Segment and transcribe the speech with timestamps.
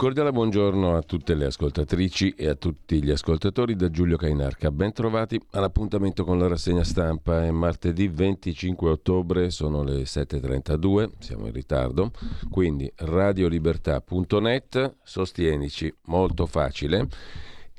[0.00, 4.70] Cordiale buongiorno a tutte le ascoltatrici e a tutti gli ascoltatori da Giulio Cainarca.
[4.70, 7.44] Ben trovati all'appuntamento con la rassegna stampa.
[7.44, 12.12] È martedì 25 ottobre, sono le 7.32, siamo in ritardo.
[12.50, 17.06] Quindi radiolibertà.net, sostienici, molto facile.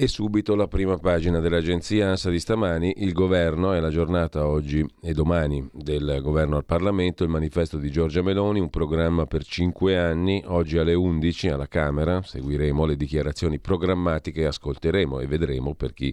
[0.02, 4.84] E subito la prima pagina dell'agenzia ANSA di stamani, il governo, è la giornata oggi
[5.00, 10.00] e domani del governo al Parlamento, il manifesto di Giorgia Meloni, un programma per cinque
[10.00, 16.12] anni, oggi alle 11 alla Camera, seguiremo le dichiarazioni programmatiche, ascolteremo e vedremo per chi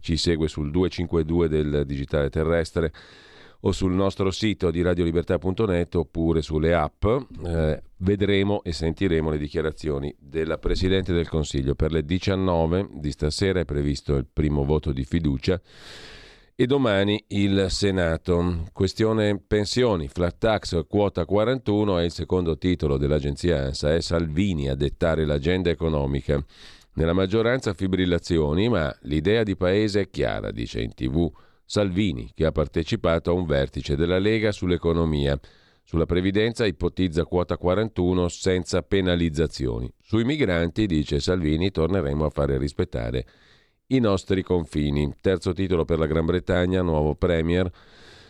[0.00, 2.92] ci segue sul 252 del digitale terrestre
[3.60, 7.04] o sul nostro sito di radiolibertà.net oppure sulle app.
[7.04, 11.74] Eh, vedremo e sentiremo le dichiarazioni della Presidente del Consiglio.
[11.74, 15.60] Per le 19 di stasera è previsto il primo voto di fiducia
[16.54, 18.64] e domani il Senato.
[18.72, 24.74] Questione pensioni, flat tax quota 41 è il secondo titolo dell'agenzia ANSA, è Salvini a
[24.74, 26.42] dettare l'agenda economica.
[26.92, 31.32] Nella maggioranza fibrillazioni, ma l'idea di paese è chiara, dice in tv
[31.70, 35.38] Salvini, che ha partecipato a un vertice della Lega sull'economia.
[35.84, 39.88] Sulla previdenza ipotizza quota 41 senza penalizzazioni.
[40.02, 43.24] Sui migranti, dice Salvini, torneremo a fare rispettare
[43.86, 45.14] i nostri confini.
[45.20, 47.70] Terzo titolo per la Gran Bretagna, nuovo Premier.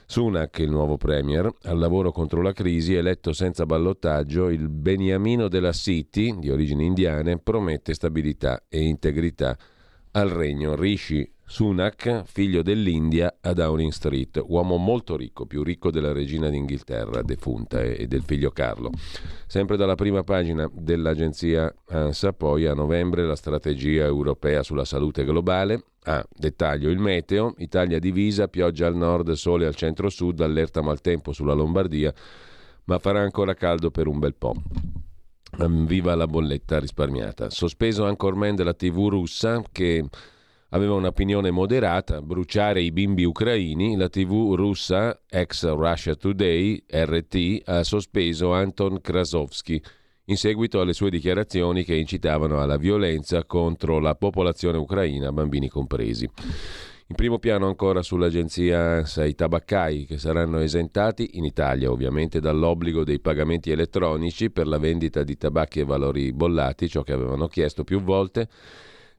[0.04, 5.72] Sunak, il nuovo Premier, al lavoro contro la crisi, eletto senza ballottaggio, il Beniamino della
[5.72, 9.56] City, di origini indiane, promette stabilità e integrità
[10.10, 10.74] al regno.
[10.74, 17.22] Rishi Sunak, figlio dell'India a Downing Street, uomo molto ricco, più ricco della regina d'Inghilterra,
[17.22, 18.92] defunta, e del figlio Carlo.
[19.48, 25.86] Sempre dalla prima pagina dell'agenzia ANSA, poi a novembre la strategia europea sulla salute globale.
[26.04, 31.52] Ah, dettaglio il meteo, Italia divisa, pioggia al nord, sole al centro-sud, allerta maltempo sulla
[31.52, 32.14] Lombardia,
[32.84, 34.54] ma farà ancora caldo per un bel po'.
[35.66, 37.50] Viva la bolletta risparmiata.
[37.50, 40.04] Sospeso ancora men della TV russa che
[40.70, 47.82] aveva un'opinione moderata, bruciare i bimbi ucraini, la TV russa ex Russia Today, RT, ha
[47.82, 49.80] sospeso Anton Krasovsky
[50.26, 56.28] in seguito alle sue dichiarazioni che incitavano alla violenza contro la popolazione ucraina, bambini compresi.
[57.10, 63.02] In primo piano ancora sull'agenzia ANSA i tabaccai che saranno esentati in Italia ovviamente dall'obbligo
[63.02, 67.82] dei pagamenti elettronici per la vendita di tabacchi e valori bollati, ciò che avevano chiesto
[67.82, 68.48] più volte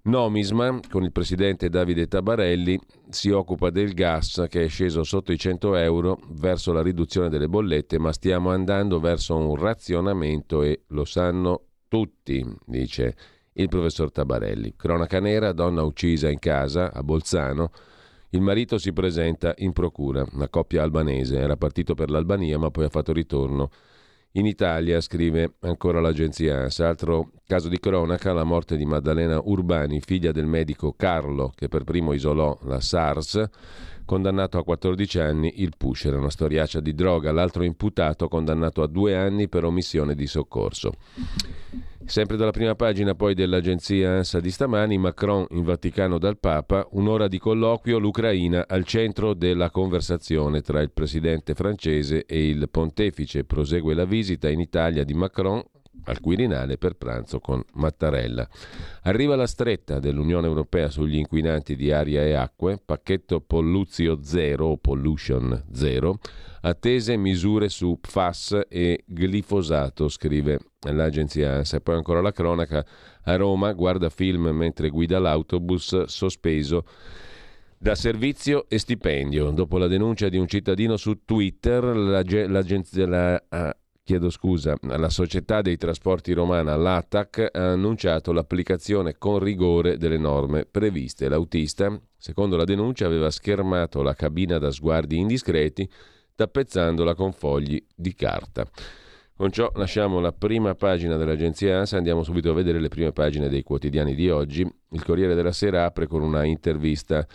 [0.04, 2.80] Nomisma, con il presidente Davide Tabarelli,
[3.10, 7.48] si occupa del gas che è sceso sotto i 100 euro verso la riduzione delle
[7.48, 13.16] bollette, ma stiamo andando verso un razionamento e lo sanno tutti, dice
[13.54, 14.74] il professor Tabarelli.
[14.76, 17.70] Cronaca nera, donna uccisa in casa a Bolzano.
[18.30, 22.86] Il marito si presenta in procura, una coppia albanese, era partito per l'Albania ma poi
[22.86, 23.70] ha fatto ritorno
[24.32, 30.00] in Italia, scrive ancora l'agenzia ANSA, altro caso di cronaca, la morte di Maddalena Urbani,
[30.00, 33.44] figlia del medico Carlo, che per primo isolò la SARS,
[34.06, 39.18] condannato a 14 anni, il pusher, una storiaccia di droga, l'altro imputato condannato a due
[39.18, 40.94] anni per omissione di soccorso.
[42.06, 47.28] Sempre dalla prima pagina poi dell'agenzia ANSA di stamani, Macron in Vaticano dal Papa, un'ora
[47.28, 53.44] di colloquio, l'Ucraina al centro della conversazione tra il presidente francese e il pontefice.
[53.44, 55.62] Prosegue la visita in Italia di Macron
[56.06, 58.48] al Quirinale per pranzo con Mattarella.
[59.04, 64.78] Arriva la stretta dell'Unione Europea sugli inquinanti di aria e acque, pacchetto Polluzio Zero o
[64.78, 66.20] Pollution Zero,
[66.62, 70.60] attese misure su PFAS e glifosato, scrive
[70.90, 71.80] l'agenzia ANSA.
[71.82, 72.86] Poi ancora la cronaca,
[73.24, 76.86] a Roma guarda film mentre guida l'autobus sospeso
[77.78, 79.50] da servizio e stipendio.
[79.50, 85.78] Dopo la denuncia di un cittadino su Twitter, l'agenzia, la, chiedo scusa, la società dei
[85.78, 91.30] trasporti romana, l'ATAC, ha annunciato l'applicazione con rigore delle norme previste.
[91.30, 95.90] L'autista, secondo la denuncia, aveva schermato la cabina da sguardi indiscreti,
[96.36, 98.68] tappezzandola con fogli di carta.
[99.36, 103.50] Con ciò lasciamo la prima pagina dell'agenzia ANSA, andiamo subito a vedere le prime pagine
[103.50, 104.62] dei quotidiani di oggi.
[104.62, 107.26] Il Corriere della Sera apre con una intervista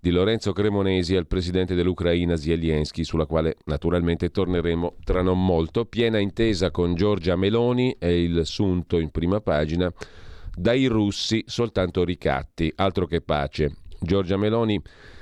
[0.00, 5.84] di Lorenzo Cremonesi al presidente dell'Ucraina Zelensky, sulla quale naturalmente torneremo tra non molto.
[5.84, 9.92] Piena intesa con Giorgia Meloni è il sunto in prima pagina.
[10.54, 13.76] Dai russi soltanto ricatti, altro che pace.
[14.00, 14.80] Giorgia Meloni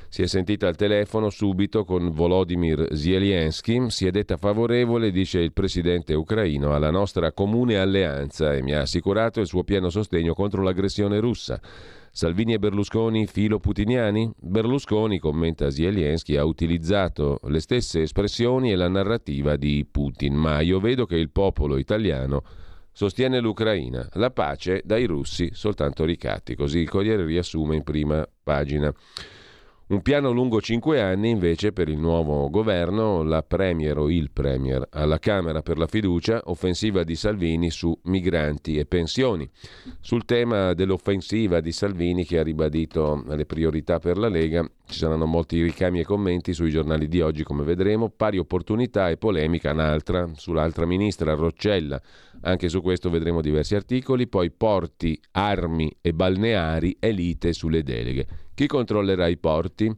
[0.09, 5.53] si è sentita al telefono subito con Volodymyr Zelensky, si è detta favorevole, dice il
[5.53, 10.63] presidente ucraino, alla nostra comune alleanza e mi ha assicurato il suo pieno sostegno contro
[10.63, 11.61] l'aggressione russa.
[12.17, 14.33] Salvini e Berlusconi filo putiniani?
[14.41, 20.81] Berlusconi, commenta Zelensky, ha utilizzato le stesse espressioni e la narrativa di Putin, ma io
[20.81, 22.43] vedo che il popolo italiano
[22.91, 28.91] sostiene l'Ucraina, la pace dai russi soltanto ricatti, così il Corriere riassume in prima pagina.
[29.89, 34.85] Un piano lungo cinque anni invece per il nuovo governo, la Premier o il Premier
[34.91, 39.49] alla Camera per la fiducia, offensiva di Salvini su migranti e pensioni.
[40.01, 45.27] Sul tema dell'offensiva di Salvini che ha ribadito le priorità per la Lega, ci saranno
[45.27, 50.29] molti ricami e commenti sui giornali di oggi come vedremo, pari opportunità e polemica un'altra
[50.35, 52.03] sull'altra ministra Roccella.
[52.43, 58.27] Anche su questo vedremo diversi articoli, poi porti, armi e balneari, elite sulle deleghe.
[58.55, 59.91] Chi controllerà i porti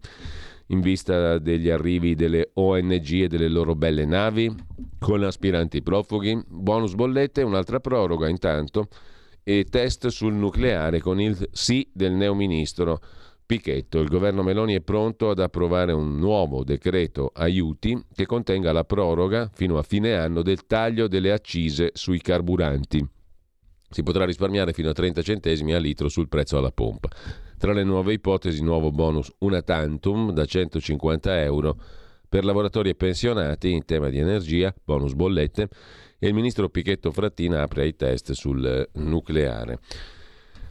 [0.71, 4.55] in vista degli arrivi delle ONG e delle loro belle navi
[4.99, 6.41] con aspiranti profughi?
[6.47, 8.89] Bonus bollette, un'altra proroga intanto
[9.43, 13.01] e test sul nucleare con il sì del neoministro
[13.49, 14.01] Pichetto.
[14.01, 19.51] Il governo Meloni è pronto ad approvare un nuovo decreto aiuti che contenga la proroga
[19.51, 23.03] fino a fine anno del taglio delle accise sui carburanti.
[23.89, 27.09] Si potrà risparmiare fino a 30 centesimi a litro sul prezzo alla pompa.
[27.57, 31.81] Tra le nuove ipotesi, nuovo bonus una tantum da 150 euro
[32.29, 35.71] per lavoratori e pensionati in tema di energia, bonus bollette,
[36.19, 39.79] e il ministro Pichetto Frattina apre ai test sul nucleare.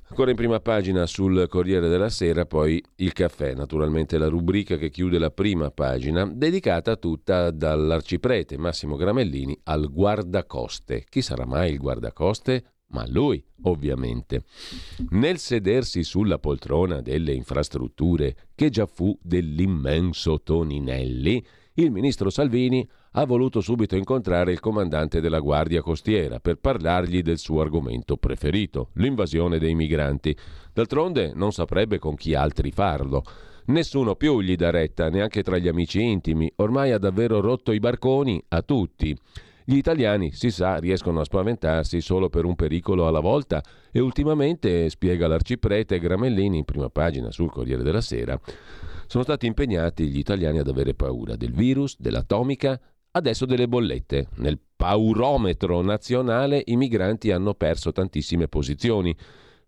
[0.09, 4.89] Ancora in prima pagina sul Corriere della Sera, poi il caffè, naturalmente la rubrica che
[4.89, 11.03] chiude la prima pagina, dedicata tutta dall'arciprete Massimo Gramellini al guardacoste.
[11.09, 12.71] Chi sarà mai il guardacoste?
[12.89, 14.43] ma lui, ovviamente.
[15.09, 21.45] Nel sedersi sulla poltrona delle infrastrutture, che già fu dell'immenso Toninelli,
[21.79, 27.37] il ministro Salvini ha voluto subito incontrare il comandante della Guardia Costiera per parlargli del
[27.37, 30.35] suo argomento preferito, l'invasione dei migranti.
[30.73, 33.23] D'altronde non saprebbe con chi altri farlo.
[33.65, 36.51] Nessuno più gli dà retta, neanche tra gli amici intimi.
[36.55, 39.15] Ormai ha davvero rotto i barconi a tutti.
[39.63, 44.89] Gli italiani, si sa, riescono a spaventarsi solo per un pericolo alla volta e ultimamente,
[44.89, 48.39] spiega l'arciprete Gramellini in prima pagina sul Corriere della Sera,
[49.07, 52.79] sono stati impegnati gli italiani ad avere paura del virus, dell'atomica,
[53.11, 54.27] adesso delle bollette.
[54.35, 59.15] Nel paurometro nazionale i migranti hanno perso tantissime posizioni.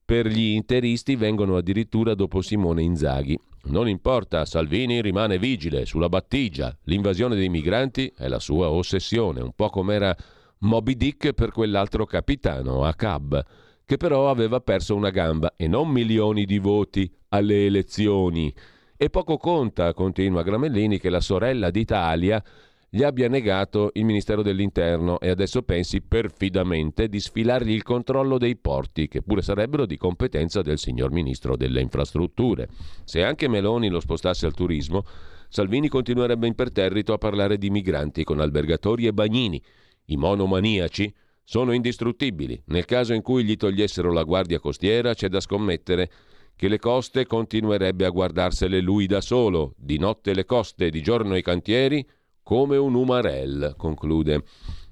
[0.06, 3.40] Per gli interisti vengono addirittura dopo Simone Inzaghi.
[3.66, 6.76] Non importa, Salvini rimane vigile sulla battigia.
[6.84, 10.16] L'invasione dei migranti è la sua ossessione, un po' come era
[10.60, 13.44] Moby Dick per quell'altro capitano, Acab,
[13.86, 18.54] che però aveva perso una gamba e non milioni di voti alle elezioni.
[19.02, 22.44] E poco conta, continua Gramellini, che la sorella d'Italia
[22.90, 28.58] gli abbia negato il Ministero dell'Interno e adesso pensi perfidamente di sfilargli il controllo dei
[28.58, 32.68] porti, che pure sarebbero di competenza del signor Ministro delle Infrastrutture.
[33.06, 35.06] Se anche Meloni lo spostasse al turismo,
[35.48, 39.64] Salvini continuerebbe imperterrito a parlare di migranti con albergatori e bagnini.
[40.08, 42.62] I monomaniaci sono indistruttibili.
[42.66, 46.12] Nel caso in cui gli togliessero la guardia costiera, c'è da scommettere
[46.60, 51.38] che le coste continuerebbe a guardarsele lui da solo, di notte le coste, di giorno
[51.38, 52.06] i cantieri,
[52.44, 54.44] come un umarell, conclude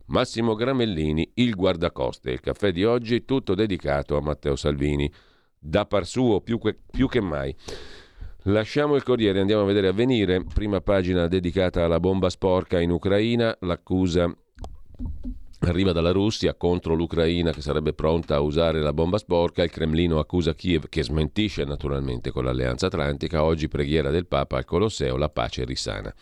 [0.06, 2.32] Massimo Gramellini, il guardacoste.
[2.32, 5.12] Il caffè di oggi tutto dedicato a Matteo Salvini.
[5.60, 7.54] Da par suo più che, più che mai.
[8.44, 13.54] Lasciamo il Corriere, andiamo a vedere Avvenire, prima pagina dedicata alla bomba sporca in Ucraina,
[13.60, 14.34] l'accusa
[15.60, 20.20] arriva dalla Russia contro l'Ucraina che sarebbe pronta a usare la bomba sporca, il Cremlino
[20.20, 25.30] accusa Kiev che smentisce naturalmente con l'Alleanza Atlantica, oggi preghiera del Papa al Colosseo, la
[25.30, 26.14] pace risana.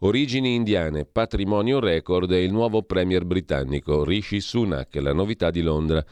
[0.00, 6.04] Origini indiane, patrimonio record e il nuovo premier britannico Rishi Sunak, la novità di Londra.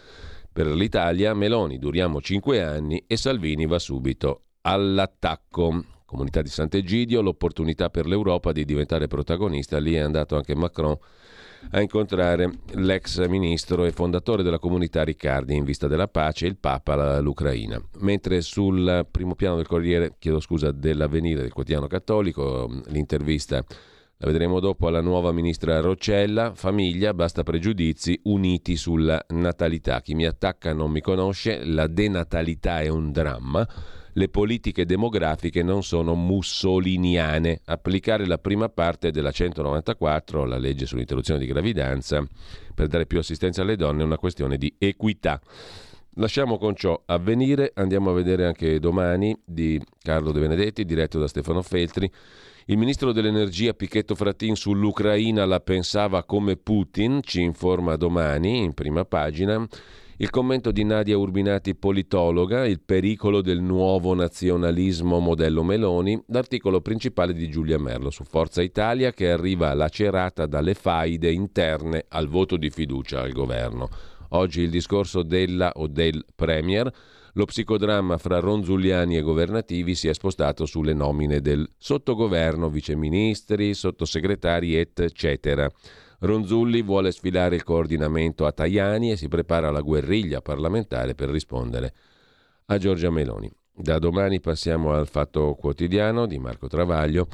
[0.51, 5.85] Per l'Italia Meloni duriamo cinque anni e Salvini va subito all'attacco.
[6.07, 10.97] Comunità di Sant'Egidio, l'opportunità per l'Europa di diventare protagonista, lì è andato anche Macron
[11.71, 17.17] a incontrare l'ex ministro e fondatore della comunità Riccardi in vista della pace il Papa
[17.17, 17.81] all'Ucraina.
[18.01, 23.65] Mentre sul primo piano del Corriere, chiedo scusa, dell'avvenire del quotidiano cattolico, l'intervista
[24.19, 30.01] la vedremo dopo alla nuova ministra Roccella, famiglia, basta pregiudizi, uniti sulla natalità.
[30.01, 33.69] Chi mi attacca non mi conosce, la denatalità è un dramma
[34.15, 37.61] le politiche demografiche non sono mussoliniane.
[37.65, 42.27] Applicare la prima parte della 194, la legge sull'interruzione di gravidanza,
[42.75, 45.41] per dare più assistenza alle donne è una questione di equità.
[46.17, 51.27] Lasciamo con ciò avvenire, andiamo a vedere anche domani di Carlo De Benedetti, diretto da
[51.27, 52.09] Stefano Feltri.
[52.67, 59.05] Il ministro dell'energia Pichetto Frattin sull'Ucraina la pensava come Putin, ci informa domani in prima
[59.05, 59.67] pagina.
[60.19, 67.33] Il commento di Nadia Urbinati, politologa, il pericolo del nuovo nazionalismo modello Meloni, l'articolo principale
[67.33, 72.71] di Giulia Merlo su Forza Italia che arriva lacerata dalle faide interne al voto di
[72.71, 73.89] fiducia al governo.
[74.31, 76.89] Oggi il discorso della o del Premier,
[77.33, 84.77] lo psicodramma fra ronzuliani e governativi si è spostato sulle nomine del sottogoverno, viceministri, sottosegretari,
[84.77, 85.69] eccetera.
[86.25, 91.93] Ronzulli vuole sfilare il coordinamento a Tajani e si prepara alla guerriglia parlamentare per rispondere
[92.67, 93.51] a Giorgia Meloni.
[93.75, 97.29] Da domani passiamo al Fatto Quotidiano di Marco Travaglio.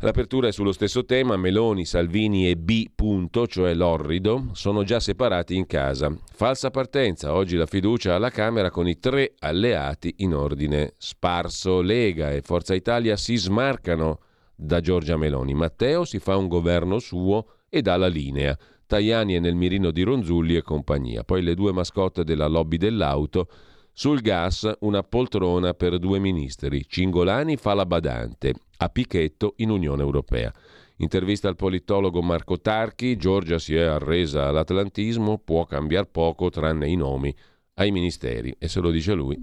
[0.00, 2.90] L'apertura è sullo stesso tema, Meloni, Salvini e B.
[2.94, 6.14] Punto, cioè l'orrido, sono già separati in casa.
[6.32, 11.80] Falsa partenza, oggi la fiducia alla Camera con i tre alleati in ordine sparso.
[11.80, 14.20] Lega e Forza Italia si smarcano
[14.54, 15.54] da Giorgia Meloni.
[15.54, 18.56] Matteo si fa un governo suo e dà la linea.
[18.86, 21.24] Tajani è nel mirino di Ronzulli e compagnia.
[21.24, 23.48] Poi le due mascotte della lobby dell'auto.
[23.92, 26.86] Sul gas una poltrona per due ministri.
[26.86, 28.54] Cingolani fa la badante.
[28.76, 30.52] A Pichetto in Unione Europea.
[30.98, 33.16] Intervista al politologo Marco Tarchi.
[33.16, 35.38] Giorgia si è arresa all'atlantismo.
[35.38, 37.34] Può cambiare poco tranne i nomi
[37.74, 39.36] ai ministeri, e se lo dice lui.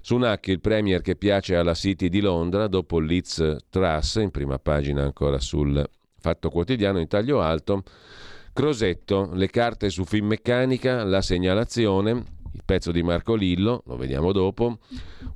[0.00, 5.02] Sunak, il premier che piace alla City di Londra, dopo Liz Truss, in prima pagina
[5.02, 5.86] ancora sul
[6.26, 7.84] Fatto Quotidiano in taglio alto.
[8.52, 12.10] Crosetto, le carte su Finmeccanica, la segnalazione,
[12.52, 14.78] il pezzo di Marco Lillo, lo vediamo dopo,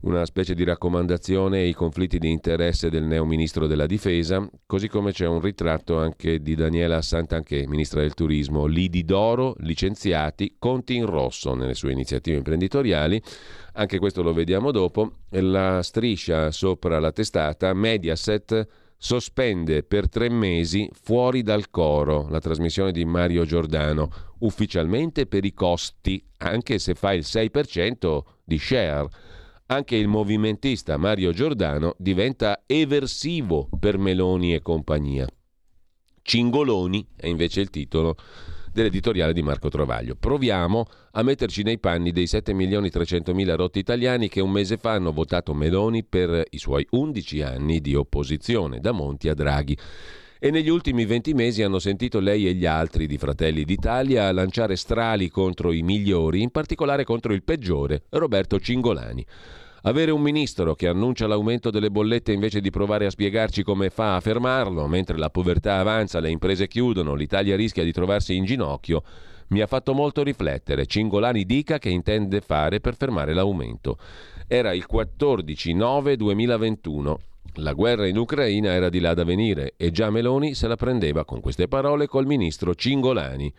[0.00, 5.12] una specie di raccomandazione ai conflitti di interesse del neo ministro della difesa, così come
[5.12, 11.06] c'è un ritratto anche di Daniela Santanché, ministra del turismo, lidi d'oro, licenziati, conti in
[11.06, 13.23] rosso nelle sue iniziative imprenditoriali,
[13.75, 20.87] anche questo lo vediamo dopo, la striscia sopra la testata, Mediaset sospende per tre mesi
[20.92, 27.14] fuori dal coro la trasmissione di Mario Giordano, ufficialmente per i costi, anche se fa
[27.14, 29.09] il 6% di share.
[29.66, 35.26] Anche il movimentista Mario Giordano diventa eversivo per Meloni e compagnia.
[36.21, 38.16] Cingoloni è invece il titolo
[38.72, 40.14] dell'editoriale di Marco Trovaglio.
[40.14, 44.76] Proviamo a metterci nei panni dei 7 milioni 300 mila rotti italiani che un mese
[44.76, 49.76] fa hanno votato Meloni per i suoi 11 anni di opposizione, da Monti a Draghi.
[50.42, 54.74] E negli ultimi 20 mesi hanno sentito lei e gli altri di Fratelli d'Italia lanciare
[54.74, 59.26] strali contro i migliori, in particolare contro il peggiore, Roberto Cingolani.
[59.82, 64.16] Avere un ministro che annuncia l'aumento delle bollette invece di provare a spiegarci come fa
[64.16, 69.02] a fermarlo, mentre la povertà avanza, le imprese chiudono, l'Italia rischia di trovarsi in ginocchio,
[69.49, 70.84] mi ha fatto molto riflettere.
[70.84, 73.96] Cingolani dica che intende fare per fermare l'aumento.
[74.46, 77.14] Era il 14-9-2021.
[77.54, 81.25] La guerra in Ucraina era di là da venire e già Meloni se la prendeva
[81.25, 83.50] con queste parole col ministro Cingolani.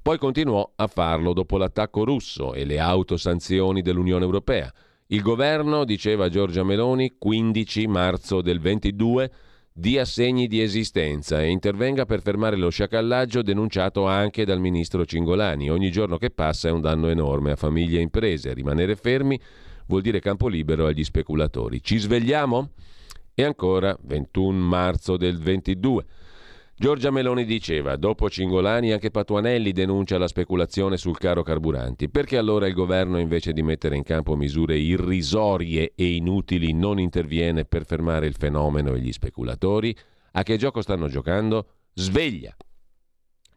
[0.00, 4.72] Poi continuò a farlo dopo l'attacco russo e le autosanzioni dell'Unione Europea.
[5.10, 9.30] Il governo, diceva Giorgia Meloni, 15 marzo del 22,
[9.72, 15.70] dia segni di esistenza e intervenga per fermare lo sciacallaggio denunciato anche dal ministro Cingolani.
[15.70, 18.52] Ogni giorno che passa è un danno enorme a famiglie e imprese.
[18.52, 19.40] Rimanere fermi
[19.86, 21.82] vuol dire campo libero agli speculatori.
[21.82, 22.72] Ci svegliamo?
[23.32, 26.04] E ancora 21 marzo del 22.
[26.80, 32.08] Giorgia Meloni diceva, dopo Cingolani anche Patuanelli denuncia la speculazione sul caro carburanti.
[32.08, 37.64] Perché allora il governo invece di mettere in campo misure irrisorie e inutili non interviene
[37.64, 39.92] per fermare il fenomeno e gli speculatori?
[40.34, 41.66] A che gioco stanno giocando?
[41.94, 42.54] Sveglia!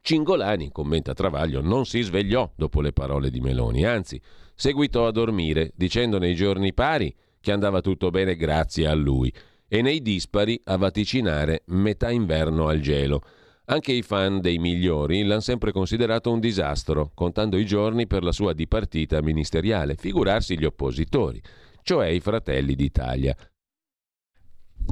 [0.01, 4.19] Cingolani, commenta Travaglio, non si svegliò dopo le parole di Meloni, anzi
[4.55, 9.31] seguitò a dormire, dicendo nei giorni pari che andava tutto bene grazie a lui
[9.73, 13.21] e nei dispari a vaticinare metà inverno al gelo.
[13.67, 18.33] Anche i fan dei migliori l'hanno sempre considerato un disastro, contando i giorni per la
[18.33, 21.41] sua dipartita ministeriale, figurarsi gli oppositori,
[21.83, 23.33] cioè i fratelli d'Italia.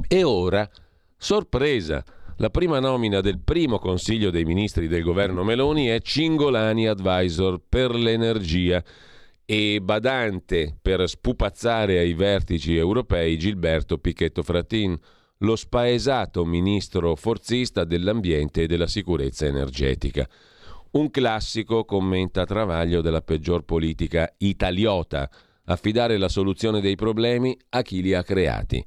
[0.08, 0.66] E ora,
[1.14, 2.02] sorpresa,
[2.38, 7.94] la prima nomina del primo Consiglio dei Ministri del governo Meloni è Cingolani Advisor per
[7.94, 8.82] l'energia
[9.52, 14.96] e badante per spupazzare ai vertici europei Gilberto Pichetto Fratin,
[15.38, 20.28] lo spaesato ministro forzista dell'ambiente e della sicurezza energetica.
[20.92, 25.28] Un classico, commenta Travaglio, della peggior politica italiota,
[25.64, 28.84] affidare la soluzione dei problemi a chi li ha creati.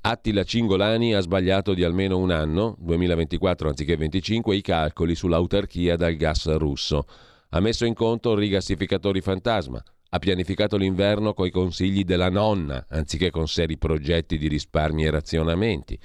[0.00, 6.14] Attila Cingolani ha sbagliato di almeno un anno, 2024 anziché 25, i calcoli sull'autarchia dal
[6.14, 7.06] gas russo.
[7.50, 13.48] Ha messo in conto rigassificatori fantasma, ha pianificato l'inverno coi consigli della nonna, anziché con
[13.48, 15.98] seri progetti di risparmi e razionamenti.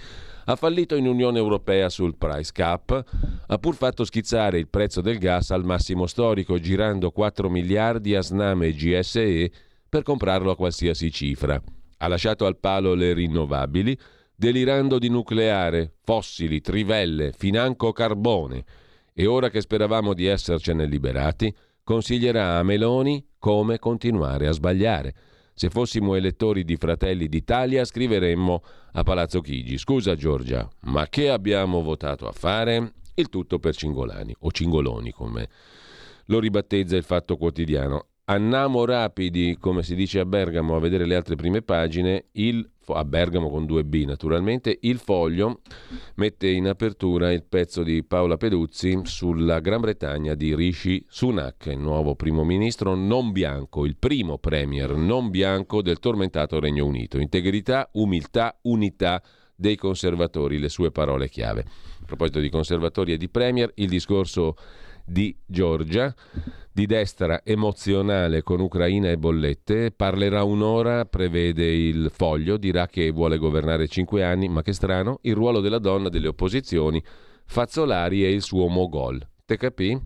[0.46, 3.06] Ha fallito in Unione Europea sul price cap,
[3.48, 8.22] ha pur fatto schizzare il prezzo del gas al massimo storico, girando 4 miliardi a
[8.22, 9.52] Snam e GSE
[9.88, 11.62] per comprarlo a qualsiasi cifra.
[11.98, 13.98] Ha lasciato al palo le rinnovabili,
[14.36, 18.64] delirando di nucleare, fossili, trivelle, financo carbone.
[19.14, 21.54] E ora che speravamo di essercene liberati,
[21.92, 25.14] consiglierà a Meloni come continuare a sbagliare.
[25.54, 31.82] Se fossimo elettori di Fratelli d'Italia scriveremmo a Palazzo Chigi, scusa Giorgia, ma che abbiamo
[31.82, 32.94] votato a fare?
[33.16, 35.50] Il tutto per Cingolani, o Cingoloni come
[36.28, 38.06] lo ribattezza il Fatto Quotidiano.
[38.24, 42.28] Andiamo rapidi, come si dice a Bergamo, a vedere le altre prime pagine.
[42.32, 44.78] Il, a Bergamo con due b naturalmente.
[44.82, 45.62] Il foglio
[46.16, 51.80] mette in apertura il pezzo di Paola Peduzzi sulla Gran Bretagna di Rishi Sunak, il
[51.80, 57.20] nuovo primo ministro non bianco, il primo premier non bianco del tormentato Regno Unito.
[57.20, 59.22] Integrità, umiltà, unità
[59.56, 61.62] dei conservatori, le sue parole chiave.
[61.62, 64.56] A proposito di conservatori e di premier, il discorso
[65.12, 66.14] di Giorgia,
[66.72, 73.38] di destra emozionale con Ucraina e bollette, parlerà un'ora, prevede il foglio, dirà che vuole
[73.38, 77.04] governare cinque anni, ma che strano, il ruolo della donna delle opposizioni,
[77.46, 79.22] Fazzolari e il suo mogol.
[79.46, 80.00] Te capì?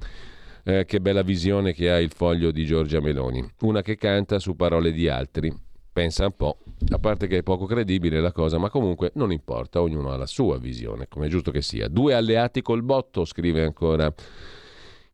[0.63, 4.55] Eh, che bella visione che ha il foglio di Giorgia Meloni, una che canta su
[4.55, 5.53] parole di altri.
[5.93, 6.57] Pensa un po',
[6.89, 10.25] a parte che è poco credibile la cosa, ma comunque non importa, ognuno ha la
[10.25, 11.87] sua visione, come è giusto che sia.
[11.87, 14.11] Due alleati col botto, scrive ancora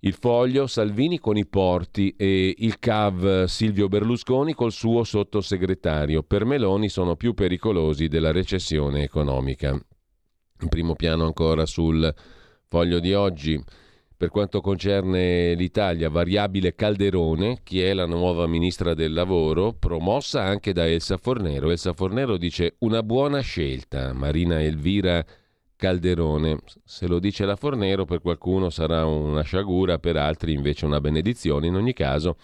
[0.04, 6.24] il foglio Salvini con i porti e il CAV Silvio Berlusconi col suo sottosegretario.
[6.24, 9.70] Per Meloni sono più pericolosi della recessione economica.
[9.70, 12.12] In primo piano ancora sul
[12.68, 13.64] foglio di oggi.
[14.18, 20.74] Per quanto concerne l'Italia, variabile Calderone, chi è la nuova ministra del lavoro, promossa anche
[20.74, 21.70] da Elsa Fornero.
[21.70, 24.14] Elsa Fornero dice una buona scelta.
[24.14, 25.24] Marina Elvira
[25.82, 26.60] Calderone.
[26.84, 31.66] Se lo dice la Fornero, per qualcuno sarà una sciagura, per altri invece una benedizione.
[31.66, 32.36] In ogni caso,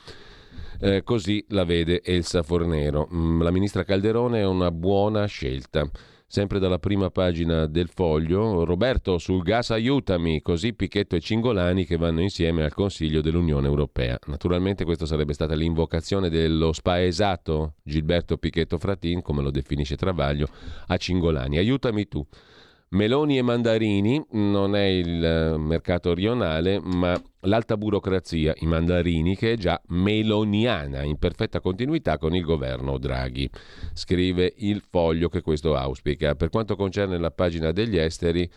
[0.79, 3.07] eh, così la vede Elsa Fornero.
[3.13, 5.87] Mm, la ministra Calderone è una buona scelta.
[6.25, 11.95] Sempre dalla prima pagina del foglio, Roberto sul gas aiutami, così Pichetto e Cingolani che
[11.95, 14.17] vanno insieme al Consiglio dell'Unione Europea.
[14.25, 20.47] Naturalmente questa sarebbe stata l'invocazione dello spaesato Gilberto Pichetto Fratin, come lo definisce Travaglio,
[20.87, 21.59] a Cingolani.
[21.59, 22.25] Aiutami tu.
[22.89, 29.53] Meloni e mandarini non è il eh, mercato rionale, ma l'alta burocrazia, i mandarini, che
[29.53, 33.49] è già meloniana, in perfetta continuità con il governo Draghi.
[33.93, 36.35] Scrive il foglio che questo auspica.
[36.35, 38.49] Per quanto concerne la pagina degli esteri,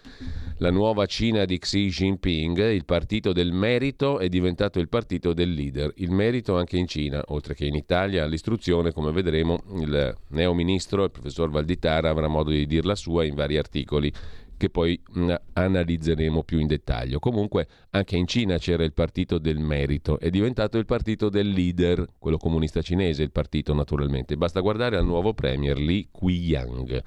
[0.59, 5.53] la nuova Cina di Xi Jinping, il partito del merito è diventato il partito del
[5.53, 5.93] leader.
[5.97, 11.05] Il merito anche in Cina, oltre che in Italia, l'istruzione, come vedremo, il neo ministro,
[11.05, 14.13] il professor Valditara, avrà modo di dir la sua in vari articoli
[14.61, 17.19] che poi mh, mm, analizzeremo più in dettaglio.
[17.19, 22.07] Comunque anche in Cina c'era il partito del merito, è diventato il partito del leader,
[22.19, 24.37] quello comunista cinese, il partito naturalmente.
[24.37, 27.03] Basta guardare al nuovo premier Li Qiang.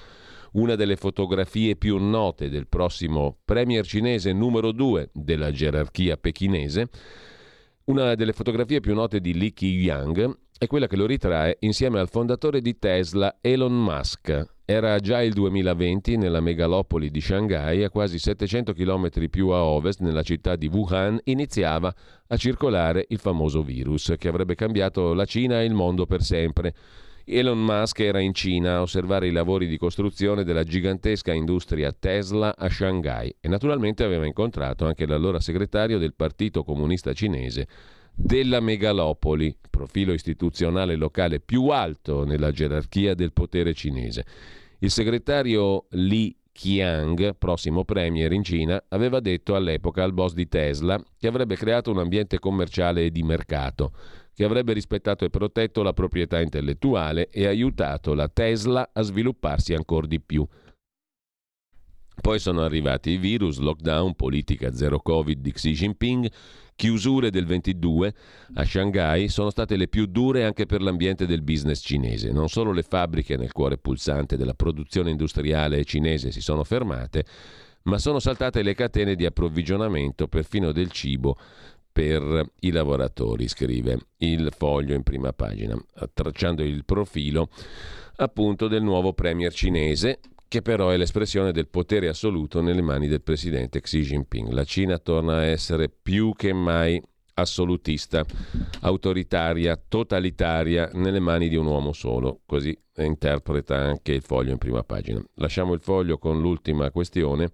[0.53, 6.89] Una delle fotografie più note del prossimo premier cinese numero due della gerarchia pechinese,
[7.85, 12.09] una delle fotografie più note di Li Qiang è quella che lo ritrae insieme al
[12.09, 14.52] fondatore di Tesla, Elon Musk.
[14.65, 19.99] Era già il 2020 nella megalopoli di Shanghai, a quasi 700 km più a ovest,
[19.99, 21.93] nella città di Wuhan, iniziava
[22.27, 26.73] a circolare il famoso virus che avrebbe cambiato la Cina e il mondo per sempre.
[27.25, 32.55] Elon Musk era in Cina a osservare i lavori di costruzione della gigantesca industria Tesla
[32.57, 37.67] a Shanghai e naturalmente aveva incontrato anche l'allora segretario del Partito Comunista Cinese
[38.13, 44.25] della megalopoli, profilo istituzionale locale più alto nella gerarchia del potere cinese.
[44.79, 51.03] Il segretario Li Qiang, prossimo premier in Cina, aveva detto all'epoca al boss di Tesla
[51.17, 53.91] che avrebbe creato un ambiente commerciale e di mercato
[54.35, 60.07] che avrebbe rispettato e protetto la proprietà intellettuale e aiutato la Tesla a svilupparsi ancora
[60.07, 60.47] di più.
[62.19, 66.31] Poi sono arrivati i virus, lockdown, politica zero Covid di Xi Jinping,
[66.75, 68.13] chiusure del 22
[68.55, 72.31] a Shanghai sono state le più dure anche per l'ambiente del business cinese.
[72.31, 77.25] Non solo le fabbriche nel cuore pulsante della produzione industriale cinese si sono fermate,
[77.83, 81.37] ma sono saltate le catene di approvvigionamento perfino del cibo
[81.91, 85.77] per i lavoratori, scrive il foglio in prima pagina,
[86.13, 87.49] tracciando il profilo
[88.15, 90.19] appunto del nuovo premier cinese
[90.53, 94.51] che però è l'espressione del potere assoluto nelle mani del presidente Xi Jinping.
[94.51, 97.01] La Cina torna a essere più che mai
[97.33, 98.23] assolutista,
[98.81, 104.83] autoritaria, totalitaria nelle mani di un uomo solo, così interpreta anche il foglio in prima
[104.83, 105.19] pagina.
[105.37, 107.49] Lasciamo il foglio con l'ultima questione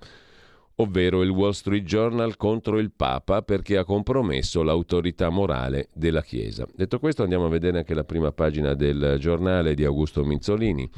[0.75, 6.67] ovvero il Wall Street Journal contro il Papa perché ha compromesso l'autorità morale della Chiesa.
[6.75, 10.89] Detto questo andiamo a vedere anche la prima pagina del giornale di Augusto Minzolini.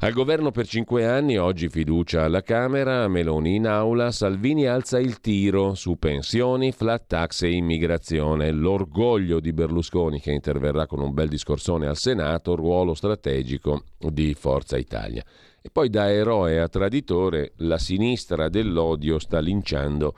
[0.00, 5.18] Al governo per cinque anni, oggi fiducia alla Camera, Meloni in aula, Salvini alza il
[5.18, 8.52] tiro su pensioni, flat tax e immigrazione.
[8.52, 14.78] L'orgoglio di Berlusconi che interverrà con un bel discorsone al Senato, ruolo strategico di Forza
[14.78, 15.24] Italia.
[15.60, 20.14] E poi da eroe a traditore la sinistra dell'odio sta linciando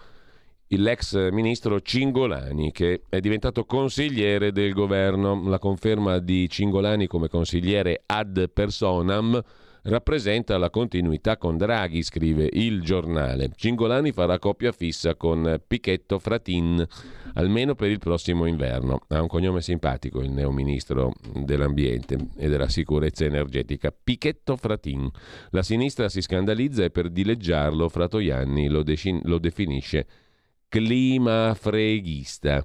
[0.67, 5.49] l'ex ministro Cingolani che è diventato consigliere del governo.
[5.49, 9.43] La conferma di Cingolani come consigliere ad personam
[9.85, 13.51] rappresenta la continuità con Draghi, scrive il giornale.
[13.55, 16.87] Cingolani farà coppia fissa con Pichetto Fratin,
[17.35, 19.01] almeno per il prossimo inverno.
[19.09, 25.09] Ha un cognome simpatico il neoministro dell'ambiente e della sicurezza energetica, Pichetto Fratin.
[25.51, 30.07] La sinistra si scandalizza e per dileggiarlo Fratoianni lo, de- lo definisce
[30.71, 32.65] clima freghista.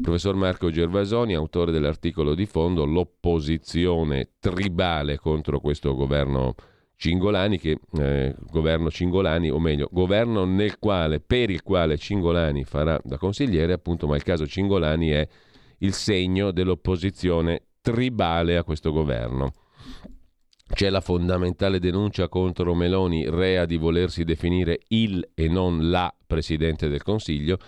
[0.00, 6.54] Professor Marco Gervasoni, autore dell'articolo di fondo L'opposizione tribale contro questo governo
[6.96, 13.00] Cingolani, che, eh, governo Cingolani, o meglio, governo nel quale, per il quale Cingolani farà
[13.02, 15.26] da consigliere, appunto, ma il caso Cingolani è
[15.78, 19.52] il segno dell'opposizione tribale a questo governo.
[20.72, 26.88] C'è la fondamentale denuncia contro Meloni, rea di volersi definire il e non la Presidente
[26.88, 27.58] del Consiglio,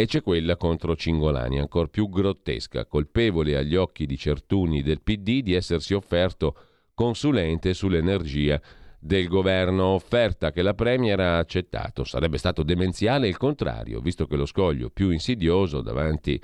[0.00, 5.42] e c'è quella contro Cingolani, ancora più grottesca, colpevole agli occhi di certuni del PD
[5.42, 6.56] di essersi offerto
[6.94, 8.58] consulente sull'energia
[8.98, 12.04] del governo, offerta che la Premier ha accettato.
[12.04, 16.40] Sarebbe stato demenziale il contrario, visto che lo scoglio più insidioso davanti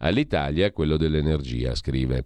[0.00, 2.24] all'Italia è quello dell'energia, scrive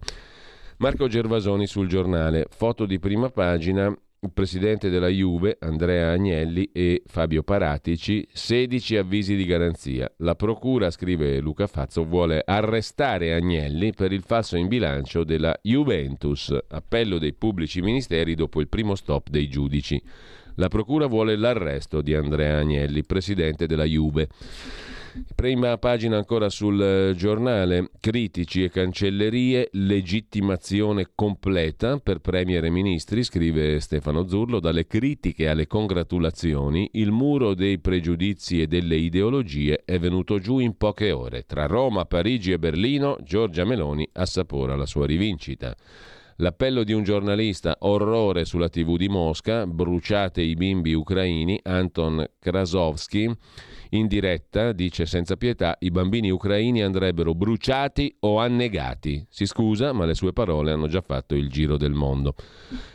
[0.78, 2.46] Marco Gervasoni sul giornale.
[2.50, 9.35] Foto di prima pagina il presidente della Juve, Andrea Agnelli, e Fabio Paratici, 16 avvisi
[9.35, 10.08] di garanzia.
[10.18, 16.56] La procura, scrive Luca Fazzo, vuole arrestare Agnelli per il falso in bilancio della Juventus.
[16.68, 20.00] Appello dei pubblici ministeri dopo il primo stop dei giudici.
[20.54, 24.28] La procura vuole l'arresto di Andrea Agnelli, presidente della Juve.
[25.35, 33.22] Prima pagina ancora sul eh, giornale, critici e cancellerie, legittimazione completa per premier e ministri,
[33.22, 39.98] scrive Stefano Zurlo, dalle critiche alle congratulazioni, il muro dei pregiudizi e delle ideologie è
[39.98, 41.44] venuto giù in poche ore.
[41.44, 45.77] Tra Roma, Parigi e Berlino, Giorgia Meloni assapora la sua rivincita.
[46.37, 53.31] L'appello di un giornalista, orrore sulla TV di Mosca, bruciate i bimbi ucraini, Anton Krasovsky,
[53.94, 59.24] in diretta, dice senza pietà, i bambini ucraini andrebbero bruciati o annegati.
[59.28, 62.35] Si scusa, ma le sue parole hanno già fatto il giro del mondo.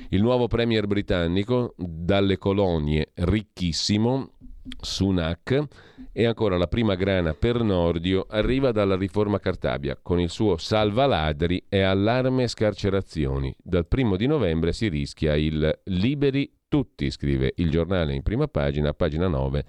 [0.10, 4.32] Il nuovo premier britannico, dalle colonie ricchissimo,
[4.80, 5.68] Sunak,
[6.12, 11.06] e ancora la prima grana per Nordio arriva dalla riforma Cartabia con il suo salva
[11.06, 13.56] ladri e allarme scarcerazioni.
[13.62, 18.94] Dal primo di novembre si rischia il liberi tutti, scrive il giornale in prima pagina,
[18.94, 19.66] pagina 9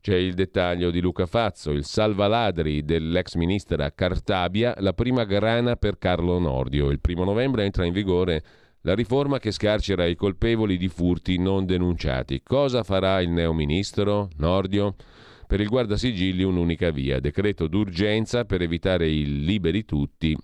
[0.00, 5.98] c'è il dettaglio di Luca Fazzo, il salvaladri dell'ex ministra Cartabia, la prima grana per
[5.98, 6.90] Carlo Nordio.
[6.90, 8.42] Il primo novembre entra in vigore
[8.82, 12.42] La riforma che scarcera i colpevoli di furti non denunciati.
[12.44, 14.94] Cosa farà il neoministro Nordio?
[15.46, 20.36] Per il guardasigilli un'unica via, decreto d'urgenza per evitare il liberi tutti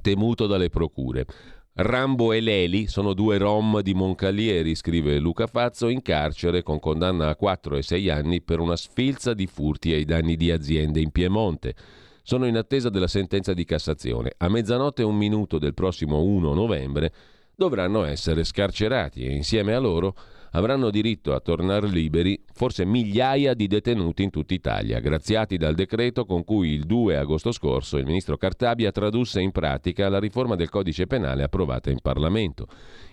[0.00, 1.26] temuto dalle procure.
[1.74, 7.28] Rambo e Leli sono due rom di Moncalieri, scrive Luca Fazzo, in carcere con condanna
[7.28, 11.10] a 4 e 6 anni per una sfilza di furti ai danni di aziende in
[11.10, 11.74] Piemonte.
[12.22, 14.32] Sono in attesa della sentenza di Cassazione.
[14.38, 17.12] A mezzanotte e un minuto del prossimo 1 novembre
[17.54, 20.14] dovranno essere scarcerati e insieme a loro
[20.52, 26.24] avranno diritto a tornare liberi forse migliaia di detenuti in tutta Italia, graziati dal decreto
[26.24, 30.68] con cui il 2 agosto scorso il ministro Cartabia tradusse in pratica la riforma del
[30.68, 32.66] codice penale approvata in Parlamento.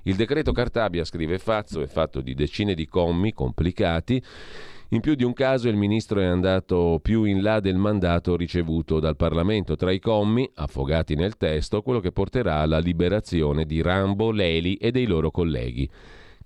[0.04, 4.22] Il decreto Cartabia, scrive Fazzo, è fatto di decine di commi complicati.
[4.92, 9.02] In più di un caso il ministro è andato più in là del mandato ricevuto
[9.02, 9.76] dal Parlamento.
[9.76, 14.92] Tra i commi, affogati nel testo, quello che porterà alla liberazione di Rambo, Leli e
[14.92, 15.90] dei loro colleghi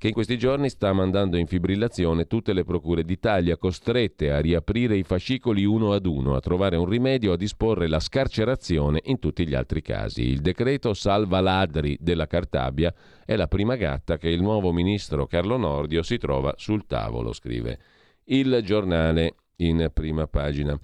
[0.01, 4.97] che in questi giorni sta mandando in fibrillazione tutte le procure d'Italia, costrette a riaprire
[4.97, 9.47] i fascicoli uno ad uno, a trovare un rimedio a disporre la scarcerazione in tutti
[9.47, 10.23] gli altri casi.
[10.23, 12.91] Il decreto salva ladri della Cartabia
[13.23, 17.77] è la prima gatta che il nuovo ministro Carlo Nordio si trova sul tavolo, scrive
[18.23, 20.79] il giornale in prima pagina.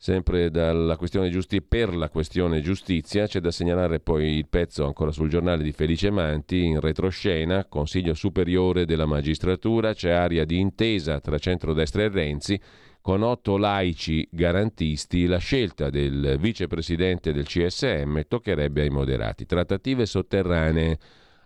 [0.00, 5.10] Sempre dalla questione giusti- per la questione giustizia c'è da segnalare poi il pezzo ancora
[5.10, 11.18] sul giornale di Felice Manti in retroscena, Consiglio Superiore della Magistratura, c'è aria di intesa
[11.18, 12.60] tra centrodestra e Renzi,
[13.00, 19.46] con otto laici garantisti la scelta del vicepresidente del CSM toccherebbe ai moderati.
[19.46, 20.96] Trattative sotterranee,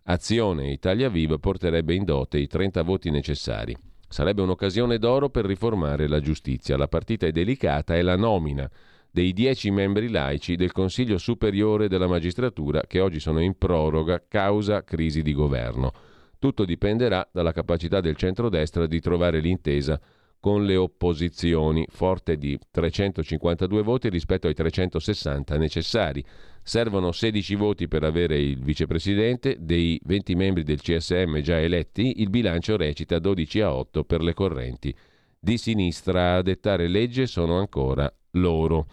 [0.05, 3.75] azione Italia Viva porterebbe in dote i 30 voti necessari.
[4.13, 6.77] Sarebbe un'occasione d'oro per riformare la giustizia.
[6.77, 8.71] La partita è delicata e la nomina
[9.11, 14.85] dei dieci membri laici del Consiglio Superiore della Magistratura che oggi sono in proroga causa
[14.85, 15.93] crisi di governo.
[16.39, 19.99] Tutto dipenderà dalla capacità del centrodestra di trovare l'intesa
[20.43, 26.25] con le opposizioni, forte di 352 voti rispetto ai 360 necessari.
[26.65, 32.29] Servono 16 voti per avere il vicepresidente, dei 20 membri del CSM già eletti, il
[32.29, 34.93] bilancio recita 12 a 8 per le correnti.
[35.39, 38.89] Di sinistra a dettare legge sono ancora loro.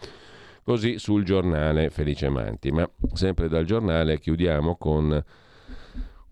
[0.62, 2.70] Così sul giornale Felice Manti.
[2.70, 5.20] Ma sempre dal giornale chiudiamo con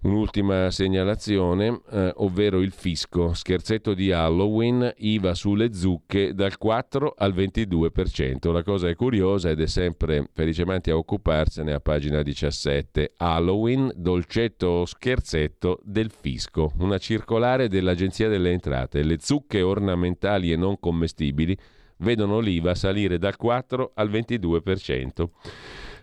[0.01, 7.35] Un'ultima segnalazione, eh, ovvero il fisco, scherzetto di Halloween, IVA sulle zucche dal 4 al
[7.35, 8.53] 22%.
[8.53, 13.15] La cosa è curiosa ed è sempre felicemente a occuparsene a pagina 17.
[13.17, 19.03] Halloween, dolcetto scherzetto del fisco, una circolare dell'Agenzia delle Entrate.
[19.03, 21.59] Le zucche ornamentali e non commestibili
[21.97, 25.29] vedono l'IVA salire dal 4 al 22%.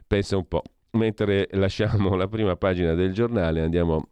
[0.05, 0.63] Pensa un po'
[0.95, 4.09] mentre lasciamo la prima pagina del giornale andiamo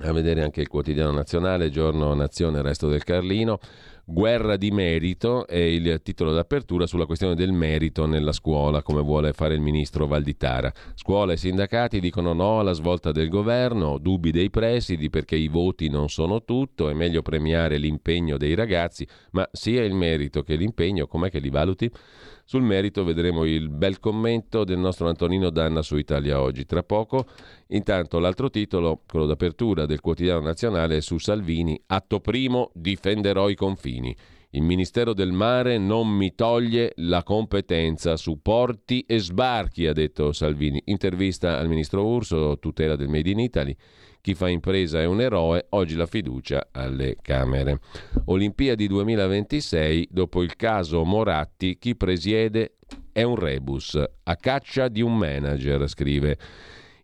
[0.00, 3.58] a vedere anche il quotidiano nazionale, giorno Nazione, Resto del Carlino.
[4.04, 9.32] Guerra di merito è il titolo d'apertura sulla questione del merito nella scuola, come vuole
[9.32, 10.72] fare il ministro Valditara.
[10.94, 15.90] Scuola e sindacati dicono no alla svolta del governo, dubbi dei presidi perché i voti
[15.90, 21.06] non sono tutto, è meglio premiare l'impegno dei ragazzi, ma sia il merito che l'impegno,
[21.06, 21.90] com'è che li valuti?
[22.50, 26.64] Sul merito vedremo il bel commento del nostro Antonino Danna su Italia Oggi.
[26.64, 27.26] Tra poco,
[27.66, 33.54] intanto l'altro titolo, quello d'apertura del quotidiano nazionale, è su Salvini, atto primo, difenderò i
[33.54, 34.16] confini.
[34.52, 40.32] Il Ministero del Mare non mi toglie la competenza su porti e sbarchi, ha detto
[40.32, 40.80] Salvini.
[40.86, 43.76] Intervista al ministro Urso, tutela del Made in Italy.
[44.20, 47.80] Chi fa impresa è un eroe, oggi la fiducia alle Camere.
[48.26, 52.74] Olimpiadi 2026, dopo il caso Moratti, chi presiede
[53.12, 56.38] è un rebus, a caccia di un manager, scrive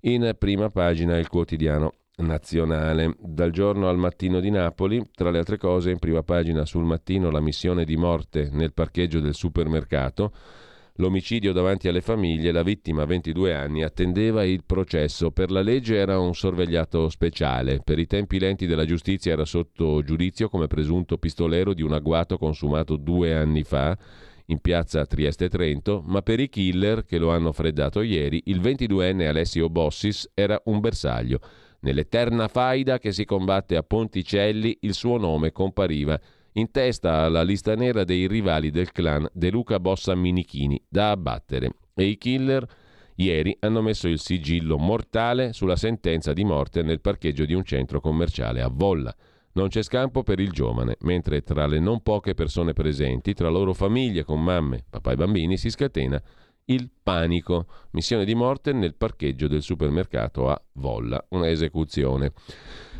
[0.00, 3.16] in prima pagina il quotidiano nazionale.
[3.18, 7.30] Dal giorno al mattino di Napoli, tra le altre cose, in prima pagina sul mattino
[7.30, 10.32] la missione di morte nel parcheggio del supermercato
[10.96, 15.30] l'omicidio davanti alle famiglie, la vittima, 22 anni, attendeva il processo.
[15.30, 17.80] Per la legge era un sorvegliato speciale.
[17.82, 22.38] Per i tempi lenti della giustizia era sotto giudizio come presunto pistolero di un agguato
[22.38, 23.96] consumato due anni fa
[24.46, 29.70] in piazza Trieste-Trento, ma per i killer che lo hanno freddato ieri, il 22enne Alessio
[29.70, 31.40] Bossis era un bersaglio.
[31.80, 36.18] Nell'eterna faida che si combatte a Ponticelli il suo nome compariva
[36.56, 41.76] in testa alla lista nera dei rivali del clan De Luca Bossa Minichini, da abbattere.
[41.94, 42.66] E i killer
[43.16, 48.00] ieri hanno messo il sigillo mortale sulla sentenza di morte nel parcheggio di un centro
[48.00, 49.14] commerciale a Volla.
[49.54, 53.72] Non c'è scampo per il giovane, mentre tra le non poche persone presenti, tra loro
[53.72, 56.20] famiglie con mamme, papà e bambini, si scatena
[56.66, 57.66] il panico.
[57.92, 61.24] Missione di morte nel parcheggio del supermercato a Volla.
[61.30, 62.32] Una esecuzione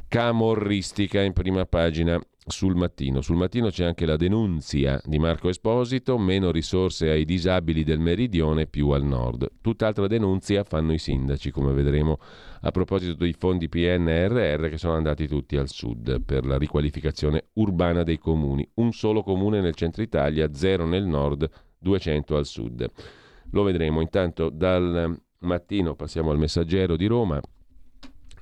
[0.06, 3.20] camorristica in prima pagina sul mattino.
[3.20, 8.66] Sul mattino c'è anche la denunzia di Marco Esposito, meno risorse ai disabili del meridione
[8.66, 9.50] più al nord.
[9.60, 12.18] Tutt'altra denunzia fanno i sindaci, come vedremo
[12.60, 18.02] a proposito dei fondi PNRR che sono andati tutti al sud per la riqualificazione urbana
[18.02, 18.68] dei comuni.
[18.74, 22.86] Un solo comune nel centro Italia, zero nel nord, 200 al sud.
[23.50, 24.00] Lo vedremo.
[24.00, 27.40] Intanto dal mattino passiamo al messaggero di Roma,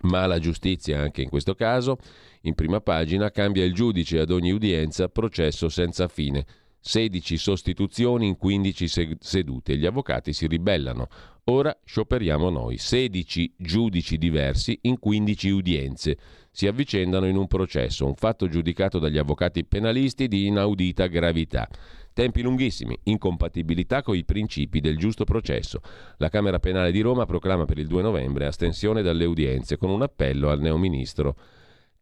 [0.03, 1.99] ma la giustizia anche in questo caso
[2.43, 6.45] in prima pagina cambia il giudice ad ogni udienza, processo senza fine.
[6.81, 9.77] 16 sostituzioni in 15 sedute.
[9.77, 11.07] Gli avvocati si ribellano.
[11.45, 12.79] Ora scioperiamo noi.
[12.79, 16.19] 16 giudici diversi in 15 udienze.
[16.51, 21.69] Si avvicendano in un processo, un fatto giudicato dagli avvocati penalisti di inaudita gravità.
[22.13, 25.81] Tempi lunghissimi, incompatibilità con i principi del giusto processo.
[26.19, 30.03] La Camera Penale di Roma proclama per il 2 novembre astensione dalle udienze con un
[30.03, 31.37] appello al neoministro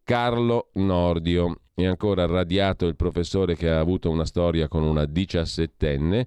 [0.02, 1.60] Carlo Nordio.
[1.74, 6.26] E ancora radiato il professore che ha avuto una storia con una diciassettenne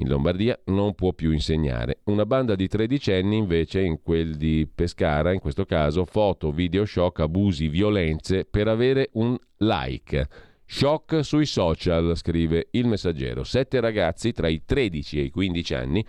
[0.00, 2.00] in Lombardia non può più insegnare.
[2.04, 7.20] Una banda di tredicenni invece in quel di Pescara, in questo caso foto, video shock,
[7.20, 10.28] abusi, violenze per avere un like.
[10.72, 13.42] Shock sui social, scrive il messaggero.
[13.42, 16.06] Sette ragazzi tra i 13 e i 15 anni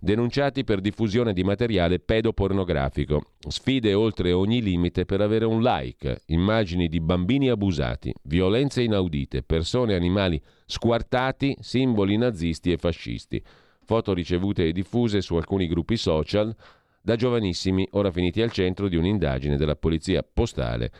[0.00, 6.88] denunciati per diffusione di materiale pedopornografico, sfide oltre ogni limite per avere un like, immagini
[6.88, 13.40] di bambini abusati, violenze inaudite, persone e animali squartati, simboli nazisti e fascisti,
[13.84, 16.52] foto ricevute e diffuse su alcuni gruppi social
[17.00, 20.90] da giovanissimi, ora finiti al centro di un'indagine della polizia postale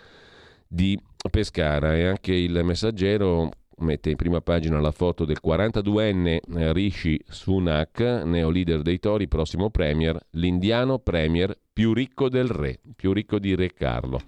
[0.68, 0.96] di
[1.28, 7.20] Pescara e anche il messaggero mette in prima pagina la foto del 42enne eh, Rishi
[7.28, 13.54] Sunak, neoleader dei Tori, prossimo premier, l'indiano premier più ricco del re, più ricco di
[13.54, 14.20] Re Carlo.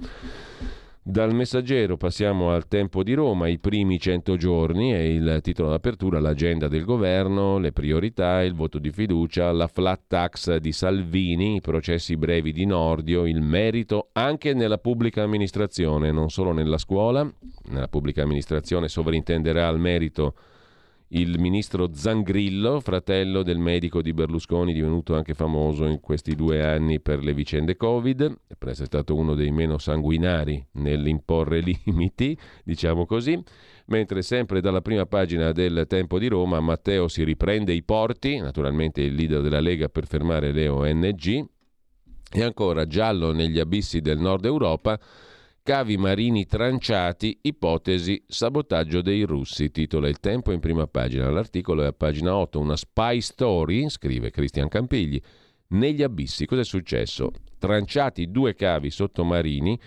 [1.04, 6.20] Dal messaggero passiamo al tempo di Roma, i primi 100 giorni, è il titolo d'apertura,
[6.20, 11.60] l'agenda del governo, le priorità, il voto di fiducia, la flat tax di Salvini, i
[11.60, 17.28] processi brevi di Nordio, il merito anche nella pubblica amministrazione, non solo nella scuola,
[17.70, 20.34] nella pubblica amministrazione sovrintenderà al merito
[21.14, 27.00] il ministro Zangrillo, fratello del medico di Berlusconi, divenuto anche famoso in questi due anni
[27.00, 33.38] per le vicende Covid, essere stato uno dei meno sanguinari nell'imporre limiti, diciamo così,
[33.86, 39.02] mentre sempre dalla prima pagina del Tempo di Roma Matteo si riprende i porti, naturalmente
[39.02, 41.44] il leader della Lega per fermare le ONG,
[42.34, 44.98] e ancora giallo negli abissi del nord Europa,
[45.64, 51.30] Cavi marini tranciati, ipotesi sabotaggio dei russi, titola il tempo in prima pagina.
[51.30, 55.20] L'articolo è a pagina 8, una spy story, scrive Cristian Campigli,
[55.68, 56.46] negli abissi.
[56.46, 57.30] Cos'è successo?
[57.60, 59.78] Tranciati due cavi sottomarini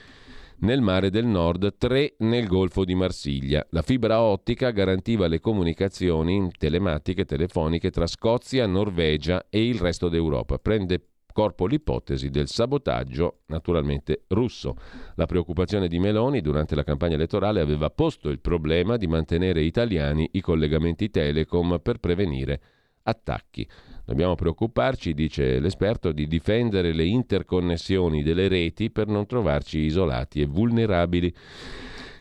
[0.59, 3.67] nel mare del nord, tre nel Golfo di Marsiglia.
[3.71, 10.57] La fibra ottica garantiva le comunicazioni telematiche telefoniche tra Scozia, Norvegia e il resto d'Europa.
[10.57, 11.01] Prende
[11.35, 14.77] corpo l'ipotesi del sabotaggio naturalmente russo.
[15.15, 20.29] La preoccupazione di Meloni durante la campagna elettorale aveva posto il problema di mantenere italiani
[20.31, 22.61] i collegamenti telecom per prevenire
[23.03, 23.67] attacchi.
[24.05, 30.45] Dobbiamo preoccuparci, dice l'esperto, di difendere le interconnessioni delle reti per non trovarci isolati e
[30.45, 31.35] vulnerabili.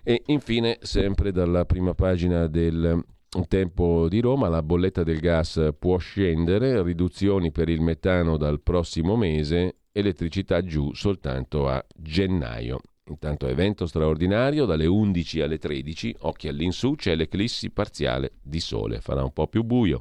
[0.03, 3.01] E infine, sempre dalla prima pagina del
[3.49, 9.17] tempo di Roma, la bolletta del gas può scendere, riduzioni per il metano dal prossimo
[9.17, 12.81] mese, elettricità giù soltanto a gennaio.
[13.07, 19.23] Intanto evento straordinario dalle 11 alle 13, occhi all'insù, c'è l'eclissi parziale di sole, farà
[19.23, 20.01] un po' più buio.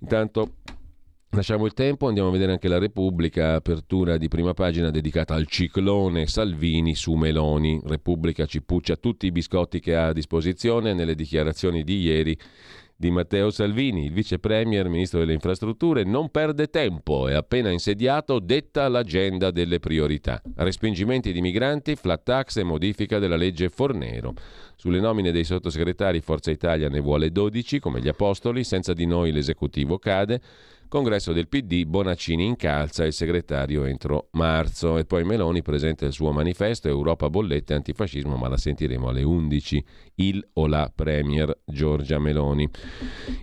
[0.00, 0.56] Intanto
[1.34, 5.46] Lasciamo il tempo, andiamo a vedere anche la Repubblica, apertura di prima pagina dedicata al
[5.46, 7.80] ciclone Salvini su Meloni.
[7.86, 12.38] Repubblica ci puccia tutti i biscotti che ha a disposizione nelle dichiarazioni di ieri
[12.94, 18.38] di Matteo Salvini, il vice premier, ministro delle infrastrutture, non perde tempo e appena insediato
[18.38, 20.40] detta l'agenda delle priorità.
[20.56, 24.34] Respingimenti di migranti, flat tax e modifica della legge Fornero.
[24.82, 29.30] Sulle nomine dei sottosegretari Forza Italia ne vuole 12 come gli apostoli, senza di noi
[29.30, 30.40] l'esecutivo cade.
[30.88, 36.32] Congresso del PD, Bonaccini incalza il segretario entro marzo e poi Meloni presenta il suo
[36.32, 39.84] manifesto Europa bollette antifascismo, ma la sentiremo alle 11.
[40.16, 42.68] Il o la Premier Giorgia Meloni.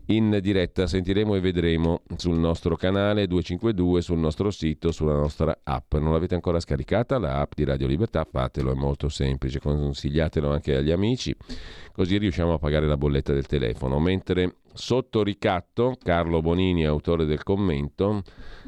[0.08, 5.96] In diretta sentiremo e vedremo sul nostro canale 252, sul nostro sito, sulla nostra app.
[5.96, 8.28] Non l'avete ancora scaricata la app di Radio Libertà?
[8.30, 11.90] Fatelo, è molto semplice, consigliatelo anche agli amici 10.
[11.92, 14.00] Così riusciamo a pagare la bolletta del telefono.
[14.00, 18.22] Mentre sotto ricatto, Carlo Bonini, autore del commento,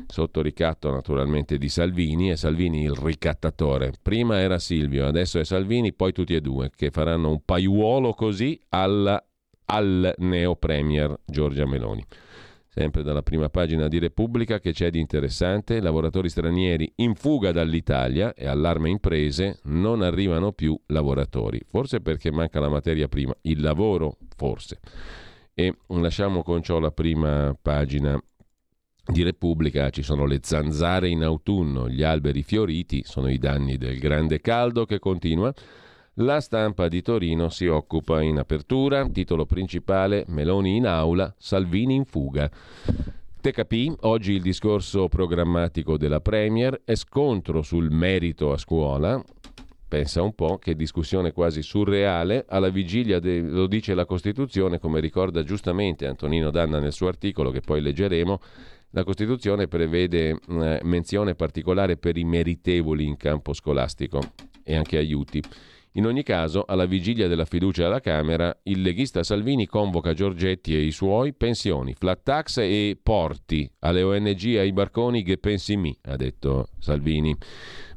[0.08, 3.94] sotto ricatto naturalmente di Salvini, e Salvini il ricattatore.
[4.02, 8.60] Prima era Silvio, adesso è Salvini, poi tutti e due, che faranno un paiuolo così
[8.70, 9.24] alla,
[9.66, 12.06] al neo premier Giorgia Meloni.
[12.74, 18.34] Sempre dalla prima pagina di Repubblica che c'è di interessante, lavoratori stranieri in fuga dall'Italia
[18.34, 24.16] e allarme imprese, non arrivano più lavoratori, forse perché manca la materia prima, il lavoro
[24.38, 24.80] forse.
[25.54, 28.18] E lasciamo con ciò la prima pagina
[29.06, 34.00] di Repubblica, ci sono le zanzare in autunno, gli alberi fioriti, sono i danni del
[34.00, 35.54] grande caldo che continua.
[36.16, 42.04] La stampa di Torino si occupa in apertura, titolo principale Meloni in aula, Salvini in
[42.04, 42.52] fuga.
[43.40, 49.24] TKP, oggi il discorso programmatico della Premier è scontro sul merito a scuola.
[49.88, 55.00] Pensa un po' che discussione quasi surreale, alla vigilia, de, lo dice la Costituzione, come
[55.00, 58.40] ricorda giustamente Antonino Danna nel suo articolo che poi leggeremo,
[58.90, 64.20] la Costituzione prevede eh, menzione particolare per i meritevoli in campo scolastico
[64.62, 65.42] e anche aiuti.
[65.96, 70.84] In ogni caso, alla vigilia della fiducia alla Camera, il leghista Salvini convoca Giorgetti e
[70.84, 75.98] i suoi pensioni, flat tax e porti alle ONG e ai barconi che pensi mi,
[76.04, 77.36] ha detto Salvini.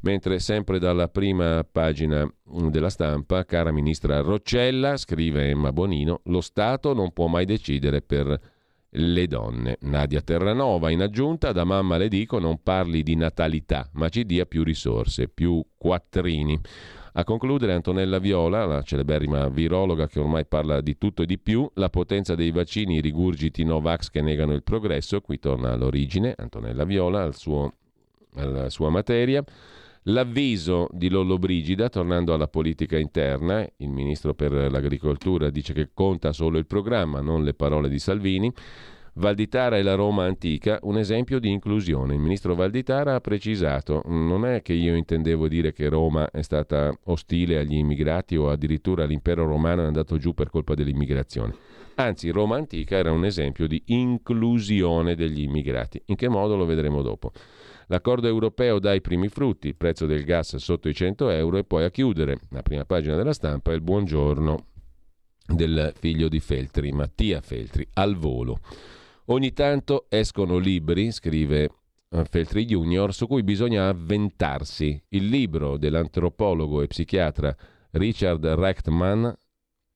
[0.00, 2.28] Mentre sempre dalla prima pagina
[2.68, 8.40] della stampa, cara ministra Roccella, scrive Emma Bonino, lo Stato non può mai decidere per
[8.90, 9.76] le donne.
[9.82, 14.46] Nadia Terranova, in aggiunta, da mamma le dico non parli di natalità, ma ci dia
[14.46, 16.60] più risorse, più quattrini.
[17.16, 21.70] A concludere Antonella Viola, la celeberrima virologa che ormai parla di tutto e di più,
[21.74, 26.82] la potenza dei vaccini, i rigurgiti Novax che negano il progresso, qui torna all'origine, Antonella
[26.82, 27.72] Viola, al suo,
[28.34, 29.44] alla sua materia.
[30.08, 36.32] L'avviso di Lollo Brigida, tornando alla politica interna, il ministro per l'agricoltura dice che conta
[36.32, 38.52] solo il programma, non le parole di Salvini.
[39.16, 42.14] Valditara e la Roma antica, un esempio di inclusione.
[42.14, 46.92] Il ministro Valditara ha precisato, non è che io intendevo dire che Roma è stata
[47.04, 51.54] ostile agli immigrati o addirittura l'impero romano è andato giù per colpa dell'immigrazione.
[51.94, 56.02] Anzi, Roma antica era un esempio di inclusione degli immigrati.
[56.06, 57.30] In che modo lo vedremo dopo.
[57.86, 61.64] L'accordo europeo dà i primi frutti, il prezzo del gas sotto i 100 euro e
[61.64, 64.66] poi a chiudere, la prima pagina della stampa, il buongiorno
[65.46, 68.58] del figlio di Feltri, Mattia Feltri, al volo.
[69.28, 71.70] Ogni tanto escono libri, scrive
[72.28, 75.02] Feltri Junior, su cui bisogna avventarsi.
[75.08, 77.56] Il libro dell'antropologo e psichiatra
[77.92, 79.34] Richard Rechtman,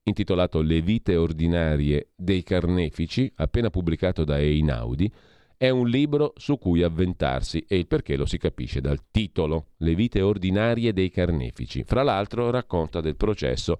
[0.05, 5.13] intitolato Le vite ordinarie dei carnefici, appena pubblicato da Einaudi,
[5.55, 9.93] è un libro su cui avventarsi e il perché lo si capisce dal titolo, Le
[9.93, 11.83] vite ordinarie dei carnefici.
[11.83, 13.77] Fra l'altro racconta del processo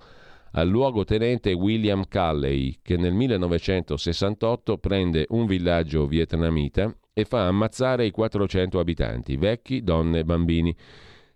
[0.52, 8.12] al luogotenente William Calley, che nel 1968 prende un villaggio vietnamita e fa ammazzare i
[8.12, 10.76] 400 abitanti, vecchi, donne e bambini.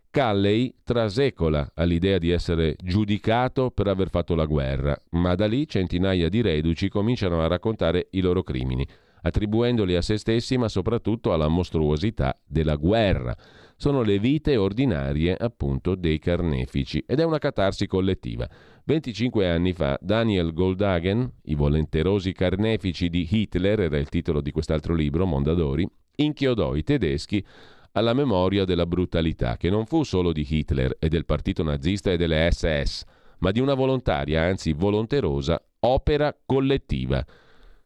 [0.10, 6.30] Calley trasecola all'idea di essere giudicato per aver fatto la guerra, ma da lì centinaia
[6.30, 8.88] di reduci cominciano a raccontare i loro crimini,
[9.24, 13.36] attribuendoli a se stessi ma soprattutto alla mostruosità della guerra.
[13.84, 18.48] Sono le vite ordinarie appunto dei carnefici ed è una catarsi collettiva.
[18.86, 24.94] 25 anni fa Daniel Goldhagen, I volenterosi carnefici di Hitler, era il titolo di quest'altro
[24.94, 27.46] libro, Mondadori, inchiodò i tedeschi
[27.92, 32.16] alla memoria della brutalità, che non fu solo di Hitler e del partito nazista e
[32.16, 33.04] delle SS,
[33.40, 37.22] ma di una volontaria, anzi volonterosa, opera collettiva.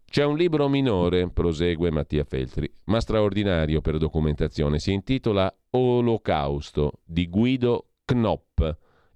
[0.05, 7.27] C'è un libro minore, prosegue Mattia Feltri, ma straordinario per documentazione, si intitola Olocausto di
[7.29, 8.61] Guido Knopp,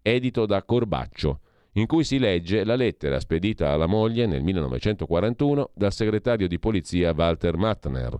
[0.02, 1.40] edito da Corbaccio
[1.74, 7.14] in cui si legge la lettera spedita alla moglie nel 1941 dal segretario di polizia
[7.16, 8.18] Walter Mattner.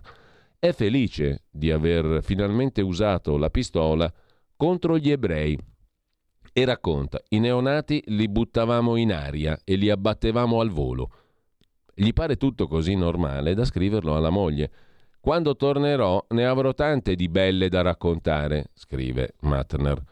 [0.58, 4.10] È felice di aver finalmente usato la pistola
[4.56, 5.58] contro gli ebrei
[6.52, 11.10] e racconta: i neonati li buttavamo in aria e li abbattevamo al volo.
[11.94, 14.70] Gli pare tutto così normale da scriverlo alla moglie.
[15.22, 20.02] Quando tornerò ne avrò tante di belle da raccontare, scrive Mattner.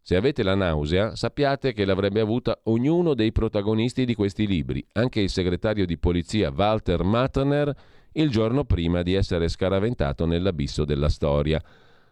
[0.00, 5.18] Se avete la nausea, sappiate che l'avrebbe avuta ognuno dei protagonisti di questi libri, anche
[5.18, 7.74] il segretario di polizia Walter Matner,
[8.12, 11.60] il giorno prima di essere scaraventato nell'abisso della storia.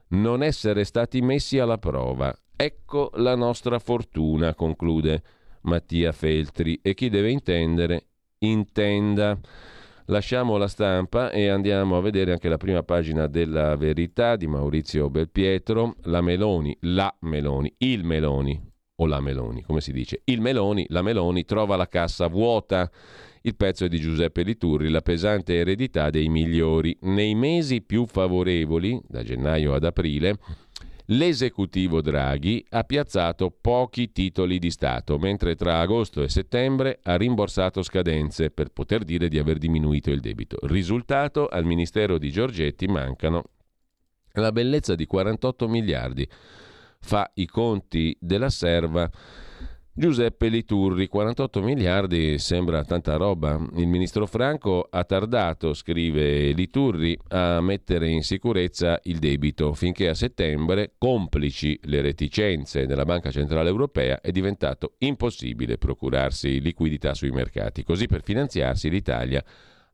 [0.09, 2.37] Non essere stati messi alla prova.
[2.57, 5.23] Ecco la nostra fortuna, conclude
[5.61, 8.07] Mattia Feltri, e chi deve intendere,
[8.39, 9.39] intenda.
[10.07, 15.09] Lasciamo la stampa e andiamo a vedere anche la prima pagina della verità di Maurizio
[15.09, 15.95] Belpietro.
[16.05, 18.61] La Meloni, la Meloni, il Meloni,
[18.97, 20.23] o la Meloni, come si dice.
[20.25, 22.91] Il Meloni, la Meloni trova la cassa vuota.
[23.43, 26.97] Il pezzo è di Giuseppe Liturri, la pesante eredità dei migliori.
[27.03, 30.37] Nei mesi più favorevoli, da gennaio ad aprile,
[31.07, 37.83] l'esecutivo Draghi ha piazzato pochi titoli di Stato, mentre tra agosto e settembre ha rimborsato
[37.83, 40.59] scadenze per poter dire di aver diminuito il debito.
[40.63, 43.45] Risultato, al Ministero di Giorgetti mancano
[44.33, 46.29] la bellezza di 48 miliardi.
[47.01, 49.11] Fa i conti della serva
[49.95, 53.61] Giuseppe Liturri, 48 miliardi sembra tanta roba.
[53.77, 60.15] Il ministro Franco ha tardato, scrive Liturri, a mettere in sicurezza il debito finché a
[60.15, 67.85] settembre, complici le reticenze della Banca Centrale Europea, è diventato impossibile procurarsi liquidità sui mercati.
[67.85, 69.45] Così per finanziarsi l'Italia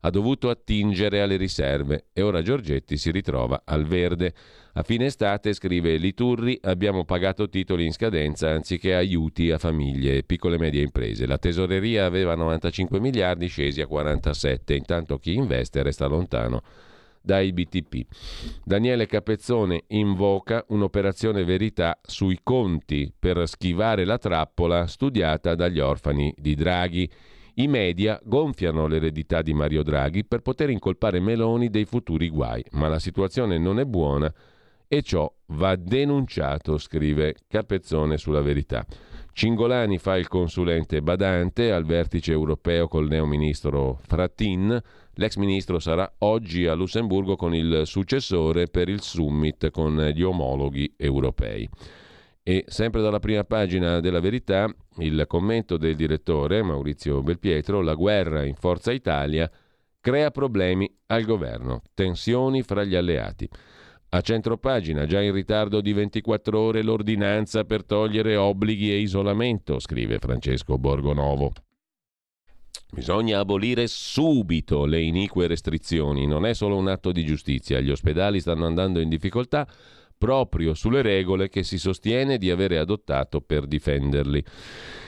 [0.01, 4.33] ha dovuto attingere alle riserve e ora Giorgetti si ritrova al verde.
[4.73, 10.23] A fine estate, scrive Liturri, abbiamo pagato titoli in scadenza anziché aiuti a famiglie e
[10.23, 11.27] piccole e medie imprese.
[11.27, 16.61] La tesoreria aveva 95 miliardi, scesi a 47, intanto chi investe resta lontano
[17.21, 18.05] dai BTP.
[18.63, 26.55] Daniele Capezzone invoca un'operazione verità sui conti per schivare la trappola studiata dagli orfani di
[26.55, 27.11] Draghi.
[27.59, 32.87] I media gonfiano l'eredità di Mario Draghi per poter incolpare Meloni dei futuri guai, ma
[32.87, 34.33] la situazione non è buona
[34.87, 38.85] e ciò va denunciato, scrive Capezzone sulla verità.
[39.33, 44.81] Cingolani fa il consulente badante al vertice europeo col neoministro Frattin.
[45.15, 50.93] L'ex ministro sarà oggi a Lussemburgo con il successore per il summit con gli omologhi
[50.95, 51.69] europei.
[52.49, 58.43] E sempre dalla prima pagina della verità, il commento del direttore Maurizio Belpietro, la guerra
[58.43, 59.47] in Forza Italia
[60.01, 63.47] crea problemi al governo, tensioni fra gli alleati.
[64.09, 69.77] A centro pagina, già in ritardo di 24 ore, l'ordinanza per togliere obblighi e isolamento,
[69.77, 71.51] scrive Francesco Borgonovo.
[72.91, 78.39] Bisogna abolire subito le inique restrizioni, non è solo un atto di giustizia, gli ospedali
[78.39, 79.67] stanno andando in difficoltà,
[80.19, 84.43] proprio sulle regole che si sostiene di avere adottato per difenderli.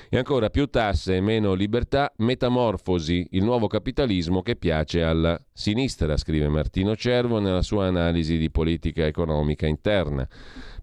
[0.09, 6.18] E ancora più tasse e meno libertà, metamorfosi, il nuovo capitalismo che piace alla sinistra,
[6.18, 10.28] scrive Martino Cervo nella sua analisi di politica economica interna.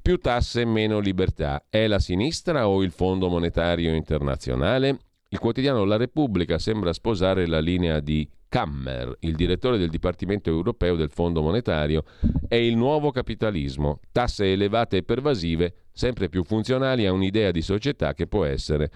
[0.00, 1.66] Più tasse e meno libertà.
[1.68, 4.98] È la sinistra o il Fondo Monetario Internazionale?
[5.30, 10.96] Il quotidiano La Repubblica sembra sposare la linea di Kammer, il direttore del Dipartimento europeo
[10.96, 12.04] del Fondo Monetario,
[12.48, 18.14] è il nuovo capitalismo, tasse elevate e pervasive, sempre più funzionali a un'idea di società
[18.14, 18.90] che può essere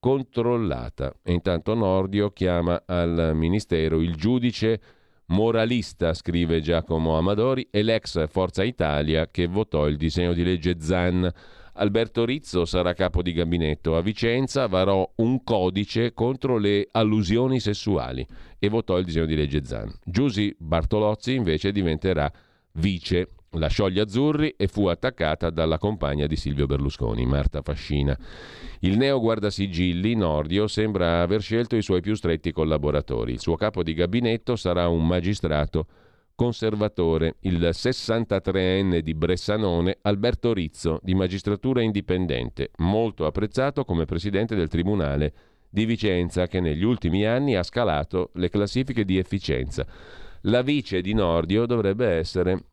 [0.00, 1.14] controllata.
[1.22, 4.80] E intanto Nordio chiama al Ministero il giudice
[5.26, 11.30] moralista, scrive Giacomo Amadori, e l'ex Forza Italia che votò il disegno di legge Zan
[11.74, 13.96] Alberto Rizzo sarà capo di gabinetto.
[13.96, 18.26] A Vicenza varò un codice contro le allusioni sessuali
[18.58, 19.92] e votò il disegno di legge Zan.
[20.04, 22.30] Giusy Bartolozzi invece diventerà
[22.72, 23.28] vice.
[23.54, 28.16] Lasciò gli azzurri e fu attaccata dalla compagna di Silvio Berlusconi, Marta Fascina.
[28.80, 33.32] Il neo guardasigilli Nordio sembra aver scelto i suoi più stretti collaboratori.
[33.32, 35.86] Il suo capo di gabinetto sarà un magistrato
[36.40, 44.68] conservatore, il 63enne di Bressanone Alberto Rizzo, di magistratura indipendente, molto apprezzato come presidente del
[44.68, 45.34] Tribunale
[45.68, 49.86] di Vicenza, che negli ultimi anni ha scalato le classifiche di efficienza.
[50.44, 52.64] La vice di Nordio dovrebbe essere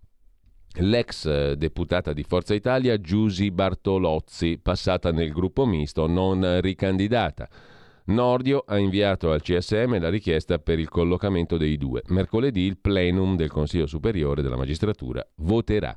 [0.76, 7.50] l'ex deputata di Forza Italia Giusy Bartolozzi, passata nel gruppo misto, non ricandidata.
[8.08, 12.04] Nordio ha inviato al CSM la richiesta per il collocamento dei due.
[12.08, 15.94] Mercoledì il plenum del Consiglio Superiore della Magistratura voterà.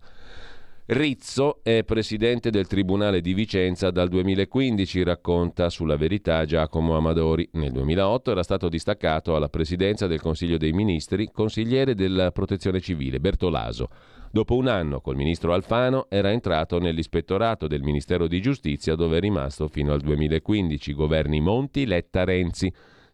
[0.93, 7.49] Rizzo è presidente del Tribunale di Vicenza dal 2015, racconta sulla verità Giacomo Amadori.
[7.53, 13.21] Nel 2008 era stato distaccato alla presidenza del Consiglio dei Ministri, consigliere della Protezione Civile,
[13.21, 13.87] Bertolaso.
[14.33, 19.21] Dopo un anno col ministro Alfano era entrato nell'ispettorato del Ministero di Giustizia dove è
[19.21, 22.73] rimasto fino al 2015, governi Monti, Letta, Renzi.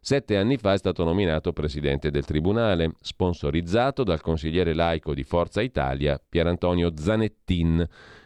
[0.09, 5.63] Sette anni fa è stato nominato presidente del Tribunale, sponsorizzato dal consigliere laico di Forza
[5.63, 7.85] Italia Pierantonio Zanettin.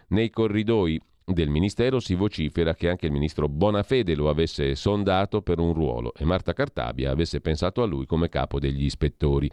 [0.09, 5.59] Nei corridoi del Ministero si vocifera che anche il ministro Bonafede lo avesse sondato per
[5.59, 9.51] un ruolo e Marta Cartabia avesse pensato a lui come capo degli ispettori.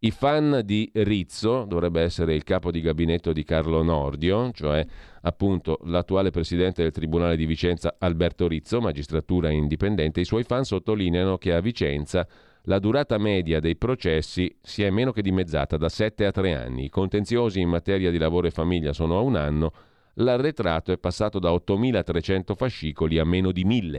[0.00, 4.84] I fan di Rizzo, dovrebbe essere il capo di gabinetto di Carlo Nordio, cioè
[5.22, 11.38] appunto l'attuale presidente del Tribunale di Vicenza Alberto Rizzo, magistratura indipendente, i suoi fan sottolineano
[11.38, 12.28] che a Vicenza
[12.64, 16.84] la durata media dei processi si è meno che dimezzata da 7 a 3 anni.
[16.84, 19.72] I contenziosi in materia di lavoro e famiglia sono a un anno,
[20.14, 23.98] l'arretrato è passato da 8.300 fascicoli a meno di 1.000.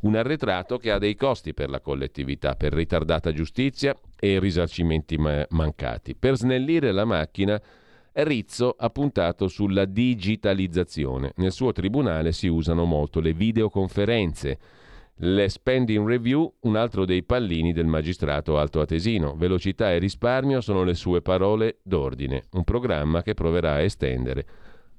[0.00, 6.14] Un arretrato che ha dei costi per la collettività, per ritardata giustizia e risarcimenti mancati.
[6.14, 7.60] Per snellire la macchina,
[8.12, 11.32] Rizzo ha puntato sulla digitalizzazione.
[11.36, 14.58] Nel suo tribunale si usano molto le videoconferenze.
[15.16, 19.34] Le spending review, un altro dei pallini del magistrato altoatesino.
[19.36, 24.46] Velocità e risparmio sono le sue parole d'ordine, un programma che proverà a estendere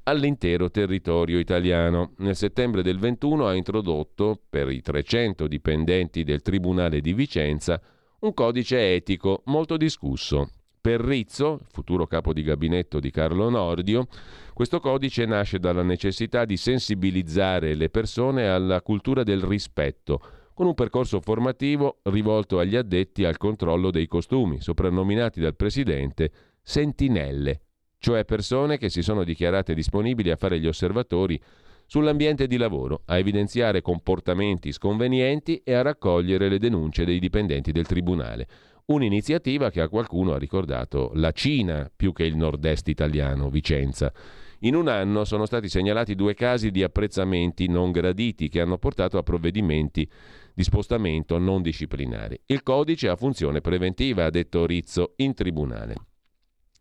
[0.07, 2.13] all'intero territorio italiano.
[2.17, 7.79] Nel settembre del 21 ha introdotto, per i 300 dipendenti del Tribunale di Vicenza,
[8.19, 10.49] un codice etico molto discusso.
[10.79, 14.07] Per Rizzo, futuro capo di gabinetto di Carlo Nordio,
[14.53, 20.21] questo codice nasce dalla necessità di sensibilizzare le persone alla cultura del rispetto,
[20.53, 27.61] con un percorso formativo rivolto agli addetti al controllo dei costumi, soprannominati dal Presidente sentinelle
[27.99, 31.41] cioè persone che si sono dichiarate disponibili a fare gli osservatori
[31.87, 37.87] sull'ambiente di lavoro, a evidenziare comportamenti sconvenienti e a raccogliere le denunce dei dipendenti del
[37.87, 38.47] Tribunale.
[38.87, 44.13] Un'iniziativa che a qualcuno ha ricordato la Cina più che il nord-est italiano, Vicenza.
[44.61, 49.17] In un anno sono stati segnalati due casi di apprezzamenti non graditi che hanno portato
[49.17, 50.09] a provvedimenti
[50.53, 52.39] di spostamento non disciplinari.
[52.47, 56.06] Il codice ha funzione preventiva, ha detto Rizzo in tribunale.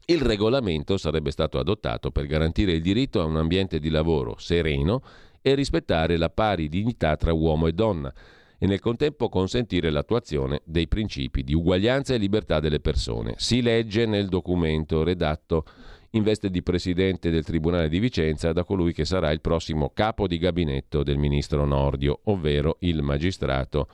[0.08, 5.02] Il regolamento sarebbe stato adottato per garantire il diritto a un ambiente di lavoro sereno
[5.42, 8.14] e rispettare la pari dignità tra uomo e donna
[8.56, 13.34] e nel contempo consentire l'attuazione dei principi di uguaglianza e libertà delle persone.
[13.38, 15.64] Si legge nel documento redatto
[16.10, 20.28] in veste di presidente del Tribunale di Vicenza da colui che sarà il prossimo capo
[20.28, 23.88] di gabinetto del ministro Nordio, ovvero il magistrato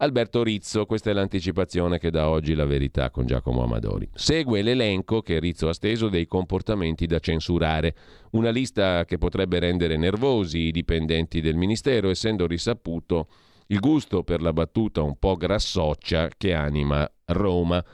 [0.00, 4.08] Alberto Rizzo, questa è l'anticipazione che dà oggi la verità con Giacomo Amadori.
[4.14, 7.96] Segue l'elenco che Rizzo ha steso dei comportamenti da censurare,
[8.32, 13.26] una lista che potrebbe rendere nervosi i dipendenti del Ministero, essendo risaputo
[13.66, 17.84] il gusto per la battuta un po' grassoccia che anima Roma.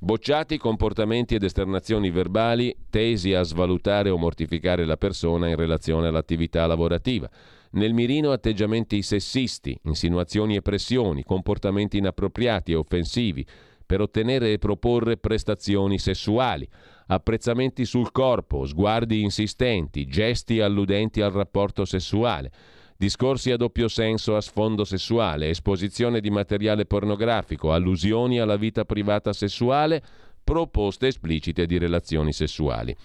[0.00, 6.66] Bocciati comportamenti ed esternazioni verbali tesi a svalutare o mortificare la persona in relazione all'attività
[6.66, 7.30] lavorativa
[7.72, 13.46] nel mirino atteggiamenti sessisti, insinuazioni e pressioni, comportamenti inappropriati e offensivi
[13.84, 16.68] per ottenere e proporre prestazioni sessuali,
[17.06, 22.50] apprezzamenti sul corpo, sguardi insistenti, gesti alludenti al rapporto sessuale,
[22.96, 29.32] discorsi a doppio senso a sfondo sessuale, esposizione di materiale pornografico, allusioni alla vita privata
[29.32, 30.02] sessuale,
[30.42, 32.96] proposte esplicite di relazioni sessuali.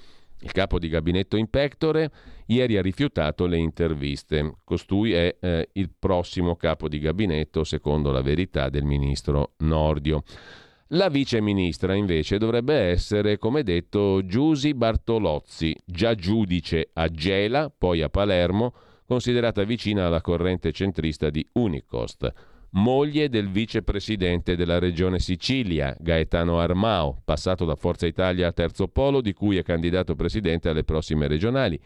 [0.41, 2.11] Il capo di gabinetto in pectore
[2.47, 4.57] ieri ha rifiutato le interviste.
[4.63, 10.23] Costui è eh, il prossimo capo di gabinetto, secondo la verità del ministro Nordio.
[10.91, 18.01] La vice ministra invece dovrebbe essere, come detto, Giusi Bartolozzi, già giudice a Gela, poi
[18.01, 18.73] a Palermo,
[19.05, 27.21] considerata vicina alla corrente centrista di Unicost moglie del vicepresidente della regione Sicilia, Gaetano Armao,
[27.23, 31.79] passato da Forza Italia a Terzo Polo, di cui è candidato presidente alle prossime regionali.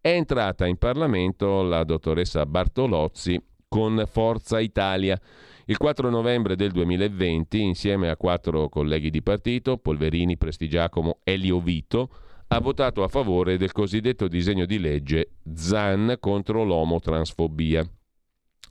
[0.00, 5.20] È entrata in Parlamento la dottoressa Bartolozzi con Forza Italia.
[5.66, 12.10] Il 4 novembre del 2020, insieme a quattro colleghi di partito, Polverini, Prestigiacomo e Liovito,
[12.48, 17.97] ha votato a favore del cosiddetto disegno di legge ZAN contro l'omotransfobia.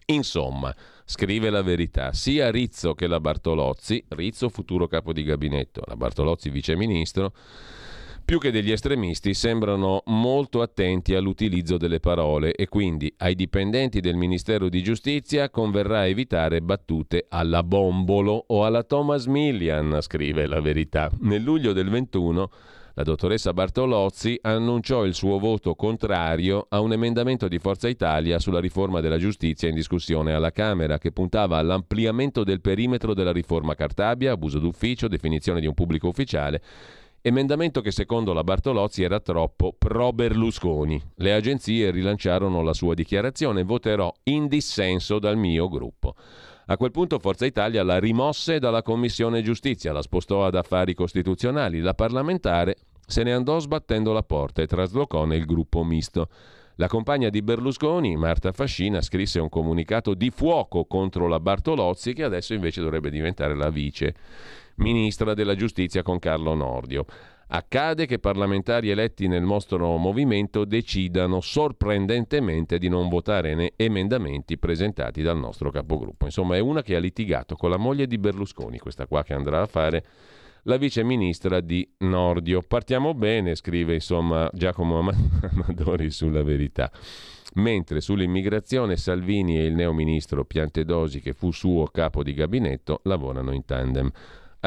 [0.09, 5.97] Insomma, scrive la verità, sia Rizzo che la Bartolozzi, Rizzo futuro capo di gabinetto, la
[5.97, 7.33] Bartolozzi viceministro,
[8.23, 14.15] più che degli estremisti sembrano molto attenti all'utilizzo delle parole e quindi ai dipendenti del
[14.15, 21.11] Ministero di Giustizia converrà evitare battute alla Bombolo o alla Thomas Millian, scrive la verità.
[21.19, 22.49] Nel luglio del 21
[22.97, 28.59] la dottoressa Bartolozzi annunciò il suo voto contrario a un emendamento di Forza Italia sulla
[28.59, 34.31] riforma della giustizia in discussione alla Camera che puntava all'ampliamento del perimetro della riforma Cartabia,
[34.31, 36.59] abuso d'ufficio, definizione di un pubblico ufficiale
[37.27, 41.01] Emendamento che secondo la Bartolozzi era troppo pro Berlusconi.
[41.15, 46.15] Le agenzie rilanciarono la sua dichiarazione, voterò in dissenso dal mio gruppo.
[46.69, 51.79] A quel punto Forza Italia la rimosse dalla Commissione Giustizia, la spostò ad affari costituzionali.
[51.79, 56.27] La parlamentare se ne andò sbattendo la porta e traslocò nel gruppo misto.
[56.75, 62.23] La compagna di Berlusconi, Marta Fascina, scrisse un comunicato di fuoco contro la Bartolozzi, che
[62.23, 64.13] adesso invece dovrebbe diventare la vice
[64.75, 67.05] ministra della giustizia con Carlo Nordio.
[67.49, 75.37] Accade che parlamentari eletti nel nostro movimento decidano sorprendentemente di non votare emendamenti presentati dal
[75.37, 76.25] nostro capogruppo.
[76.25, 79.61] Insomma, è una che ha litigato con la moglie di Berlusconi, questa qua che andrà
[79.61, 80.03] a fare
[80.63, 82.61] la vice ministra di Nordio.
[82.67, 86.91] Partiamo bene, scrive insomma Giacomo Amadori sulla verità.
[87.53, 93.53] Mentre sull'immigrazione Salvini e il neo ministro Piantedosi, che fu suo capo di gabinetto, lavorano
[93.53, 94.11] in tandem.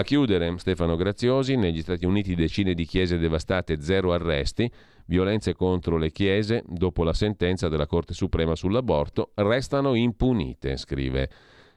[0.01, 4.73] A chiudere, Stefano Graziosi, negli Stati Uniti decine di chiese devastate, zero arresti,
[5.05, 11.29] violenze contro le chiese, dopo la sentenza della Corte Suprema sull'aborto, restano impunite, scrive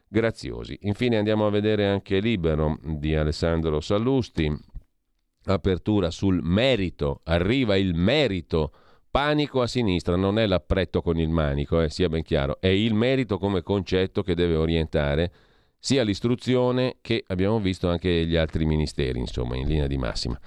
[0.08, 0.78] Graziosi.
[0.84, 4.50] Infine andiamo a vedere anche Libero di Alessandro Sallusti,
[5.44, 8.72] apertura sul merito, arriva il merito.
[9.12, 12.94] Panico a sinistra non è l'appretto con il manico, eh, sia ben chiaro, è il
[12.94, 15.32] merito come concetto che deve orientare
[15.86, 20.40] sia l'istruzione che abbiamo visto anche gli altri ministeri, insomma, in linea di massima.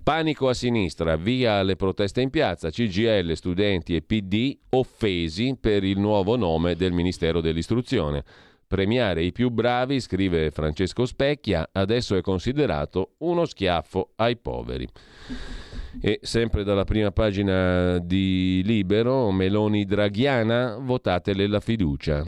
[0.00, 5.98] Panico a sinistra, via alle proteste in piazza, CGL, studenti e PD offesi per il
[5.98, 8.22] nuovo nome del Ministero dell'Istruzione.
[8.68, 14.86] Premiare i più bravi, scrive Francesco Specchia, adesso è considerato uno schiaffo ai poveri.
[16.00, 22.24] E sempre dalla prima pagina di Libero, Meloni Draghiana, votatele la fiducia.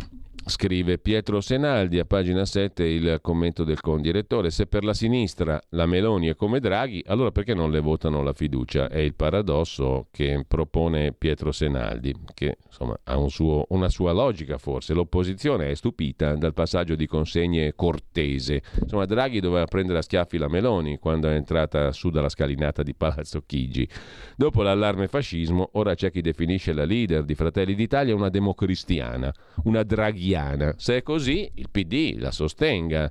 [0.48, 4.50] Scrive Pietro Senaldi a pagina 7 il commento del condirettore.
[4.50, 8.32] Se per la sinistra la Meloni è come Draghi, allora perché non le votano la
[8.32, 8.88] fiducia?
[8.88, 14.56] È il paradosso che propone Pietro Senaldi, che insomma ha un suo, una sua logica
[14.56, 14.94] forse.
[14.94, 18.62] L'opposizione è stupita dal passaggio di consegne cortese.
[18.80, 22.94] Insomma, Draghi doveva prendere a schiaffi la Meloni quando è entrata su dalla scalinata di
[22.94, 23.88] Palazzo Chigi.
[24.36, 29.34] Dopo l'allarme fascismo, ora c'è chi definisce la leader di Fratelli d'Italia una democristiana,
[29.64, 30.74] una draghiana italiana.
[30.76, 33.10] Se è così, il PD la sostenga.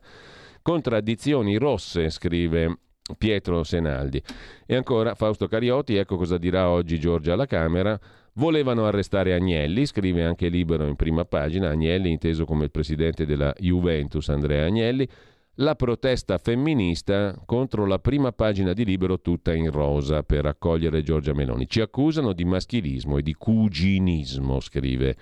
[0.62, 2.80] Contraddizioni rosse, scrive
[3.18, 4.22] Pietro Senaldi.
[4.66, 8.00] E ancora Fausto Cariotti, ecco cosa dirà oggi Giorgia alla Camera.
[8.34, 13.54] Volevano arrestare Agnelli, scrive anche Libero in prima pagina, Agnelli inteso come il presidente della
[13.58, 15.08] Juventus, Andrea Agnelli,
[15.60, 21.34] la protesta femminista contro la prima pagina di Libero tutta in rosa per accogliere Giorgia
[21.34, 21.66] Meloni.
[21.70, 25.16] Ci accusano di maschilismo e di cuginismo, scrive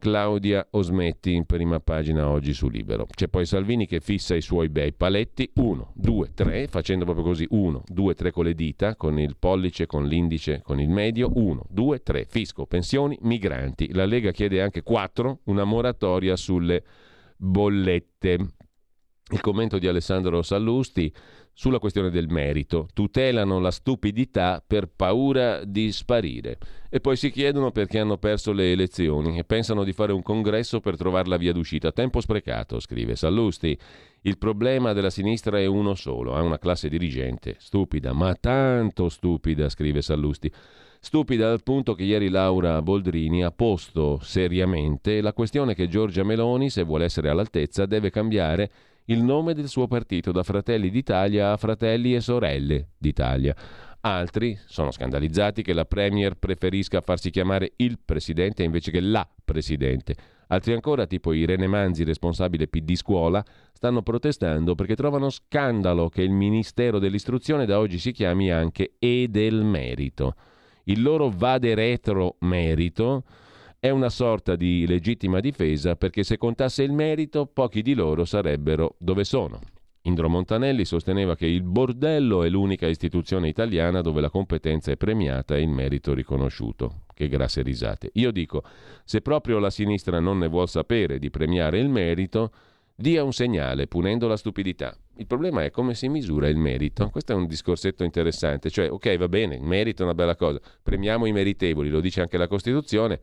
[0.00, 3.06] Claudia Osmetti in prima pagina oggi su Libero.
[3.06, 7.46] C'è poi Salvini che fissa i suoi bei paletti, 1, 2, 3, facendo proprio così,
[7.50, 11.66] 1, 2, 3 con le dita, con il pollice, con l'indice, con il medio, 1,
[11.68, 13.92] 2, 3, fisco, pensioni, migranti.
[13.92, 16.82] La Lega chiede anche 4, una moratoria sulle
[17.36, 18.38] bollette.
[19.32, 21.12] Il commento di Alessandro Sallusti
[21.60, 26.56] sulla questione del merito, tutelano la stupidità per paura di sparire
[26.88, 30.80] e poi si chiedono perché hanno perso le elezioni e pensano di fare un congresso
[30.80, 31.92] per trovare la via d'uscita.
[31.92, 33.78] Tempo sprecato, scrive Sallusti.
[34.22, 39.68] Il problema della sinistra è uno solo, ha una classe dirigente stupida, ma tanto stupida,
[39.68, 40.50] scrive Sallusti.
[40.98, 46.70] Stupida al punto che ieri Laura Boldrini ha posto seriamente la questione che Giorgia Meloni,
[46.70, 48.70] se vuole essere all'altezza, deve cambiare
[49.10, 53.54] il nome del suo partito da Fratelli d'Italia a Fratelli e Sorelle d'Italia.
[54.02, 60.14] Altri sono scandalizzati che la Premier preferisca farsi chiamare il Presidente invece che la Presidente.
[60.46, 66.30] Altri ancora, tipo Irene Manzi, responsabile PD Scuola, stanno protestando perché trovano scandalo che il
[66.30, 70.34] Ministero dell'Istruzione da oggi si chiami anche E del Merito.
[70.84, 73.24] Il loro vade retro merito
[73.80, 78.96] è una sorta di legittima difesa perché se contasse il merito pochi di loro sarebbero
[78.98, 79.58] dove sono.
[80.02, 85.56] Indro Montanelli sosteneva che il bordello è l'unica istituzione italiana dove la competenza è premiata
[85.56, 87.04] e il merito riconosciuto.
[87.14, 88.10] Che grasse risate.
[88.14, 88.62] Io dico,
[89.04, 92.52] se proprio la sinistra non ne vuol sapere di premiare il merito,
[92.94, 94.94] dia un segnale punendo la stupidità.
[95.16, 97.08] Il problema è come si misura il merito.
[97.08, 100.60] Questo è un discorsetto interessante, cioè ok va bene, il merito è una bella cosa,
[100.82, 103.20] premiamo i meritevoli, lo dice anche la Costituzione,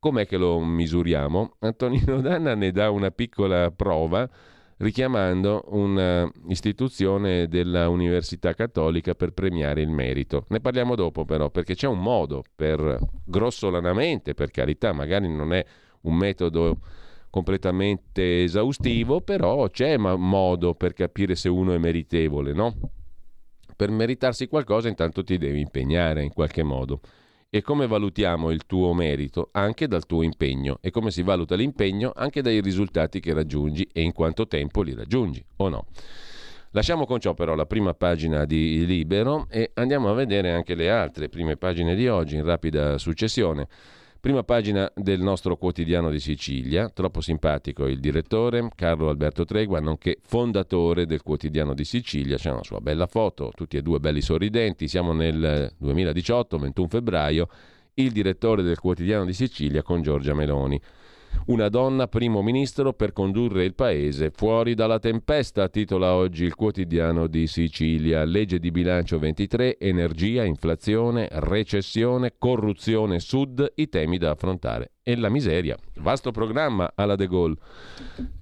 [0.00, 1.56] Com'è che lo misuriamo?
[1.58, 4.26] Antonino Danna ne dà una piccola prova
[4.78, 10.46] richiamando un'istituzione della Università Cattolica per premiare il merito.
[10.48, 15.62] Ne parliamo dopo però, perché c'è un modo per, grossolanamente, per carità, magari non è
[16.02, 16.78] un metodo
[17.28, 22.74] completamente esaustivo, però c'è modo per capire se uno è meritevole, no?
[23.76, 27.00] Per meritarsi qualcosa intanto ti devi impegnare in qualche modo.
[27.52, 29.48] E come valutiamo il tuo merito?
[29.50, 30.78] Anche dal tuo impegno.
[30.80, 32.12] E come si valuta l'impegno?
[32.14, 35.86] Anche dai risultati che raggiungi e in quanto tempo li raggiungi, o no?
[36.70, 40.92] Lasciamo con ciò però la prima pagina di Libero e andiamo a vedere anche le
[40.92, 43.66] altre prime pagine di oggi in rapida successione.
[44.20, 50.18] Prima pagina del nostro quotidiano di Sicilia, troppo simpatico il direttore Carlo Alberto Tregua, nonché
[50.20, 54.88] fondatore del quotidiano di Sicilia, c'è una sua bella foto, tutti e due belli sorridenti,
[54.88, 57.48] siamo nel 2018, 21 febbraio,
[57.94, 60.78] il direttore del quotidiano di Sicilia con Giorgia Meloni.
[61.46, 67.26] Una donna primo ministro per condurre il paese fuori dalla tempesta, titola oggi il quotidiano
[67.26, 68.24] di Sicilia.
[68.24, 74.92] Legge di bilancio 23, energia, inflazione, recessione, corruzione, sud, i temi da affrontare.
[75.02, 75.76] E la miseria.
[76.00, 77.56] Vasto programma alla De Gaulle.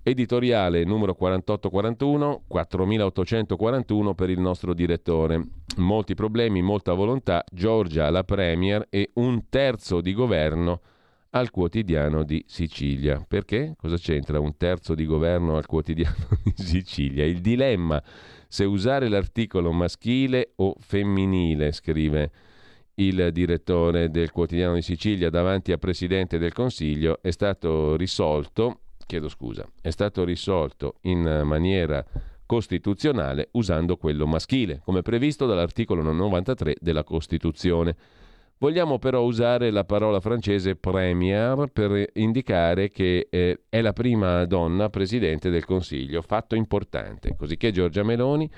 [0.02, 5.42] Editoriale numero 4841, 4841 per il nostro direttore.
[5.76, 10.80] Molti problemi, molta volontà, Giorgia la Premier e un terzo di governo
[11.30, 13.24] al quotidiano di Sicilia.
[13.26, 13.74] Perché?
[13.76, 17.24] Cosa c'entra un terzo di governo al quotidiano di Sicilia?
[17.24, 18.02] Il dilemma
[18.48, 22.30] se usare l'articolo maschile o femminile, scrive
[22.94, 29.28] il direttore del quotidiano di Sicilia davanti al Presidente del Consiglio, è stato risolto, chiedo
[29.28, 32.04] scusa, è stato risolto in maniera
[32.46, 37.94] costituzionale usando quello maschile, come previsto dall'articolo 93 della Costituzione.
[38.60, 44.90] Vogliamo però usare la parola francese premier per indicare che eh, è la prima donna
[44.90, 48.50] presidente del Consiglio, fatto importante, cosicché Giorgia Meloni,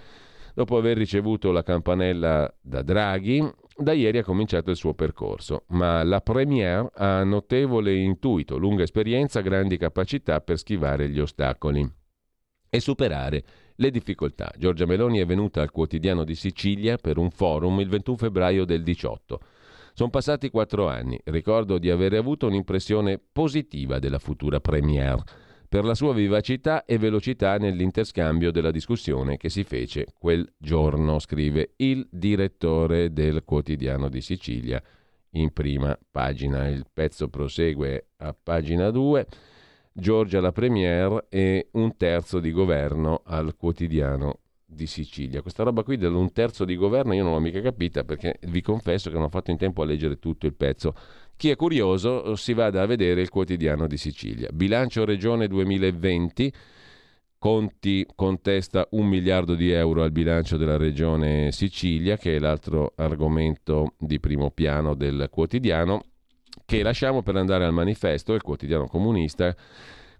[0.55, 3.47] dopo aver ricevuto la campanella da Draghi,
[3.77, 9.43] da ieri ha cominciato il suo percorso, ma la premier ha notevole intuito, lunga esperienza,
[9.43, 11.87] grandi capacità per schivare gli ostacoli
[12.71, 13.45] e superare
[13.75, 14.51] le difficoltà.
[14.57, 18.83] Giorgia Meloni è venuta al quotidiano di Sicilia per un forum il 21 febbraio del
[18.83, 19.41] 18
[19.95, 21.21] sono passati quattro anni.
[21.25, 25.23] Ricordo di aver avuto un'impressione positiva della futura Premier
[25.71, 31.75] per la sua vivacità e velocità nell'interscambio della discussione che si fece quel giorno, scrive
[31.77, 34.83] il direttore del quotidiano di Sicilia
[35.35, 36.67] in prima pagina.
[36.67, 39.27] Il pezzo prosegue a pagina 2.
[39.93, 45.43] Giorgia la Premier e un terzo di governo al quotidiano di Sicilia.
[45.43, 49.11] Questa roba qui dell'un terzo di governo io non l'ho mica capita perché vi confesso
[49.11, 50.95] che non ho fatto in tempo a leggere tutto il pezzo.
[51.37, 54.49] Chi è curioso si vada a vedere il quotidiano di Sicilia.
[54.53, 56.53] Bilancio Regione 2020.
[57.39, 63.95] Conti contesta un miliardo di euro al bilancio della regione Sicilia, che è l'altro argomento
[63.99, 66.03] di primo piano del quotidiano,
[66.67, 69.57] che lasciamo per andare al manifesto, il quotidiano comunista,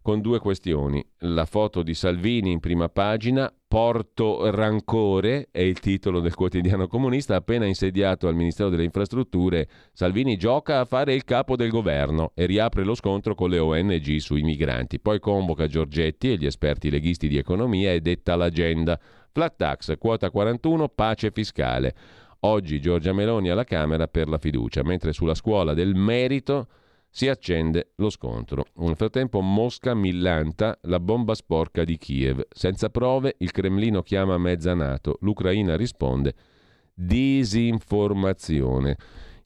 [0.01, 1.05] con due questioni.
[1.19, 7.37] La foto di Salvini in prima pagina, Porto Rancore è il titolo del quotidiano comunista,
[7.37, 12.47] appena insediato al Ministero delle Infrastrutture, Salvini gioca a fare il capo del governo e
[12.47, 14.99] riapre lo scontro con le ONG sui migranti.
[14.99, 18.99] Poi convoca Giorgetti e gli esperti leghisti di economia e detta l'agenda.
[19.31, 21.95] Flat tax, quota 41, pace fiscale.
[22.41, 26.67] Oggi Giorgia Meloni alla Camera per la fiducia, mentre sulla scuola del merito
[27.11, 28.65] si accende lo scontro.
[28.77, 32.47] Nel frattempo Mosca millanta la bomba sporca di Kiev.
[32.51, 36.35] Senza prove il Cremlino chiama mezza NATO, l'Ucraina risponde
[36.95, 38.97] disinformazione.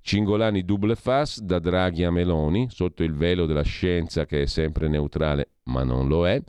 [0.00, 4.88] Cingolani double face da Draghi a Meloni, sotto il velo della scienza che è sempre
[4.88, 6.42] neutrale ma non lo è.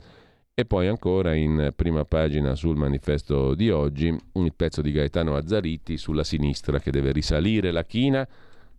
[0.58, 5.96] E poi ancora in prima pagina sul manifesto di oggi il pezzo di Gaetano Azzaritti
[5.96, 8.26] sulla sinistra che deve risalire la china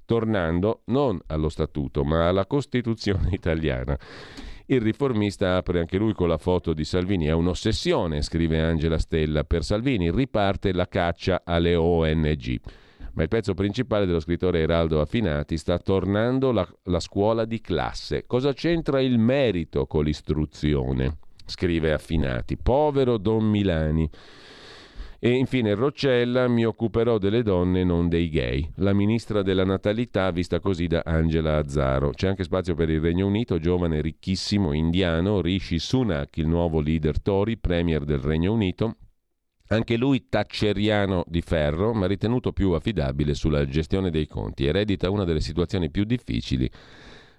[0.08, 3.95] tornando non allo statuto ma alla Costituzione italiana.
[4.70, 7.28] Il riformista apre anche lui con la foto di Salvini.
[7.28, 9.43] È un'ossessione, scrive Angela Stella.
[9.43, 12.60] Per Salvini riparte la caccia alle ONG.
[13.14, 18.26] Ma il pezzo principale dello scrittore Eraldo Affinati sta tornando la, la scuola di classe.
[18.28, 21.18] Cosa c'entra il merito con l'istruzione?
[21.45, 22.58] Scrive Affinati.
[22.58, 24.10] Povero Don Milani.
[25.20, 28.70] E infine Roccella, mi occuperò delle donne, non dei gay.
[28.76, 32.11] La ministra della natalità, vista così da Angela Azzaro.
[32.11, 37.20] C'è anche spazio per il Regno Unito, giovane ricchissimo indiano, Rishi Sunak, il nuovo leader
[37.20, 38.97] Tory, premier del Regno Unito.
[39.70, 44.68] Anche lui tacceriano di ferro, ma ritenuto più affidabile sulla gestione dei conti.
[44.68, 46.70] Eredita una delle situazioni più difficili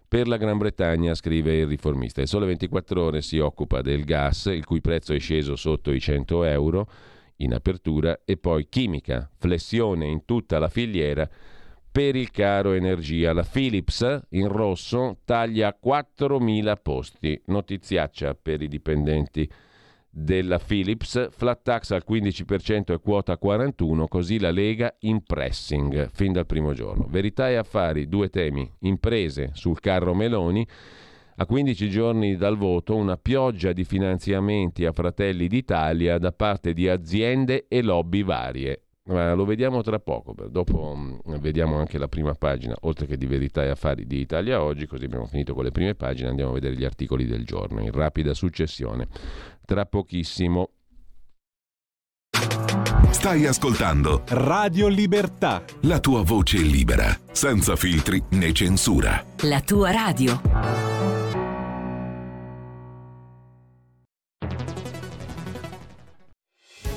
[0.09, 2.21] per la Gran Bretagna, scrive il riformista.
[2.21, 6.01] Il Sole 24 Ore si occupa del gas, il cui prezzo è sceso sotto i
[6.01, 6.89] 100 euro
[7.39, 11.29] in apertura e poi chimica, flessione in tutta la filiera
[11.91, 13.33] per il caro energia.
[13.33, 19.51] La Philips in rosso taglia 4.000 posti, notiziaccia per i dipendenti
[20.11, 26.33] della Philips, flat tax al 15% e quota 41, così la Lega in pressing fin
[26.33, 27.07] dal primo giorno.
[27.09, 30.67] Verità e affari, due temi, imprese sul carro Meloni
[31.41, 36.89] a 15 giorni dal voto una pioggia di finanziamenti a Fratelli d'Italia da parte di
[36.89, 38.83] aziende e lobby varie.
[39.05, 43.25] Ma lo vediamo tra poco, dopo mm, vediamo anche la prima pagina, oltre che di
[43.25, 46.55] verità e affari di Italia oggi, così abbiamo finito con le prime pagine, andiamo a
[46.55, 49.07] vedere gli articoli del giorno in rapida successione.
[49.65, 50.71] Tra pochissimo.
[53.11, 55.65] Stai ascoltando Radio Libertà.
[55.83, 59.25] La tua voce libera, senza filtri né censura.
[59.45, 60.98] La tua radio.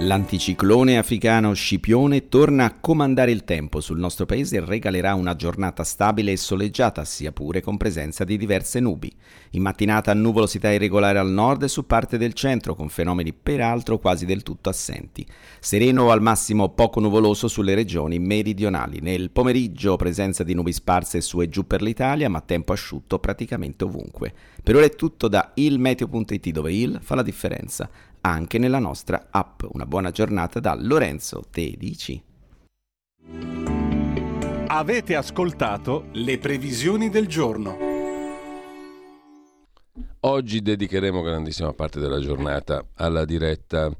[0.00, 5.84] L'anticiclone africano Scipione torna a comandare il tempo sul nostro paese e regalerà una giornata
[5.84, 9.10] stabile e soleggiata, sia pure con presenza di diverse nubi.
[9.52, 14.26] In mattinata nuvolosità irregolare al nord e su parte del centro, con fenomeni peraltro quasi
[14.26, 15.26] del tutto assenti.
[15.60, 19.00] Sereno o al massimo poco nuvoloso sulle regioni meridionali.
[19.00, 23.84] Nel pomeriggio presenza di nubi sparse su e giù per l'Italia, ma tempo asciutto praticamente
[23.84, 24.30] ovunque.
[24.62, 27.88] Per ora è tutto da ilmeteo.it dove il fa la differenza
[28.26, 29.62] anche nella nostra app.
[29.68, 32.22] Una buona giornata da Lorenzo Tedici.
[34.68, 37.76] Avete ascoltato le previsioni del giorno.
[40.20, 43.90] Oggi dedicheremo grandissima parte della giornata alla diretta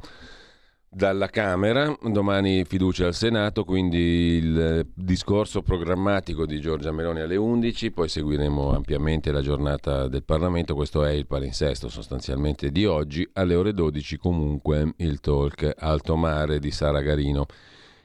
[0.96, 7.90] dalla Camera, domani fiducia al Senato, quindi il discorso programmatico di Giorgia Meloni alle 11,
[7.90, 13.54] poi seguiremo ampiamente la giornata del Parlamento, questo è il palinsesto sostanzialmente di oggi, alle
[13.54, 17.44] ore 12 comunque il talk Alto Mare di Sara Garino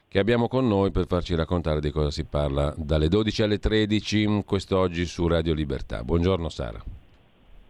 [0.10, 4.44] che abbiamo con noi per farci raccontare di cosa si parla dalle 12 alle 13
[4.46, 6.04] quest'oggi su Radio Libertà.
[6.04, 6.84] Buongiorno Sara.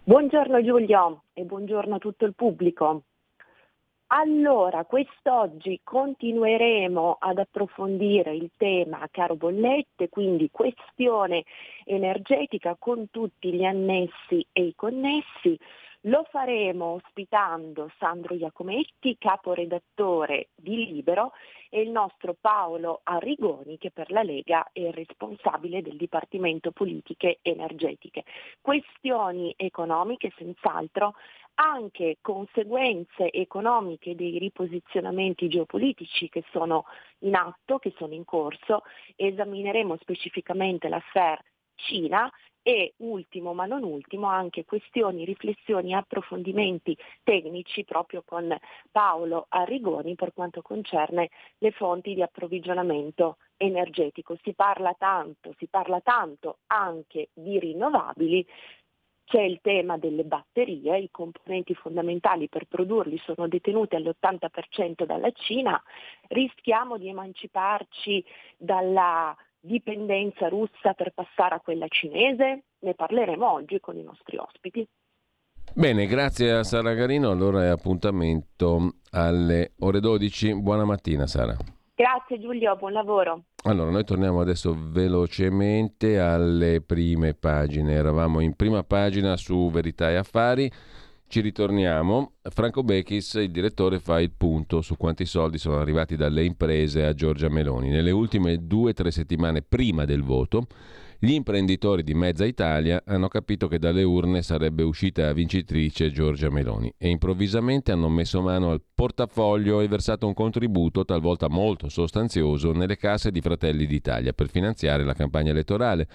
[0.04, 3.04] Buongiorno Giulio e buongiorno a tutto il pubblico.
[4.14, 11.46] Allora, quest'oggi continueremo ad approfondire il tema caro bollette, quindi questione
[11.86, 15.58] energetica con tutti gli annessi e i connessi.
[16.06, 21.34] Lo faremo ospitando Sandro Iacometti, caporedattore di Libero,
[21.70, 28.24] e il nostro Paolo Arrigoni, che per la Lega è responsabile del Dipartimento Politiche Energetiche.
[28.62, 31.14] Questioni economiche, senz'altro,
[31.54, 36.86] anche conseguenze economiche dei riposizionamenti geopolitici che sono
[37.20, 38.82] in atto, che sono in corso.
[39.16, 41.40] Esamineremo specificamente l'affair
[41.76, 42.32] Cina
[42.64, 48.56] e ultimo ma non ultimo anche questioni, riflessioni approfondimenti tecnici proprio con
[48.92, 54.38] Paolo Arrigoni per quanto concerne le fonti di approvvigionamento energetico.
[54.44, 58.46] Si parla tanto, si parla tanto anche di rinnovabili,
[59.32, 65.82] c'è il tema delle batterie, i componenti fondamentali per produrli sono detenuti all'80% dalla Cina,
[66.28, 68.26] rischiamo di emanciparci
[68.58, 72.64] dalla dipendenza russa per passare a quella cinese?
[72.80, 74.86] Ne parleremo oggi con i nostri ospiti.
[75.74, 77.30] Bene, grazie a Sara Garino.
[77.30, 80.56] Allora è appuntamento alle ore 12.
[80.60, 81.56] Buona mattina Sara.
[81.96, 83.44] Grazie Giulio, buon lavoro.
[83.64, 87.94] Allora, noi torniamo adesso velocemente alle prime pagine.
[87.94, 90.72] Eravamo in prima pagina su Verità e Affari.
[91.32, 92.34] Ci ritorniamo.
[92.42, 97.14] Franco Bechis, il direttore, fa il punto su quanti soldi sono arrivati dalle imprese a
[97.14, 97.88] Giorgia Meloni.
[97.88, 100.68] Nelle ultime due o tre settimane prima del voto,
[101.20, 106.94] gli imprenditori di mezza Italia hanno capito che dalle urne sarebbe uscita vincitrice Giorgia Meloni
[106.98, 112.98] e improvvisamente hanno messo mano al portafoglio e versato un contributo talvolta molto sostanzioso nelle
[112.98, 116.10] casse di Fratelli d'Italia per finanziare la campagna elettorale.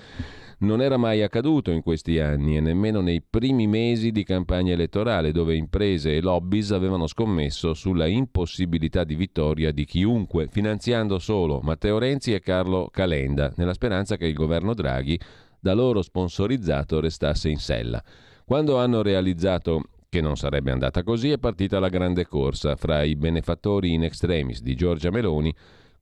[0.59, 5.31] Non era mai accaduto in questi anni e nemmeno nei primi mesi di campagna elettorale
[5.31, 11.99] dove imprese e lobbies avevano scommesso sulla impossibilità di vittoria di chiunque, finanziando solo Matteo
[11.99, 15.21] Renzi e Carlo Calenda, nella speranza che il governo Draghi,
[15.61, 18.03] da loro sponsorizzato, restasse in sella.
[18.47, 23.15] Quando hanno realizzato che non sarebbe andata così, è partita la grande corsa fra i
[23.15, 25.55] benefattori in extremis di Giorgia Meloni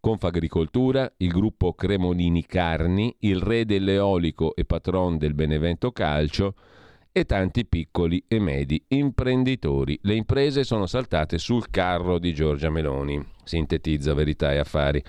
[0.05, 6.57] Confagricoltura, il gruppo Cremonini Carni, il re dell'eolico e patron del Benevento Calcio
[7.11, 9.99] e tanti piccoli e medi imprenditori.
[10.03, 15.03] Le imprese sono saltate sul carro di Giorgia Meloni, sintetizza Verità e Affari.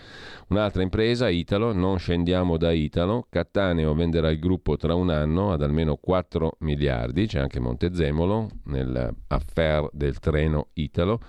[0.47, 5.61] Un'altra impresa, Italo, non scendiamo da Italo, Cattaneo venderà il gruppo tra un anno ad
[5.61, 11.19] almeno 4 miliardi, c'è anche Montezemolo nell'affair del treno Italo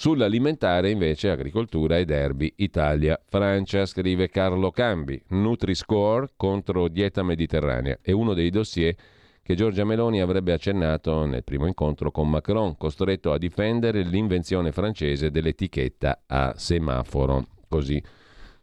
[0.00, 5.22] Sull'alimentare invece agricoltura e derby Italia-Francia, scrive Carlo Cambi.
[5.28, 8.96] Nutri-Score contro dieta mediterranea è uno dei dossier
[9.42, 15.30] che Giorgia Meloni avrebbe accennato nel primo incontro con Macron, costretto a difendere l'invenzione francese
[15.30, 17.48] dell'etichetta a semaforo.
[17.68, 18.02] Così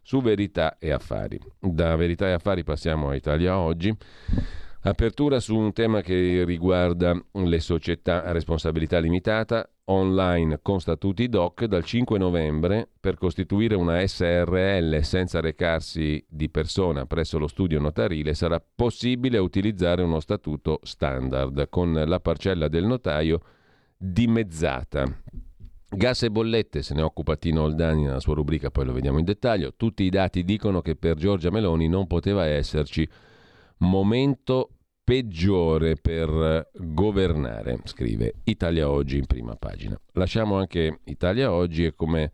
[0.02, 1.38] su Verità e Affari.
[1.60, 3.96] Da Verità e Affari passiamo a Italia Oggi.
[4.80, 11.64] Apertura su un tema che riguarda le società a responsabilità limitata online con statuti DOC
[11.64, 18.34] dal 5 novembre per costituire una SRL senza recarsi di persona presso lo studio notarile
[18.34, 23.40] sarà possibile utilizzare uno statuto standard con la parcella del notaio
[23.96, 25.04] dimezzata.
[25.90, 29.24] Gas e bollette, se ne occupa Tino Oldani nella sua rubrica, poi lo vediamo in
[29.24, 29.72] dettaglio.
[29.74, 33.08] Tutti i dati dicono che per Giorgia Meloni non poteva esserci
[33.78, 34.70] momento
[35.04, 39.98] peggiore per governare, scrive Italia Oggi in prima pagina.
[40.12, 42.30] Lasciamo anche Italia Oggi e come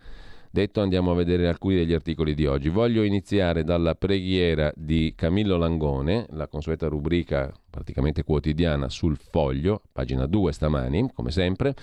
[0.51, 2.69] detto andiamo a vedere alcuni degli articoli di oggi.
[2.69, 10.27] Voglio iniziare dalla preghiera di Camillo Langone, la consueta rubrica praticamente quotidiana sul foglio, pagina
[10.27, 11.75] 2 stamani, come sempre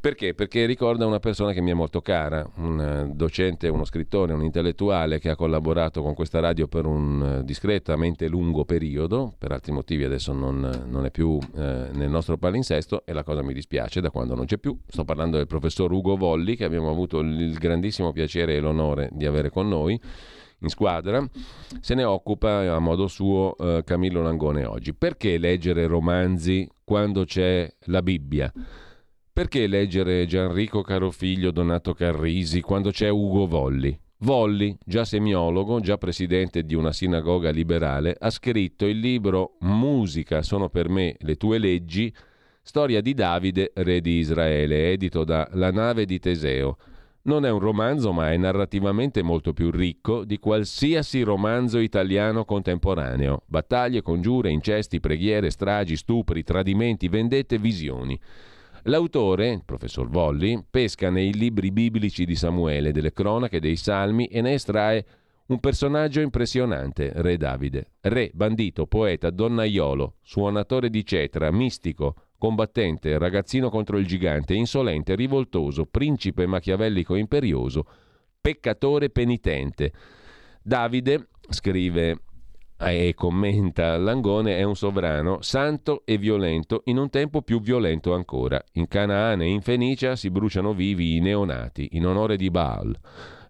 [0.00, 0.34] perché?
[0.34, 4.42] Perché ricorda una persona che mi è molto cara, un eh, docente, uno scrittore, un
[4.42, 9.72] intellettuale che ha collaborato con questa radio per un eh, discretamente lungo periodo, per altri
[9.72, 14.00] motivi adesso non, non è più eh, nel nostro palinsesto e la cosa mi dispiace
[14.00, 14.76] da quando non c'è più.
[14.86, 19.26] Sto parlando del professor Ugo Volli che abbiamo avuto il grandissimo piacere e l'onore di
[19.26, 20.00] avere con noi
[20.62, 21.26] in squadra,
[21.80, 24.94] se ne occupa a modo suo eh, Camillo Langone oggi.
[24.94, 28.52] Perché leggere romanzi quando c'è la Bibbia?
[29.40, 33.98] Perché leggere Gianrico Carofiglio, Donato Carrisi, quando c'è Ugo Volli?
[34.18, 40.68] Volli, già semiologo, già presidente di una sinagoga liberale, ha scritto il libro Musica sono
[40.68, 42.14] per me le tue leggi,
[42.60, 46.76] storia di Davide, re di Israele, edito da La nave di Teseo.
[47.22, 53.44] Non è un romanzo, ma è narrativamente molto più ricco di qualsiasi romanzo italiano contemporaneo.
[53.46, 58.20] Battaglie, congiure, incesti, preghiere, stragi, stupri, tradimenti, vendette, visioni.
[58.84, 64.40] L'autore, il professor Volli, pesca nei libri biblici di Samuele, delle cronache, dei salmi e
[64.40, 65.04] ne estrae
[65.46, 67.92] un personaggio impressionante, Re Davide.
[68.00, 75.84] Re, bandito, poeta, donnaiolo, suonatore di cetra, mistico, combattente, ragazzino contro il gigante, insolente, rivoltoso,
[75.84, 77.84] principe machiavellico imperioso,
[78.40, 79.92] peccatore penitente.
[80.62, 82.16] Davide, scrive
[82.88, 88.62] e commenta Langone, è un sovrano santo e violento in un tempo più violento ancora.
[88.72, 92.96] In Canaan e in Fenicia si bruciano vivi i neonati in onore di Baal.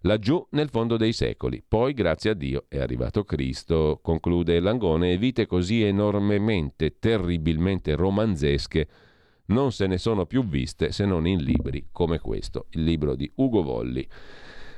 [0.01, 1.63] Laggiù nel fondo dei secoli.
[1.65, 8.87] Poi, grazie a Dio, è arrivato Cristo, conclude Langone, e vite così enormemente, terribilmente romanzesche
[9.45, 13.29] non se ne sono più viste se non in libri come questo, il libro di
[13.35, 14.07] Ugo Volli.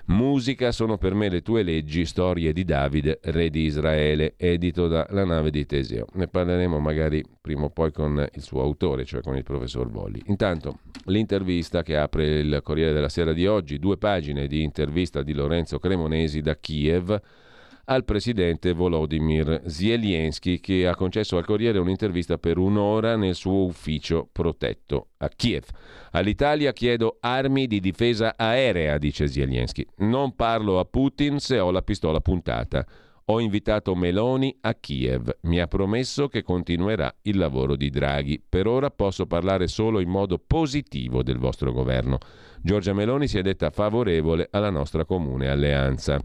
[0.06, 5.08] Musica sono per me le tue leggi, storie di Davide, re di Israele, edito da
[5.12, 6.08] La nave di Teseo.
[6.16, 10.22] Ne parleremo magari prima o poi con il suo autore, cioè con il professor Volli.
[10.26, 15.32] Intanto, l'intervista che apre il Corriere della Sera di oggi, due pagine di intervista di
[15.32, 17.22] Lorenzo Cremonesi da Kiev
[17.86, 24.30] al presidente Volodymyr Zelensky che ha concesso al Corriere un'intervista per un'ora nel suo ufficio
[24.32, 25.66] protetto a Kiev.
[26.12, 29.86] All'Italia chiedo armi di difesa aerea, dice Zelensky.
[29.98, 32.86] Non parlo a Putin se ho la pistola puntata.
[33.28, 35.38] Ho invitato Meloni a Kiev.
[35.42, 38.42] Mi ha promesso che continuerà il lavoro di Draghi.
[38.48, 42.18] Per ora posso parlare solo in modo positivo del vostro governo.
[42.62, 46.20] Giorgia Meloni si è detta favorevole alla nostra comune alleanza.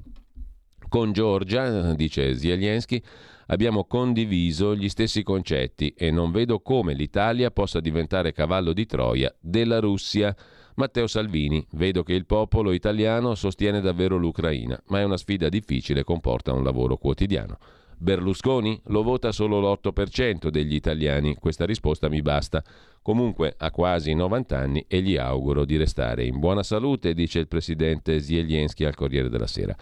[0.89, 3.03] Con Giorgia, dice Zelensky,
[3.49, 9.34] abbiamo condiviso gli stessi concetti e non vedo come l'Italia possa diventare cavallo di Troia
[9.39, 10.34] della Russia.
[10.76, 16.01] Matteo Salvini, vedo che il popolo italiano sostiene davvero l'Ucraina, ma è una sfida difficile
[16.01, 17.59] e comporta un lavoro quotidiano.
[17.99, 22.62] Berlusconi lo vota solo l'8% degli italiani, questa risposta mi basta.
[23.09, 27.48] Comunque ha quasi 90 anni e gli auguro di restare in buona salute, dice il
[27.48, 29.74] presidente Zelensky al Corriere della Sera.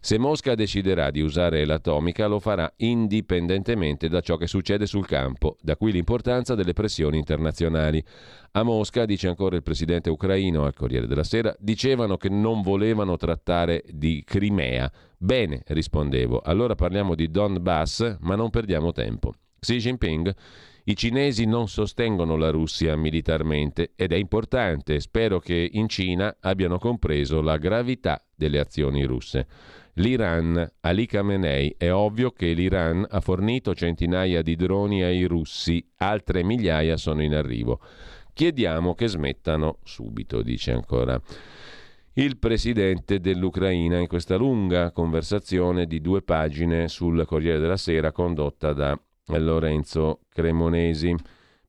[0.00, 5.58] Se Mosca deciderà di usare l'atomica lo farà indipendentemente da ciò che succede sul campo,
[5.60, 8.02] da qui l'importanza delle pressioni internazionali.
[8.52, 13.18] A Mosca, dice ancora il presidente ucraino al Corriere della Sera, dicevano che non volevano
[13.18, 14.90] trattare di Crimea.
[15.18, 19.34] Bene, rispondevo, allora parliamo di Donbass, ma non perdiamo tempo.
[19.58, 20.34] Xi Jinping
[20.90, 26.78] i cinesi non sostengono la Russia militarmente ed è importante, spero che in Cina abbiano
[26.78, 29.46] compreso la gravità delle azioni russe.
[29.94, 36.42] L'Iran, Ali Khamenei, è ovvio che l'Iran ha fornito centinaia di droni ai russi, altre
[36.42, 37.80] migliaia sono in arrivo.
[38.32, 41.20] Chiediamo che smettano subito, dice ancora
[42.14, 48.72] il presidente dell'Ucraina in questa lunga conversazione di due pagine sul Corriere della Sera condotta
[48.72, 49.00] da
[49.38, 51.14] Lorenzo Cremonesi.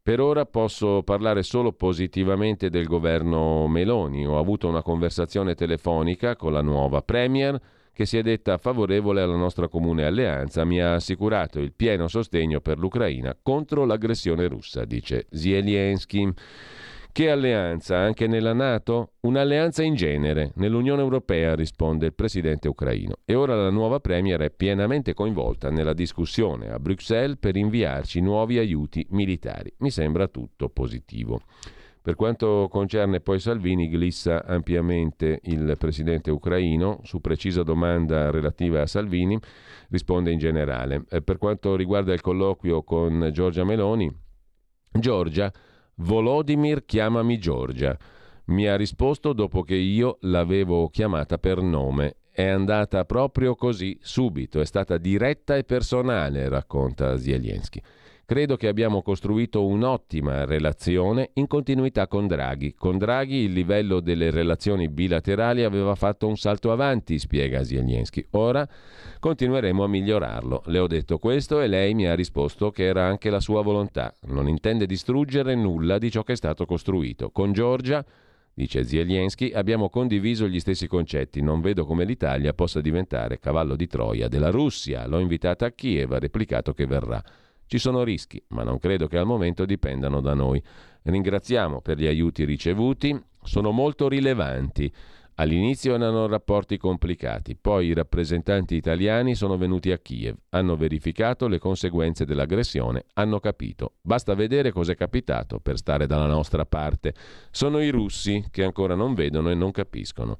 [0.04, 4.26] Per ora posso parlare solo positivamente del governo Meloni.
[4.26, 7.60] Ho avuto una conversazione telefonica con la nuova Premier
[7.94, 12.62] che si è detta favorevole alla nostra comune alleanza, mi ha assicurato il pieno sostegno
[12.62, 16.34] per l'Ucraina contro l'aggressione russa, dice Zelensky.
[17.14, 17.98] Che alleanza?
[17.98, 19.16] Anche nella Nato?
[19.22, 20.54] Un'alleanza in genere.
[20.56, 23.16] Nell'Unione Europea, risponde il presidente ucraino.
[23.26, 28.60] E ora la nuova Premier è pienamente coinvolta nella discussione a Bruxelles per inviarci nuovi
[28.60, 29.74] aiuti militari.
[29.80, 31.42] Mi sembra tutto positivo.
[32.02, 38.88] Per quanto concerne poi Salvini, glissa ampiamente il presidente ucraino su precisa domanda relativa a
[38.88, 39.38] Salvini,
[39.90, 41.04] risponde in generale.
[41.10, 44.10] Eh, per quanto riguarda il colloquio con Giorgia Meloni,
[44.94, 45.52] Giorgia
[46.02, 47.96] Volodymyr chiamami Giorgia.
[48.46, 52.16] Mi ha risposto dopo che io l'avevo chiamata per nome.
[52.32, 57.82] È andata proprio così, subito, è stata diretta e personale, racconta Zelensky.
[58.32, 62.74] Credo che abbiamo costruito un'ottima relazione in continuità con Draghi.
[62.74, 68.26] Con Draghi il livello delle relazioni bilaterali aveva fatto un salto avanti, spiega Zelensky.
[68.30, 68.66] Ora
[69.20, 70.62] continueremo a migliorarlo.
[70.68, 74.14] Le ho detto questo e lei mi ha risposto che era anche la sua volontà.
[74.28, 77.32] Non intende distruggere nulla di ciò che è stato costruito.
[77.32, 78.02] Con Giorgia
[78.54, 83.88] Dice Zelensky, abbiamo condiviso gli stessi concetti, non vedo come l'Italia possa diventare cavallo di
[83.88, 85.08] Troia della Russia.
[85.08, 87.24] L'ho invitata a Kiev, ha replicato che verrà.
[87.72, 90.62] Ci sono rischi, ma non credo che al momento dipendano da noi.
[91.04, 94.92] Ringraziamo per gli aiuti ricevuti, sono molto rilevanti.
[95.42, 101.58] All'inizio erano rapporti complicati, poi i rappresentanti italiani sono venuti a Kiev, hanno verificato le
[101.58, 103.94] conseguenze dell'aggressione, hanno capito.
[104.04, 107.16] Basta vedere cos'è capitato per stare dalla nostra parte.
[107.50, 110.38] Sono i russi che ancora non vedono e non capiscono.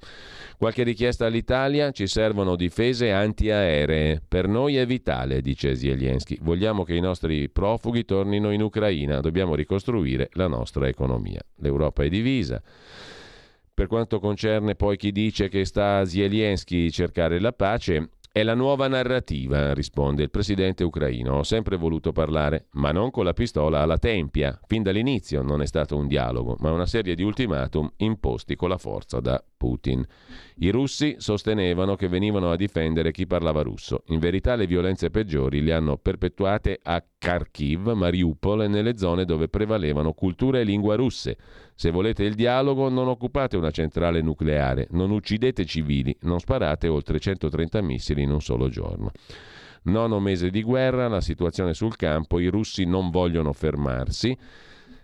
[0.56, 1.90] Qualche richiesta all'Italia?
[1.90, 4.22] Ci servono difese antiaeree.
[4.28, 6.38] Per noi è vitale, dice Zelensky.
[6.42, 11.42] Vogliamo che i nostri profughi tornino in Ucraina, dobbiamo ricostruire la nostra economia.
[11.56, 12.62] L'Europa è divisa.
[13.74, 18.88] Per quanto concerne poi chi dice che sta Zelensky cercare la pace, è la nuova
[18.88, 21.40] narrativa, risponde il presidente ucraino.
[21.40, 24.58] Ho sempre voluto parlare, ma non con la pistola alla tempia.
[24.68, 28.78] Fin dall'inizio non è stato un dialogo, ma una serie di ultimatum imposti con la
[28.78, 30.06] forza da Putin.
[30.64, 34.04] I russi sostenevano che venivano a difendere chi parlava russo.
[34.10, 39.48] In verità le violenze peggiori le hanno perpetuate a Kharkiv, Mariupol e nelle zone dove
[39.48, 41.36] prevalevano cultura e lingua russe.
[41.74, 47.20] Se volete il dialogo non occupate una centrale nucleare, non uccidete civili, non sparate oltre
[47.20, 49.10] 130 missili in un solo giorno.
[49.86, 54.38] Nono mese di guerra, la situazione sul campo, i russi non vogliono fermarsi.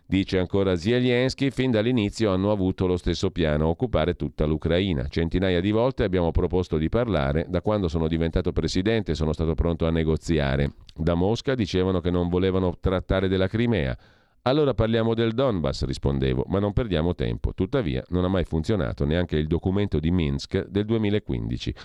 [0.10, 5.06] Dice ancora Zelensky, fin dall'inizio hanno avuto lo stesso piano, occupare tutta l'Ucraina.
[5.10, 9.86] Centinaia di volte abbiamo proposto di parlare, da quando sono diventato presidente sono stato pronto
[9.86, 10.76] a negoziare.
[10.96, 13.98] Da Mosca dicevano che non volevano trattare della Crimea.
[14.44, 17.54] Allora parliamo del Donbass, rispondevo, ma non perdiamo tempo.
[17.54, 21.76] Tuttavia non ha mai funzionato neanche il documento di Minsk del 2015.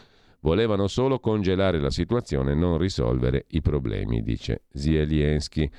[0.44, 5.70] Volevano solo congelare la situazione e non risolvere i problemi, dice Zelensky.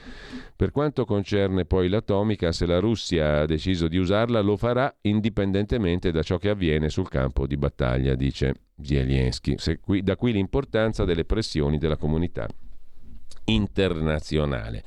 [0.55, 6.11] Per quanto concerne poi l'atomica, se la Russia ha deciso di usarla, lo farà indipendentemente
[6.11, 9.57] da ciò che avviene sul campo di battaglia, dice Zelensky.
[9.81, 12.47] Qui, da qui l'importanza delle pressioni della comunità
[13.45, 14.83] internazionale.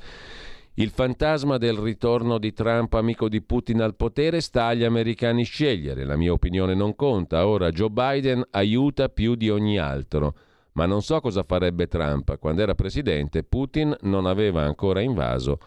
[0.79, 6.05] Il fantasma del ritorno di Trump amico di Putin al potere sta agli americani scegliere.
[6.05, 7.47] La mia opinione non conta.
[7.47, 10.35] Ora Joe Biden aiuta più di ogni altro.
[10.73, 12.37] Ma non so cosa farebbe Trump.
[12.37, 15.57] Quando era presidente, Putin non aveva ancora invaso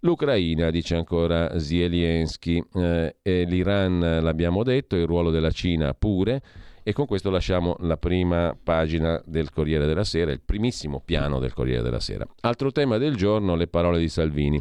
[0.00, 2.60] l'Ucraina, dice ancora Zelensky.
[2.74, 6.42] Eh, e l'Iran, l'abbiamo detto, il ruolo della Cina pure.
[6.84, 11.54] E con questo lasciamo la prima pagina del Corriere della Sera, il primissimo piano del
[11.54, 12.26] Corriere della Sera.
[12.40, 14.60] Altro tema del giorno, le parole di Salvini,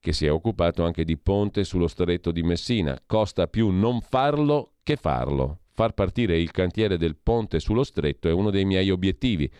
[0.00, 2.98] che si è occupato anche di ponte sullo stretto di Messina.
[3.04, 5.58] Costa più non farlo che farlo.
[5.74, 9.50] Far partire il cantiere del ponte sullo stretto è uno dei miei obiettivi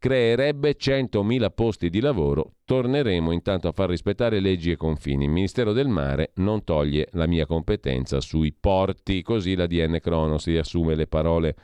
[0.00, 2.54] creerebbe 100.000 posti di lavoro.
[2.64, 5.24] Torneremo intanto a far rispettare leggi e confini.
[5.24, 10.46] Il Ministero del Mare non toglie la mia competenza sui porti, così la DN Cronos
[10.46, 11.54] riassume le parole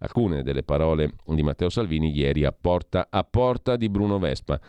[0.00, 4.60] alcune delle parole di Matteo Salvini ieri a porta a porta di Bruno Vespa.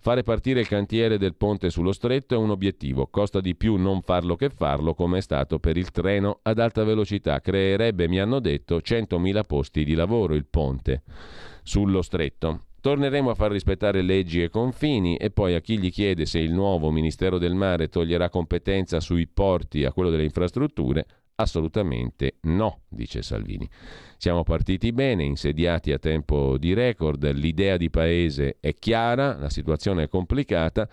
[0.00, 4.02] Fare partire il cantiere del ponte sullo stretto è un obiettivo, costa di più non
[4.02, 8.38] farlo che farlo come è stato per il treno ad alta velocità, creerebbe, mi hanno
[8.38, 11.02] detto, 100.000 posti di lavoro il ponte
[11.64, 12.67] sullo stretto.
[12.88, 16.54] Torneremo a far rispettare leggi e confini e poi a chi gli chiede se il
[16.54, 23.20] nuovo Ministero del Mare toglierà competenza sui porti a quello delle infrastrutture, assolutamente no, dice
[23.20, 23.68] Salvini.
[24.16, 30.04] Siamo partiti bene, insediati a tempo di record, l'idea di paese è chiara, la situazione
[30.04, 30.88] è complicata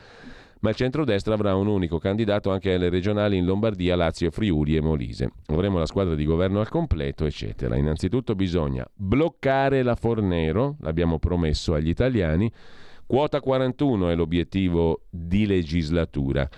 [0.61, 4.81] ma il centrodestra avrà un unico candidato anche alle regionali in Lombardia, Lazio, Friuli e
[4.81, 5.31] Molise.
[5.47, 7.75] Avremo la squadra di governo al completo, eccetera.
[7.75, 12.51] Innanzitutto bisogna bloccare la Fornero, l'abbiamo promesso agli italiani,
[13.05, 16.49] quota 41 è l'obiettivo di legislatura.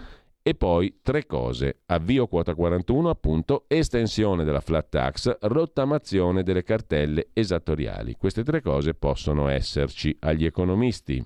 [0.41, 1.79] E poi tre cose.
[1.87, 8.15] Avvio quota 41, appunto, estensione della flat tax, rottamazione delle cartelle esattoriali.
[8.17, 11.21] Queste tre cose possono esserci agli economisti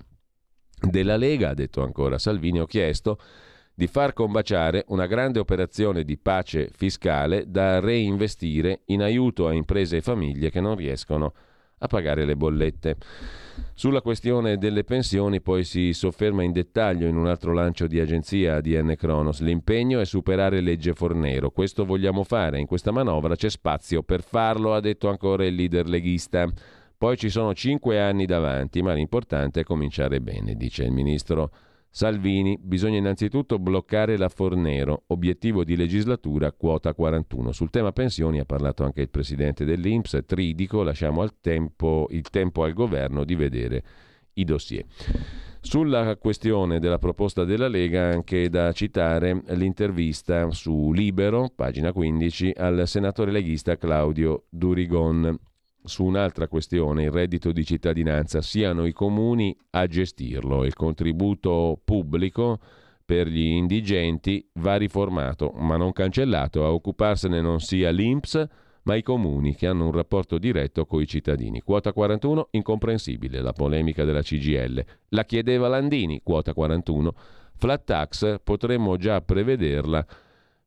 [0.88, 3.18] della Lega, ha detto ancora Salvini, ho chiesto
[3.74, 9.98] di far combaciare una grande operazione di pace fiscale da reinvestire in aiuto a imprese
[9.98, 11.32] e famiglie che non riescono
[11.78, 12.96] a pagare le bollette.
[13.74, 18.56] Sulla questione delle pensioni poi si sofferma in dettaglio in un altro lancio di agenzia
[18.56, 19.40] ADN Kronos.
[19.40, 21.50] L'impegno è superare legge Fornero.
[21.50, 22.60] Questo vogliamo fare.
[22.60, 26.48] In questa manovra c'è spazio per farlo, ha detto ancora il leader leghista.
[27.02, 31.50] Poi ci sono cinque anni davanti, ma l'importante è cominciare bene, dice il ministro
[31.90, 32.56] Salvini.
[32.62, 37.50] Bisogna innanzitutto bloccare la Fornero, obiettivo di legislatura quota 41.
[37.50, 42.72] Sul tema pensioni ha parlato anche il presidente dell'Inps, Tridico, lasciamo tempo, il tempo al
[42.72, 43.82] governo di vedere
[44.34, 44.84] i dossier.
[45.60, 52.86] Sulla questione della proposta della Lega, anche da citare l'intervista su Libero, pagina 15, al
[52.86, 55.36] senatore leghista Claudio Durigon
[55.84, 60.64] su un'altra questione, il reddito di cittadinanza, siano i comuni a gestirlo.
[60.64, 62.58] Il contributo pubblico
[63.04, 66.64] per gli indigenti va riformato, ma non cancellato.
[66.64, 68.46] A occuparsene non sia l'INPS,
[68.84, 71.60] ma i comuni che hanno un rapporto diretto con i cittadini.
[71.60, 74.84] Quota 41, incomprensibile la polemica della CGL.
[75.10, 77.14] La chiedeva Landini, quota 41.
[77.56, 80.04] Flat tax, potremmo già prevederla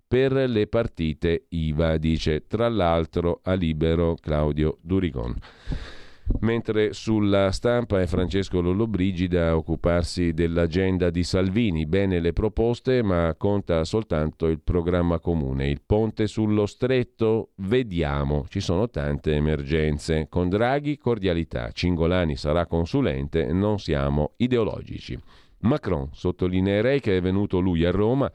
[0.07, 5.35] per le partite IVA, dice tra l'altro a libero Claudio Durigon.
[6.39, 11.85] Mentre sulla stampa è Francesco Lollobrigida a occuparsi dell'agenda di Salvini.
[11.85, 15.69] Bene le proposte, ma conta soltanto il programma comune.
[15.69, 18.45] Il ponte sullo stretto, vediamo.
[18.49, 20.27] Ci sono tante emergenze.
[20.27, 21.69] Con Draghi, cordialità.
[21.71, 25.17] Cingolani sarà consulente, non siamo ideologici.
[25.59, 28.31] Macron, sottolineerei che è venuto lui a Roma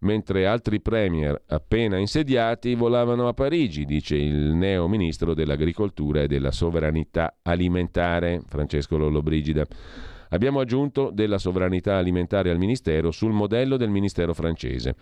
[0.00, 6.52] mentre altri premier appena insediati volavano a Parigi, dice il neo ministro dell'agricoltura e della
[6.52, 9.66] sovranità alimentare Francesco Lollobrigida.
[10.32, 14.94] Abbiamo aggiunto della sovranità alimentare al Ministero sul modello del Ministero francese.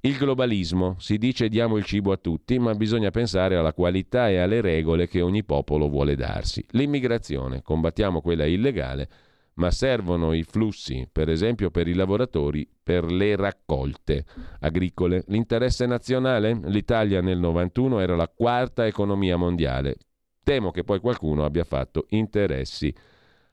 [0.00, 4.36] Il globalismo, si dice diamo il cibo a tutti, ma bisogna pensare alla qualità e
[4.36, 6.62] alle regole che ogni popolo vuole darsi.
[6.72, 9.08] L'immigrazione, combattiamo quella illegale,
[9.54, 14.24] ma servono i flussi, per esempio per i lavoratori, per le raccolte
[14.60, 15.24] agricole.
[15.28, 16.58] L'interesse nazionale?
[16.64, 19.96] L'Italia nel 91 era la quarta economia mondiale.
[20.42, 22.94] Temo che poi qualcuno abbia fatto interessi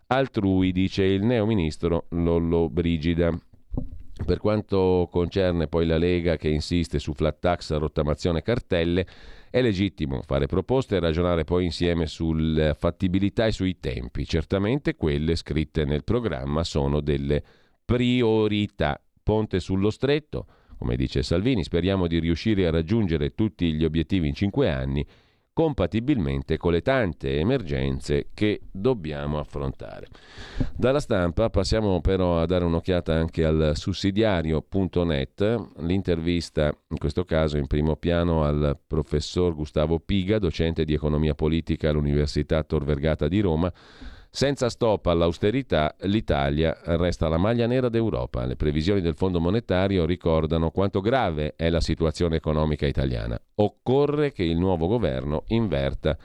[0.07, 3.31] altrui, dice il neo ministro Lollo Brigida.
[4.23, 9.07] Per quanto concerne poi la Lega che insiste su flat tax, rottamazione cartelle,
[9.51, 14.25] è legittimo fare proposte e ragionare poi insieme sulla fattibilità e sui tempi.
[14.25, 17.43] Certamente quelle scritte nel programma sono delle
[17.83, 18.99] priorità.
[19.21, 20.47] Ponte sullo stretto,
[20.77, 25.05] come dice Salvini, speriamo di riuscire a raggiungere tutti gli obiettivi in cinque anni
[25.61, 30.07] compatibilmente con le tante emergenze che dobbiamo affrontare.
[30.75, 37.67] Dalla stampa passiamo però a dare un'occhiata anche al sussidiario.net, l'intervista in questo caso in
[37.67, 43.71] primo piano al professor Gustavo Piga, docente di economia politica all'Università Tor Vergata di Roma,
[44.33, 48.45] senza stop all'austerità, l'Italia resta la maglia nera d'Europa.
[48.45, 53.37] Le previsioni del Fondo monetario ricordano quanto grave è la situazione economica italiana.
[53.55, 56.17] Occorre che il nuovo governo inverta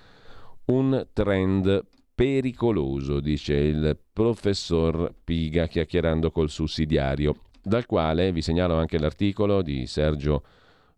[0.67, 1.85] un trend
[2.15, 9.85] pericoloso, dice il professor Piga chiacchierando col sussidiario, dal quale vi segnalo anche l'articolo di
[9.87, 10.45] Sergio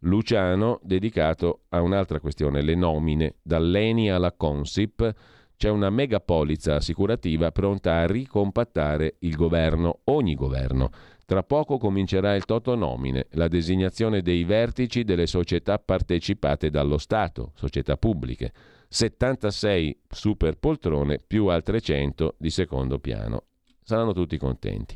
[0.01, 5.15] Luciano dedicato a un'altra questione, le nomine, dall'ENI alla Consip
[5.59, 10.91] c'è una megapolizza assicurativa pronta a ricompattare il governo, ogni governo.
[11.27, 17.51] Tra poco comincerà il toto nomine, la designazione dei vertici delle società partecipate dallo Stato,
[17.57, 18.53] società pubbliche.
[18.89, 23.43] 76 super poltrone più altre 100 di secondo piano.
[23.83, 24.95] Saranno tutti contenti.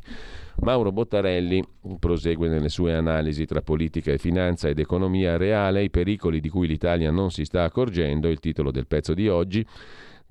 [0.61, 1.61] Mauro Bottarelli
[1.99, 6.67] prosegue nelle sue analisi tra politica e finanza ed economia reale, i pericoli di cui
[6.67, 9.65] l'Italia non si sta accorgendo, il titolo del pezzo di oggi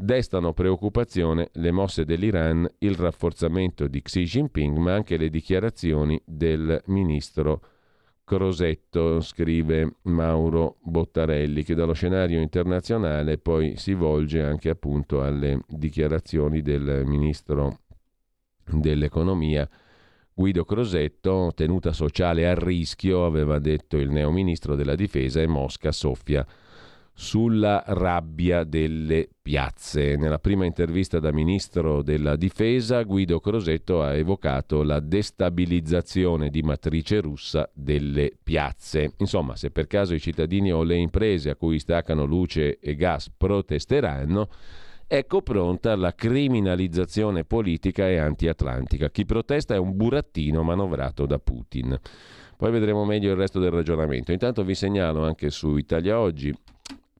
[0.02, 6.82] Destano preoccupazione le mosse dell'Iran, il rafforzamento di Xi Jinping, ma anche le dichiarazioni del
[6.86, 7.62] ministro
[8.24, 16.62] Crosetto, scrive Mauro Bottarelli, che dallo scenario internazionale poi si volge anche appunto alle dichiarazioni
[16.62, 17.78] del ministro
[18.64, 19.68] dell'economia
[20.34, 25.92] Guido Crosetto, tenuta sociale a rischio, aveva detto il neo ministro della difesa e Mosca
[25.92, 26.44] soffia
[27.22, 30.16] sulla rabbia delle piazze.
[30.16, 37.20] Nella prima intervista da ministro della difesa, Guido Crosetto ha evocato la destabilizzazione di matrice
[37.20, 39.12] russa delle piazze.
[39.18, 43.30] Insomma, se per caso i cittadini o le imprese a cui staccano luce e gas
[43.30, 44.48] protesteranno,
[45.06, 49.10] ecco pronta la criminalizzazione politica e antiatlantica.
[49.10, 51.96] Chi protesta è un burattino manovrato da Putin.
[52.56, 54.32] Poi vedremo meglio il resto del ragionamento.
[54.32, 56.52] Intanto vi segnalo anche su Italia Oggi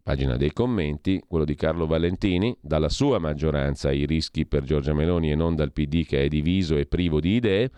[0.05, 5.31] Pagina dei commenti, quello di Carlo Valentini, dalla sua maggioranza i rischi per Giorgia Meloni
[5.31, 7.71] e non dal PD che è diviso e privo di idee.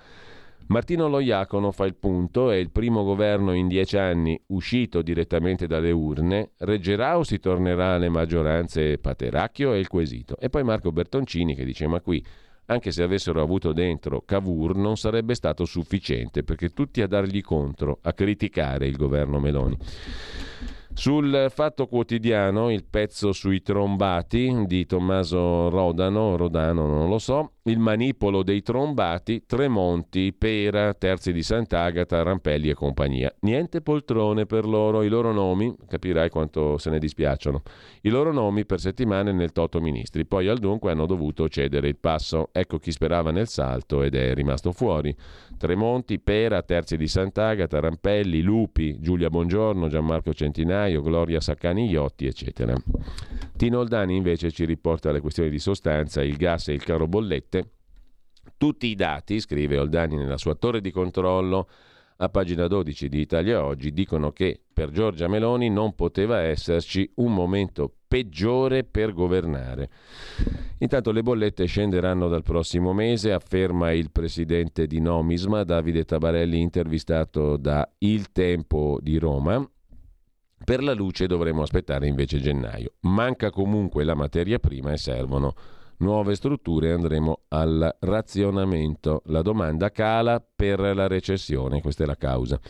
[0.69, 5.91] Martino Loiacono fa il punto, è il primo governo in dieci anni uscito direttamente dalle
[5.91, 10.39] urne, reggerà o si tornerà alle maggioranze Pateracchio è il quesito.
[10.39, 12.25] E poi Marco Bertoncini che dice ma qui
[12.67, 17.99] anche se avessero avuto dentro Cavour non sarebbe stato sufficiente perché tutti a dargli contro,
[18.01, 19.77] a criticare il governo Meloni.
[20.97, 27.79] Sul Fatto Quotidiano, il pezzo sui trombati di Tommaso Rodano, Rodano non lo so, il
[27.79, 33.35] manipolo dei trombati, Tremonti, Pera, Terzi di Sant'Agata, Rampelli e compagnia.
[33.41, 37.63] Niente poltrone per loro, i loro nomi, capirai quanto se ne dispiacciono,
[38.03, 41.97] i loro nomi per settimane nel Toto Ministri, poi al dunque hanno dovuto cedere il
[41.97, 42.51] passo.
[42.53, 45.15] Ecco chi sperava nel salto ed è rimasto fuori.
[45.57, 52.75] Tremonti, Pera, Terzi di Sant'Agata, Rampelli, Lupi, Giulia Bongiorno, Gianmarco Centinaio, Gloria Saccani Iotti, eccetera.
[53.57, 57.69] Tino Oldani invece ci riporta le questioni di sostanza, il gas e il caro bollette
[58.57, 61.69] tutti i dati, scrive Oldani nella sua torre di controllo
[62.17, 67.35] a pagina 12 di Italia Oggi, dicono che per Giorgia Meloni non poteva esserci un
[67.35, 69.91] momento peggiore per governare.
[70.79, 77.57] Intanto le bollette scenderanno dal prossimo mese, afferma il presidente di Nomisma, Davide Tabarelli, intervistato
[77.57, 79.69] da Il Tempo di Roma.
[80.65, 82.95] Per la luce dovremo aspettare invece gennaio.
[83.01, 85.55] Manca comunque la materia prima e servono
[85.99, 89.23] nuove strutture andremo al razionamento.
[89.27, 92.61] La domanda cala per la recessione, questa è la causa.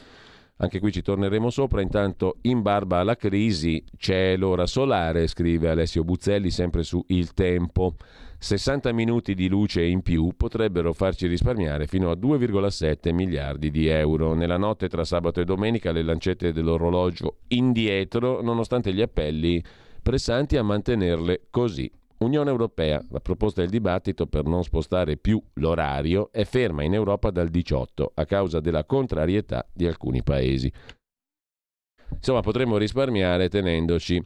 [0.58, 6.04] Anche qui ci torneremo sopra, intanto in barba alla crisi c'è l'ora solare, scrive Alessio
[6.04, 7.96] Buzzelli sempre su Il Tempo.
[8.38, 14.34] 60 minuti di luce in più potrebbero farci risparmiare fino a 2,7 miliardi di euro.
[14.34, 19.62] Nella notte tra sabato e domenica le lancette dell'orologio indietro, nonostante gli appelli
[20.02, 21.90] pressanti a mantenerle così.
[22.24, 27.30] Unione Europea, la proposta del dibattito per non spostare più l'orario, è ferma in Europa
[27.30, 30.72] dal 18 a causa della contrarietà di alcuni paesi.
[32.10, 34.24] Insomma, potremmo risparmiare tenendoci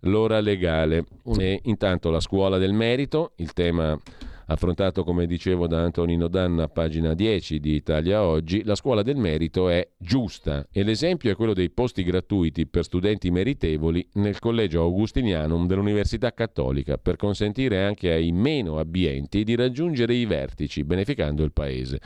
[0.00, 1.04] l'ora legale.
[1.38, 3.98] E intanto la scuola del merito, il tema
[4.46, 9.68] affrontato come dicevo da Antonino Danna, pagina 10 di Italia Oggi, la scuola del merito
[9.68, 15.66] è giusta e l'esempio è quello dei posti gratuiti per studenti meritevoli nel collegio Augustinianum
[15.66, 22.00] dell'Università Cattolica per consentire anche ai meno abbienti di raggiungere i vertici, beneficando il paese.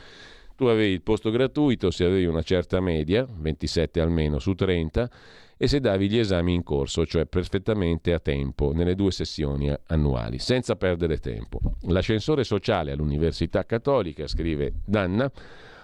[0.59, 5.09] Tu avevi il posto gratuito se avevi una certa media, 27 almeno su 30,
[5.55, 10.37] e se davi gli esami in corso, cioè perfettamente a tempo, nelle due sessioni annuali,
[10.37, 11.61] senza perdere tempo.
[11.83, 15.31] L'ascensore sociale all'Università Cattolica, scrive Danna,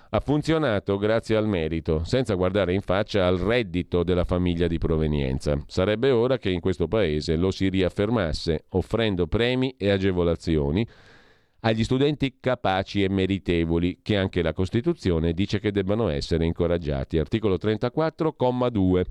[0.10, 5.58] ha funzionato grazie al merito, senza guardare in faccia al reddito della famiglia di provenienza.
[5.68, 10.86] Sarebbe ora che in questo paese lo si riaffermasse, offrendo premi e agevolazioni
[11.66, 17.18] agli studenti capaci e meritevoli, che anche la Costituzione dice che debbano essere incoraggiati.
[17.18, 19.04] Articolo 34,2.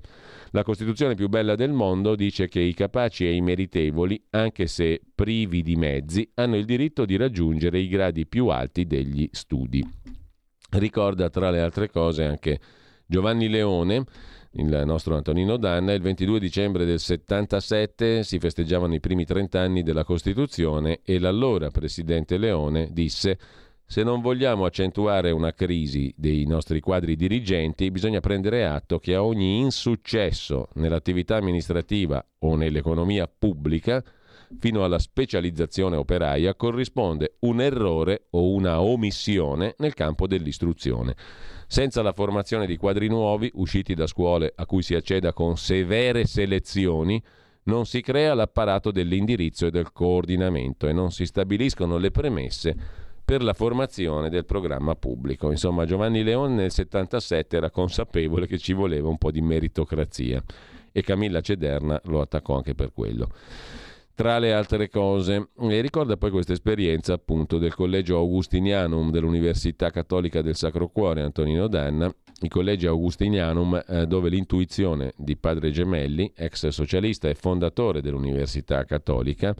[0.51, 5.01] La Costituzione più bella del mondo dice che i capaci e i meritevoli, anche se
[5.13, 9.85] privi di mezzi, hanno il diritto di raggiungere i gradi più alti degli studi.
[10.69, 12.59] Ricorda tra le altre cose anche
[13.05, 14.05] Giovanni Leone,
[14.57, 19.83] il nostro Antonino Danna, il 22 dicembre del 77 si festeggiavano i primi 30 anni
[19.83, 23.37] della Costituzione e l'allora presidente Leone disse
[23.87, 29.23] se non vogliamo accentuare una crisi dei nostri quadri dirigenti, bisogna prendere atto che a
[29.23, 34.03] ogni insuccesso nell'attività amministrativa o nell'economia pubblica,
[34.57, 41.15] fino alla specializzazione operaia, corrisponde un errore o una omissione nel campo dell'istruzione.
[41.67, 46.25] Senza la formazione di quadri nuovi, usciti da scuole a cui si acceda con severe
[46.25, 47.21] selezioni,
[47.63, 52.75] non si crea l'apparato dell'indirizzo e del coordinamento e non si stabiliscono le premesse
[53.25, 55.49] per la formazione del programma pubblico.
[55.49, 60.43] Insomma, Giovanni Leone nel 77 era consapevole che ci voleva un po' di meritocrazia
[60.91, 63.29] e Camilla Cederna lo attaccò anche per quello
[64.15, 65.49] tra le altre cose.
[65.59, 71.67] E ricorda poi questa esperienza appunto del collegio Augustinianum dell'Università Cattolica del Sacro Cuore Antonino
[71.67, 72.11] Danna,
[72.41, 79.53] il collegio Augustinianum eh, dove l'intuizione di padre Gemelli, ex socialista e fondatore dell'Università Cattolica,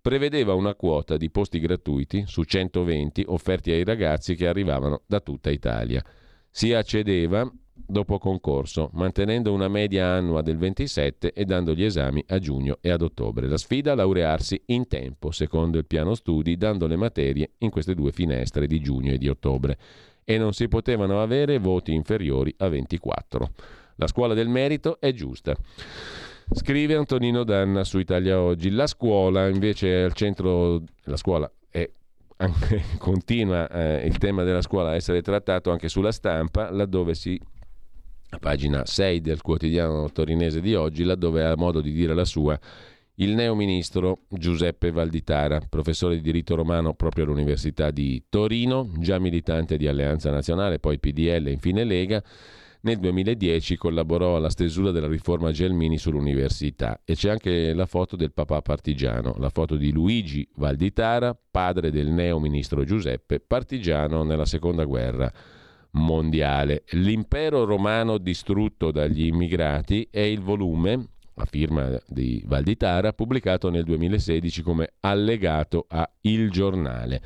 [0.00, 5.50] prevedeva una quota di posti gratuiti su 120 offerti ai ragazzi che arrivavano da tutta
[5.50, 6.04] Italia.
[6.50, 12.38] Si accedeva dopo concorso, mantenendo una media annua del 27 e dando gli esami a
[12.38, 13.48] giugno e ad ottobre.
[13.48, 17.94] La sfida è laurearsi in tempo, secondo il piano studi, dando le materie in queste
[17.94, 19.76] due finestre di giugno e di ottobre.
[20.24, 23.50] E non si potevano avere voti inferiori a 24.
[23.96, 25.54] La scuola del merito è giusta.
[26.52, 28.70] Scrive Antonino Danna su Italia Oggi.
[28.70, 31.88] La scuola invece è al centro, la scuola è
[32.36, 37.40] anche, continua eh, il tema della scuola a essere trattato anche sulla stampa, laddove si
[38.38, 42.58] pagina 6 del quotidiano torinese di oggi, laddove ha modo di dire la sua
[43.18, 49.76] il neo ministro Giuseppe Valditara, professore di diritto romano proprio all'Università di Torino, già militante
[49.76, 52.20] di Alleanza Nazionale, poi PDL e infine Lega.
[52.80, 58.32] Nel 2010 collaborò alla stesura della riforma Gelmini sull'università e c'è anche la foto del
[58.32, 64.84] papà partigiano, la foto di Luigi Valditara, padre del neo ministro Giuseppe, partigiano nella seconda
[64.84, 65.32] guerra
[65.94, 66.84] mondiale.
[66.90, 74.62] L'impero romano distrutto dagli immigrati è il volume a firma di Valditara, pubblicato nel 2016
[74.62, 77.20] come allegato a Il Giornale.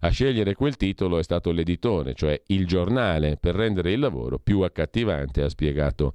[0.00, 4.60] A scegliere quel titolo è stato l'editore, cioè Il Giornale, per rendere il lavoro più
[4.60, 6.12] accattivante, ha spiegato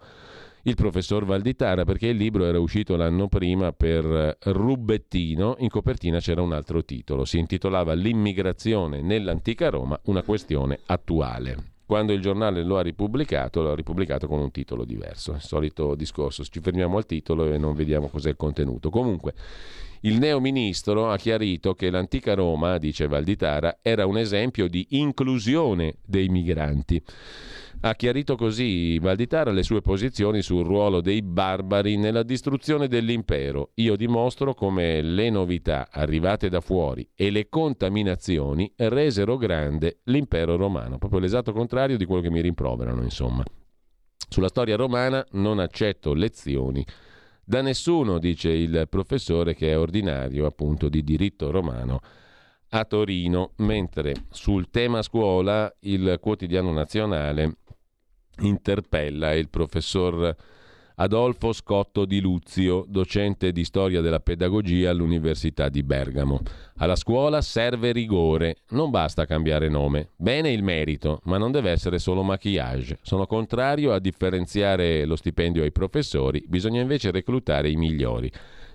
[0.63, 6.43] il professor Valditara, perché il libro era uscito l'anno prima per Rubettino, in copertina c'era
[6.43, 11.70] un altro titolo, si intitolava L'immigrazione nell'antica Roma, una questione attuale.
[11.91, 15.33] Quando il giornale lo ha ripubblicato, lo ha ripubblicato con un titolo diverso.
[15.33, 18.89] Il solito discorso, ci fermiamo al titolo e non vediamo cos'è il contenuto.
[18.89, 19.33] Comunque,
[20.01, 25.97] il neo ministro ha chiarito che l'antica Roma, dice Valditara, era un esempio di inclusione
[26.05, 27.01] dei migranti.
[27.83, 33.71] Ha chiarito così Valditara le sue posizioni sul ruolo dei barbari nella distruzione dell'impero.
[33.75, 40.97] Io dimostro come le novità arrivate da fuori e le contaminazioni resero grande l'impero romano,
[40.97, 43.43] proprio l'esatto contrario di quello che mi rimproverano, insomma.
[44.29, 46.85] Sulla storia romana non accetto lezioni
[47.43, 51.99] da nessuno, dice il professore che è ordinario appunto di diritto romano
[52.69, 57.57] a Torino, mentre sul tema scuola il quotidiano nazionale
[58.39, 60.35] interpella il professor
[61.01, 66.41] Adolfo Scotto di Luzio, docente di storia della pedagogia all'Università di Bergamo.
[66.75, 70.09] Alla scuola serve rigore, non basta cambiare nome.
[70.15, 72.99] Bene il merito, ma non deve essere solo maquillage.
[73.01, 78.31] Sono contrario a differenziare lo stipendio ai professori, bisogna invece reclutare i migliori.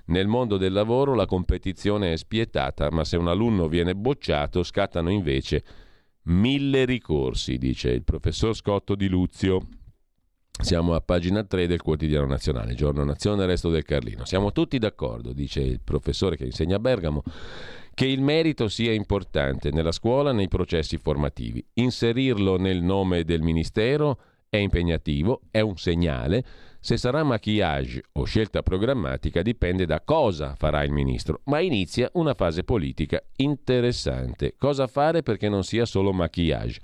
[0.07, 5.11] Nel mondo del lavoro la competizione è spietata, ma se un alunno viene bocciato scattano
[5.11, 5.63] invece
[6.25, 9.65] Mille ricorsi, dice il professor Scotto di Luzio.
[10.59, 14.25] Siamo a pagina 3 del quotidiano nazionale, giorno nazione, resto del Carlino.
[14.25, 17.23] Siamo tutti d'accordo, dice il professore che insegna a Bergamo,
[17.93, 21.65] che il merito sia importante nella scuola, nei processi formativi.
[21.75, 24.19] Inserirlo nel nome del Ministero
[24.49, 26.45] è impegnativo, è un segnale,
[26.81, 32.33] se sarà maquillage o scelta programmatica dipende da cosa farà il ministro, ma inizia una
[32.35, 34.55] fase politica interessante.
[34.57, 36.81] Cosa fare perché non sia solo maquillage?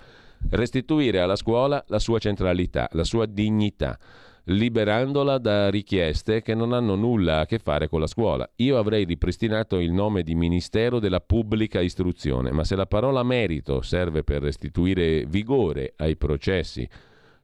[0.51, 3.99] Restituire alla scuola la sua centralità, la sua dignità,
[4.45, 8.49] liberandola da richieste che non hanno nulla a che fare con la scuola.
[8.57, 13.83] Io avrei ripristinato il nome di Ministero della Pubblica Istruzione, ma se la parola merito
[13.83, 16.89] serve per restituire vigore ai processi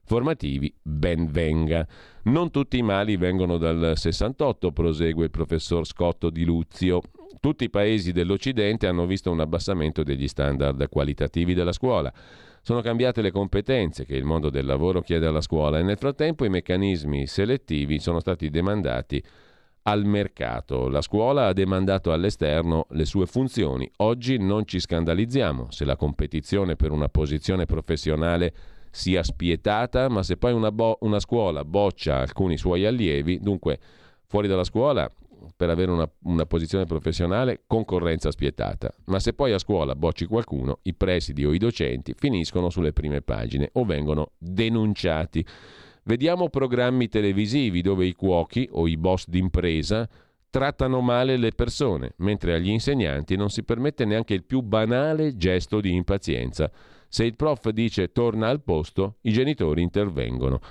[0.09, 1.87] formativi, ben venga.
[2.23, 7.01] Non tutti i mali vengono dal 68, prosegue il professor Scotto di Luzio.
[7.39, 12.11] Tutti i paesi dell'Occidente hanno visto un abbassamento degli standard qualitativi della scuola.
[12.69, 16.45] Sono cambiate le competenze che il mondo del lavoro chiede alla scuola e nel frattempo
[16.45, 19.23] i meccanismi selettivi sono stati demandati
[19.81, 20.87] al mercato.
[20.87, 23.89] La scuola ha demandato all'esterno le sue funzioni.
[23.95, 28.53] Oggi non ci scandalizziamo se la competizione per una posizione professionale
[28.91, 33.79] sia spietata, ma se poi una, bo- una scuola boccia alcuni suoi allievi, dunque
[34.27, 35.11] fuori dalla scuola
[35.59, 38.93] per avere una, una, posizione professionale, concorrenza spietata.
[39.07, 43.21] Ma se poi a scuola bocci qualcuno, i presidi o i docenti finiscono sulle prime
[43.21, 45.45] pagine o vengono denunciati.
[46.03, 50.07] Vediamo programmi televisivi dove i cuochi o i boss d'impresa
[50.49, 55.81] trattano male le persone, mentre agli insegnanti non si permette neanche il più banale gesto
[55.81, 56.71] di impazienza.
[57.09, 60.61] Se il prof dice torna al posto, i genitori intervengono.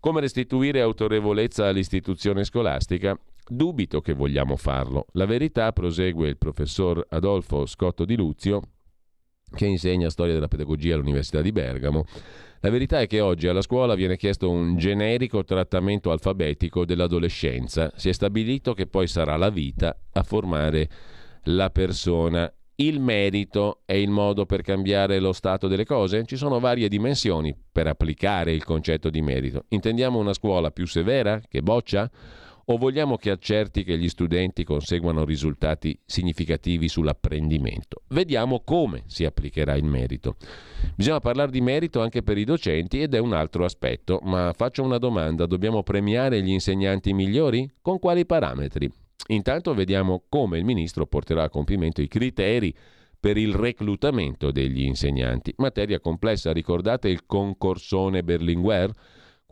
[0.00, 3.14] Come restituire autorevolezza all'istituzione scolastica?
[3.54, 5.04] Dubito che vogliamo farlo.
[5.12, 8.62] La verità, prosegue il professor Adolfo Scotto di Luzio,
[9.54, 12.06] che insegna storia della pedagogia all'Università di Bergamo,
[12.60, 17.92] la verità è che oggi alla scuola viene chiesto un generico trattamento alfabetico dell'adolescenza.
[17.94, 20.88] Si è stabilito che poi sarà la vita a formare
[21.44, 22.50] la persona.
[22.76, 26.24] Il merito è il modo per cambiare lo stato delle cose?
[26.24, 29.66] Ci sono varie dimensioni per applicare il concetto di merito.
[29.68, 32.10] Intendiamo una scuola più severa, che boccia?
[32.66, 38.02] O vogliamo che accerti che gli studenti conseguano risultati significativi sull'apprendimento?
[38.08, 40.36] Vediamo come si applicherà il merito.
[40.94, 44.82] Bisogna parlare di merito anche per i docenti ed è un altro aspetto, ma faccio
[44.82, 47.70] una domanda, dobbiamo premiare gli insegnanti migliori?
[47.80, 48.90] Con quali parametri?
[49.28, 52.74] Intanto vediamo come il ministro porterà a compimento i criteri
[53.18, 55.54] per il reclutamento degli insegnanti.
[55.58, 58.90] Materia complessa, ricordate il concorsone Berlinguer?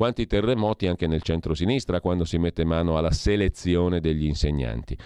[0.00, 4.96] Quanti terremoti anche nel centro-sinistra quando si mette mano alla selezione degli insegnanti.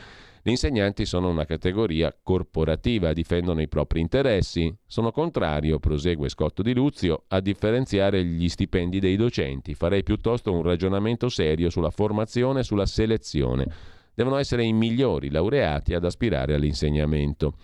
[0.41, 4.73] Gli insegnanti sono una categoria corporativa, difendono i propri interessi.
[4.87, 9.75] Sono contrario, prosegue Scotto di Luzio, a differenziare gli stipendi dei docenti.
[9.75, 13.67] Farei piuttosto un ragionamento serio sulla formazione e sulla selezione.
[14.15, 17.55] Devono essere i migliori laureati ad aspirare all'insegnamento.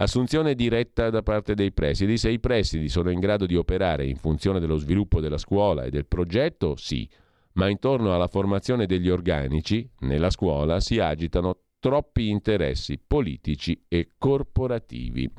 [0.00, 2.16] Assunzione diretta da parte dei presidi.
[2.16, 5.90] Se i presidi sono in grado di operare in funzione dello sviluppo della scuola e
[5.90, 7.06] del progetto, sì,
[7.52, 15.30] ma intorno alla formazione degli organici, nella scuola, si agitano troppi interessi politici e corporativi.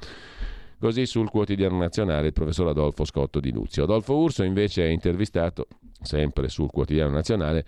[0.78, 3.86] Così sul quotidiano nazionale il professor Adolfo Scotto di Luzio.
[3.86, 5.70] Adolfo Urso invece è intervistato,
[6.00, 7.66] sempre sul quotidiano nazionale,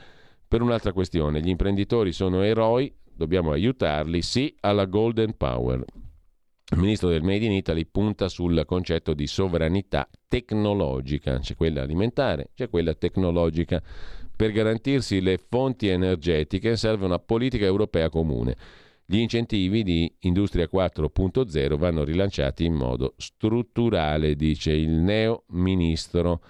[0.48, 1.41] per un'altra questione.
[1.41, 5.84] Gli imprenditori sono eroi, dobbiamo aiutarli, sì alla Golden Power.
[6.74, 12.50] Il ministro del Made in Italy punta sul concetto di sovranità tecnologica, c'è quella alimentare,
[12.56, 13.80] c'è quella tecnologica.
[14.36, 18.56] Per garantirsi le fonti energetiche serve una politica europea comune.
[19.06, 26.41] Gli incentivi di Industria 4.0 vanno rilanciati in modo strutturale, dice il neo ministro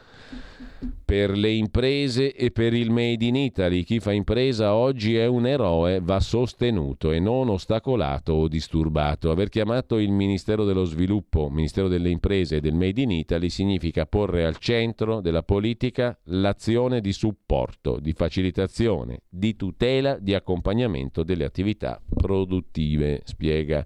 [1.05, 3.83] per le imprese e per il Made in Italy.
[3.83, 9.29] Chi fa impresa oggi è un eroe, va sostenuto e non ostacolato o disturbato.
[9.29, 14.05] Aver chiamato il Ministero dello Sviluppo, Ministero delle Imprese e del Made in Italy significa
[14.05, 21.43] porre al centro della politica l'azione di supporto, di facilitazione, di tutela, di accompagnamento delle
[21.43, 23.85] attività produttive, spiega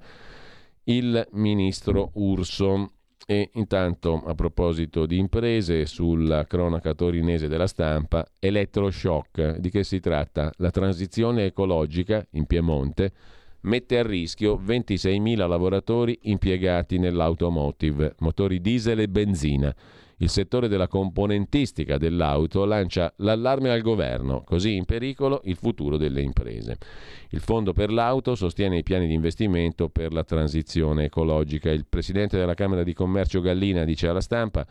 [0.85, 2.91] il ministro Urso.
[3.29, 9.99] E intanto, a proposito di imprese, sulla cronaca torinese della stampa, elettroshock, di che si
[9.99, 10.49] tratta?
[10.59, 13.11] La transizione ecologica in Piemonte
[13.63, 19.75] mette a rischio 26.000 lavoratori impiegati nell'automotive, motori diesel e benzina.
[20.19, 26.21] Il settore della componentistica dell'auto lancia l'allarme al governo, così in pericolo il futuro delle
[26.23, 26.77] imprese.
[27.29, 31.69] Il Fondo per l'auto sostiene i piani di investimento per la transizione ecologica.
[31.69, 34.65] Il presidente della Camera di Commercio Gallina dice alla stampa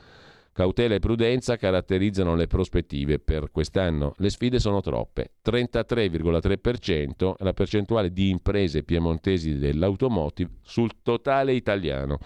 [0.56, 4.14] Cautela e prudenza caratterizzano le prospettive per quest'anno.
[4.16, 5.32] Le sfide sono troppe.
[5.44, 12.16] 33,3% la percentuale di imprese piemontesi dell'automotive sul totale italiano.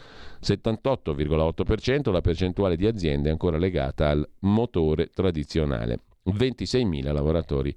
[0.41, 5.99] 78,8% la percentuale di aziende ancora legata al motore tradizionale.
[6.27, 7.75] 26.000 lavoratori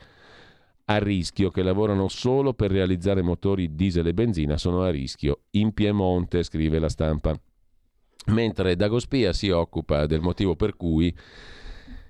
[0.85, 5.45] a rischio che lavorano solo per realizzare motori diesel e benzina sono a rischio.
[5.53, 7.35] In Piemonte, scrive la stampa
[8.27, 11.13] mentre Dagospia si occupa del motivo per cui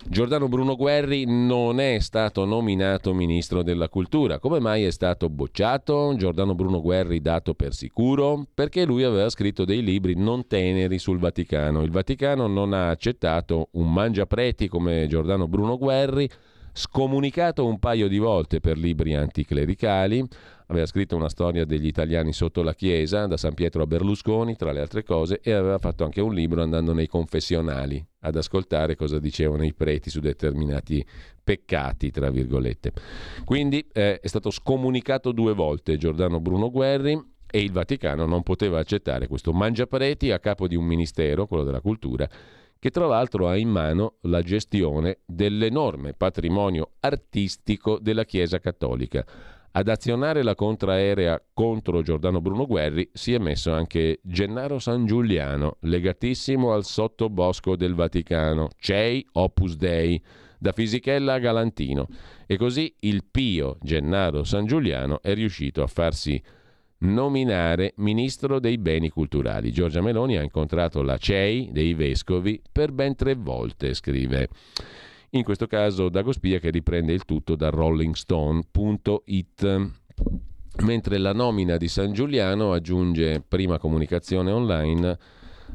[0.06, 4.38] Giordano Bruno Guerri non è stato nominato ministro della cultura.
[4.38, 6.14] Come mai è stato bocciato?
[6.18, 8.46] Giordano Bruno Guerri dato per sicuro?
[8.54, 11.84] Perché lui aveva scritto dei libri non teneri sul Vaticano.
[11.84, 16.30] Il Vaticano non ha accettato un mangiapreti come Giordano Bruno Guerri,
[16.74, 20.26] scomunicato un paio di volte per libri anticlericali,
[20.68, 24.72] aveva scritto una storia degli italiani sotto la Chiesa, da San Pietro a Berlusconi, tra
[24.72, 29.20] le altre cose, e aveva fatto anche un libro andando nei confessionali ad ascoltare cosa
[29.20, 31.06] dicevano i preti su determinati
[31.44, 32.92] peccati, tra virgolette.
[33.46, 38.80] Quindi eh, è stato scomunicato due volte Giordano Bruno Guerri e il Vaticano non poteva
[38.80, 42.28] accettare questo mangiapareti a capo di un ministero, quello della cultura,
[42.80, 49.26] che tra l'altro ha in mano la gestione dell'enorme patrimonio artistico della Chiesa Cattolica.
[49.76, 55.78] Ad azionare la contraerea contro Giordano Bruno Guerri si è messo anche Gennaro San Giuliano,
[55.82, 60.22] legatissimo al sottobosco del Vaticano, CEI Opus Dei,
[60.60, 62.08] da Fisichella a Galantino.
[62.46, 66.42] E così il Pio Gennaro San Giuliano è riuscito a farsi
[67.04, 69.72] nominare ministro dei beni culturali.
[69.72, 74.50] Giorgia Meloni ha incontrato la CEI dei vescovi per ben tre volte, scrive.
[75.32, 79.92] In questo caso Dagospia che riprende il tutto da rollingstone.it.
[80.82, 85.18] Mentre la nomina di San Giuliano aggiunge prima comunicazione online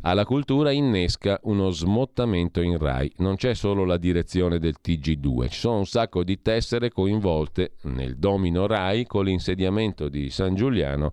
[0.03, 3.13] alla cultura innesca uno smottamento in RAI.
[3.19, 8.17] Non c'è solo la direzione del TG2, ci sono un sacco di tessere coinvolte nel
[8.17, 11.13] domino RAI con l'insediamento di San Giuliano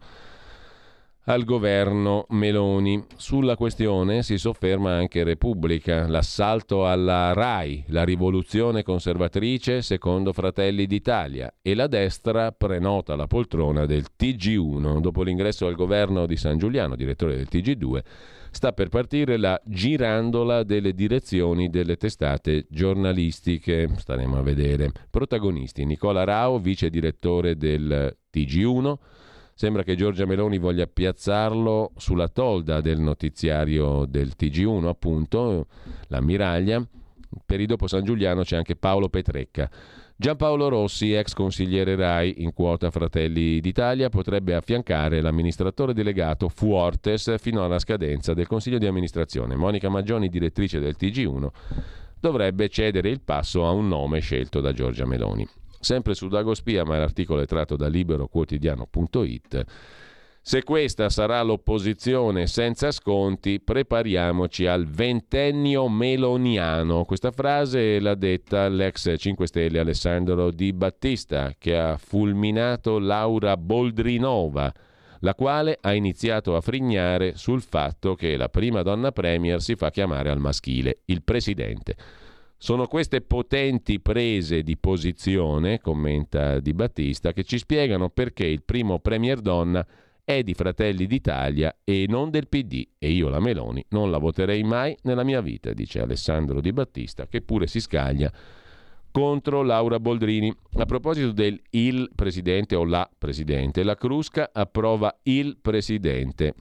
[1.26, 3.04] al governo Meloni.
[3.16, 11.54] Sulla questione si sofferma anche Repubblica, l'assalto alla RAI, la rivoluzione conservatrice secondo Fratelli d'Italia
[11.62, 15.00] e la destra prenota la poltrona del TG1.
[15.00, 18.02] Dopo l'ingresso al governo di San Giuliano, direttore del TG2,
[18.56, 23.90] sta per partire la girandola delle direzioni delle testate giornalistiche.
[23.98, 24.94] Staremo a vedere.
[25.10, 28.94] Protagonisti Nicola Rao, vice direttore del TG1.
[29.54, 35.68] Sembra che Giorgia Meloni voglia piazzarlo sulla tolda del notiziario del TG1, appunto,
[36.08, 36.82] l'ammiraglia.
[37.46, 39.70] Per i dopo San Giuliano c'è anche Paolo Petrecca
[40.18, 47.66] Giampaolo Rossi, ex consigliere RAI in quota Fratelli d'Italia, potrebbe affiancare l'amministratore delegato Fuortes fino
[47.66, 49.58] alla scadenza del Consiglio di amministrazione.
[49.58, 51.48] Monica Maggioni, direttrice del TG1,
[52.18, 55.46] dovrebbe cedere il passo a un nome scelto da Giorgia Meloni.
[55.82, 59.66] Sempre su Dagospia, ma l'articolo è tratto da liberoquotidiano.it
[60.48, 67.04] se questa sarà l'opposizione senza sconti, prepariamoci al ventennio meloniano.
[67.04, 74.72] Questa frase l'ha detta l'ex 5 Stelle Alessandro Di Battista, che ha fulminato Laura Boldrinova,
[75.22, 79.90] la quale ha iniziato a frignare sul fatto che la prima donna premier si fa
[79.90, 81.96] chiamare al maschile, il presidente.
[82.56, 89.00] Sono queste potenti prese di posizione, commenta Di Battista, che ci spiegano perché il primo
[89.00, 89.84] premier donna
[90.26, 94.64] è di Fratelli d'Italia e non del PD e io la Meloni non la voterei
[94.64, 98.32] mai nella mia vita, dice Alessandro Di Battista, che pure si scaglia
[99.12, 100.54] contro Laura Boldrini.
[100.74, 106.56] A proposito del il presidente o la presidente, la Crusca approva il presidente.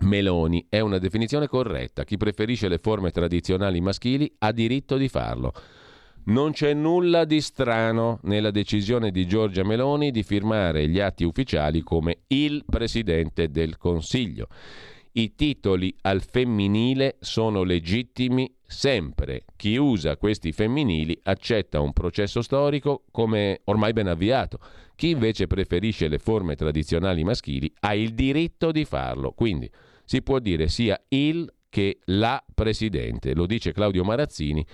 [0.00, 2.04] Meloni è una definizione corretta.
[2.04, 5.52] Chi preferisce le forme tradizionali maschili ha diritto di farlo.
[6.28, 11.80] Non c'è nulla di strano nella decisione di Giorgia Meloni di firmare gli atti ufficiali
[11.80, 14.48] come il Presidente del Consiglio.
[15.12, 19.44] I titoli al femminile sono legittimi sempre.
[19.56, 24.58] Chi usa questi femminili accetta un processo storico come ormai ben avviato.
[24.96, 29.32] Chi invece preferisce le forme tradizionali maschili ha il diritto di farlo.
[29.32, 29.70] Quindi
[30.04, 33.34] si può dire sia il che la Presidente.
[33.34, 34.66] Lo dice Claudio Marazzini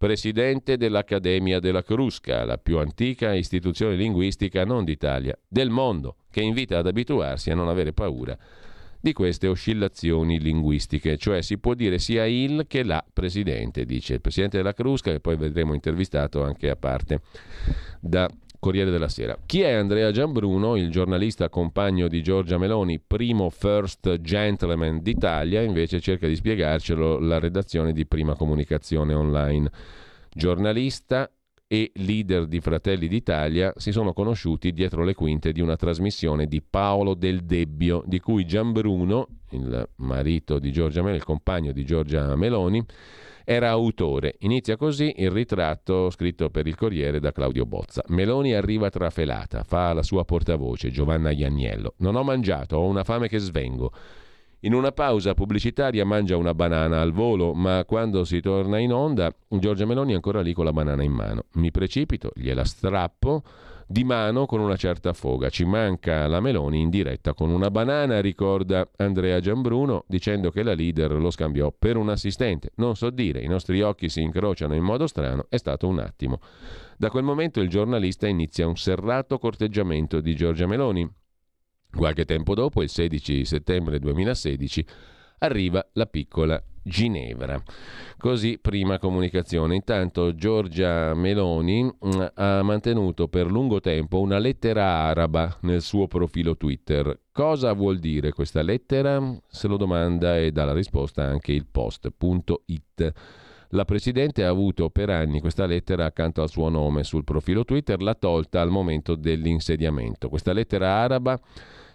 [0.00, 6.78] presidente dell'Accademia della Crusca, la più antica istituzione linguistica non d'Italia, del mondo, che invita
[6.78, 8.34] ad abituarsi a non avere paura
[8.98, 14.20] di queste oscillazioni linguistiche, cioè si può dire sia il che la presidente, dice il
[14.22, 17.20] presidente della Crusca, che poi vedremo intervistato anche a parte
[18.00, 18.26] da
[18.60, 19.36] Corriere della Sera.
[19.46, 25.98] Chi è Andrea Giambruno, il giornalista compagno di Giorgia Meloni, primo first gentleman d'Italia, invece
[25.98, 29.70] cerca di spiegarcelo la redazione di Prima Comunicazione Online.
[30.32, 31.28] Giornalista
[31.66, 36.60] e leader di Fratelli d'Italia si sono conosciuti dietro le quinte di una trasmissione di
[36.60, 42.36] Paolo Del Debbio, di cui Giambruno, il marito di Giorgia Meloni, il compagno di Giorgia
[42.36, 42.84] Meloni,
[43.44, 44.36] era autore.
[44.40, 48.04] Inizia così il ritratto scritto per il Corriere da Claudio Bozza.
[48.08, 51.94] Meloni arriva trafelata, fa la sua portavoce, Giovanna Ianniello.
[51.98, 53.92] Non ho mangiato, ho una fame che svengo.
[54.60, 59.34] In una pausa pubblicitaria mangia una banana al volo, ma quando si torna in onda,
[59.48, 61.44] Giorgia Meloni è ancora lì con la banana in mano.
[61.54, 63.42] Mi precipito, gliela strappo
[63.90, 65.48] di mano con una certa foga.
[65.48, 70.74] Ci manca la Meloni in diretta con una banana, ricorda Andrea Giambruno, dicendo che la
[70.74, 72.70] leader lo scambiò per un assistente.
[72.76, 76.38] Non so dire, i nostri occhi si incrociano in modo strano, è stato un attimo.
[76.96, 81.12] Da quel momento il giornalista inizia un serrato corteggiamento di Giorgia Meloni.
[81.92, 84.86] Qualche tempo dopo, il 16 settembre 2016,
[85.38, 87.62] arriva la piccola Ginevra.
[88.18, 89.74] Così prima comunicazione.
[89.74, 96.56] Intanto Giorgia Meloni mm, ha mantenuto per lungo tempo una lettera araba nel suo profilo
[96.56, 97.18] Twitter.
[97.32, 99.20] Cosa vuol dire questa lettera?
[99.48, 103.12] Se lo domanda e dà la risposta anche il post.it.
[103.72, 108.00] La Presidente ha avuto per anni questa lettera accanto al suo nome sul profilo Twitter,
[108.02, 110.28] l'ha tolta al momento dell'insediamento.
[110.28, 111.40] Questa lettera araba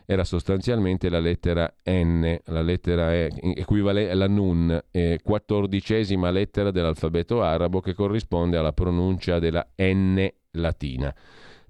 [0.06, 7.42] era sostanzialmente la lettera N, la lettera E, equivale alla Nun, eh, quattordicesima lettera dell'alfabeto
[7.42, 11.14] arabo che corrisponde alla pronuncia della N latina.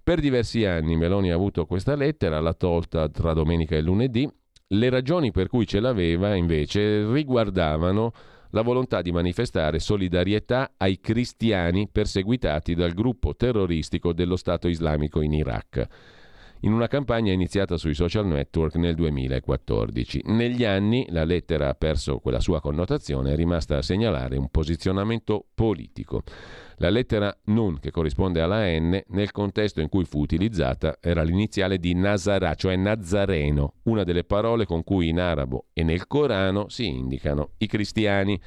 [0.03, 4.29] Per diversi anni Meloni ha avuto questa lettera, l'ha tolta tra domenica e lunedì.
[4.67, 8.11] Le ragioni per cui ce l'aveva invece riguardavano
[8.51, 15.33] la volontà di manifestare solidarietà ai cristiani perseguitati dal gruppo terroristico dello Stato islamico in
[15.33, 15.87] Iraq
[16.61, 20.21] in una campagna iniziata sui social network nel 2014.
[20.25, 25.45] Negli anni la lettera ha perso quella sua connotazione, è rimasta a segnalare un posizionamento
[25.53, 26.23] politico.
[26.77, 31.77] La lettera Nun, che corrisponde alla N, nel contesto in cui fu utilizzata era l'iniziale
[31.77, 36.87] di Nazarà, cioè Nazareno, una delle parole con cui in arabo e nel Corano si
[36.87, 38.39] indicano i cristiani.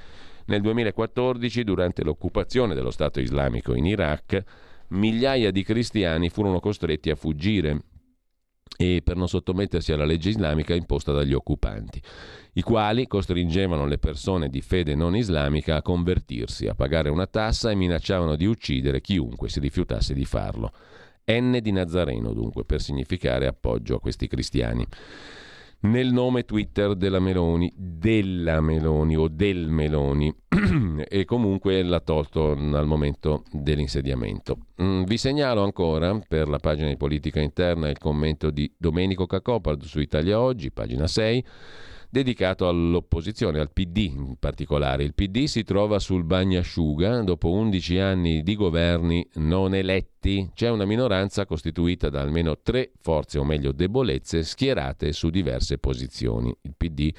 [0.47, 4.43] Nel 2014, durante l'occupazione dello Stato islamico in Iraq,
[4.89, 7.83] migliaia di cristiani furono costretti a fuggire
[8.77, 12.01] e per non sottomettersi alla legge islamica imposta dagli occupanti,
[12.55, 17.71] i quali costringevano le persone di fede non islamica a convertirsi, a pagare una tassa
[17.71, 20.73] e minacciavano di uccidere chiunque si rifiutasse di farlo.
[21.31, 24.87] N di Nazareno dunque, per significare appoggio a questi cristiani
[25.81, 30.35] nel nome Twitter della Meloni, della Meloni o del Meloni
[31.09, 34.59] e comunque l'ha tolto al momento dell'insediamento.
[34.83, 39.85] Mm, vi segnalo ancora per la pagina di politica interna il commento di Domenico Cacopardo
[39.85, 41.45] su Italia Oggi, pagina 6
[42.11, 45.05] dedicato all'opposizione, al PD in particolare.
[45.05, 50.51] Il PD si trova sul bagnasciuga dopo 11 anni di governi non eletti.
[50.55, 56.55] C'è una minoranza costituita da almeno tre forze, o meglio debolezze, schierate su diverse posizioni.
[56.63, 57.13] Il PD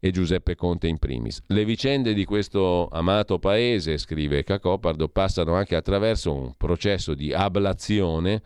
[0.00, 1.42] e Giuseppe Conte in primis.
[1.46, 8.42] Le vicende di questo amato paese, scrive Cacopardo, passano anche attraverso un processo di ablazione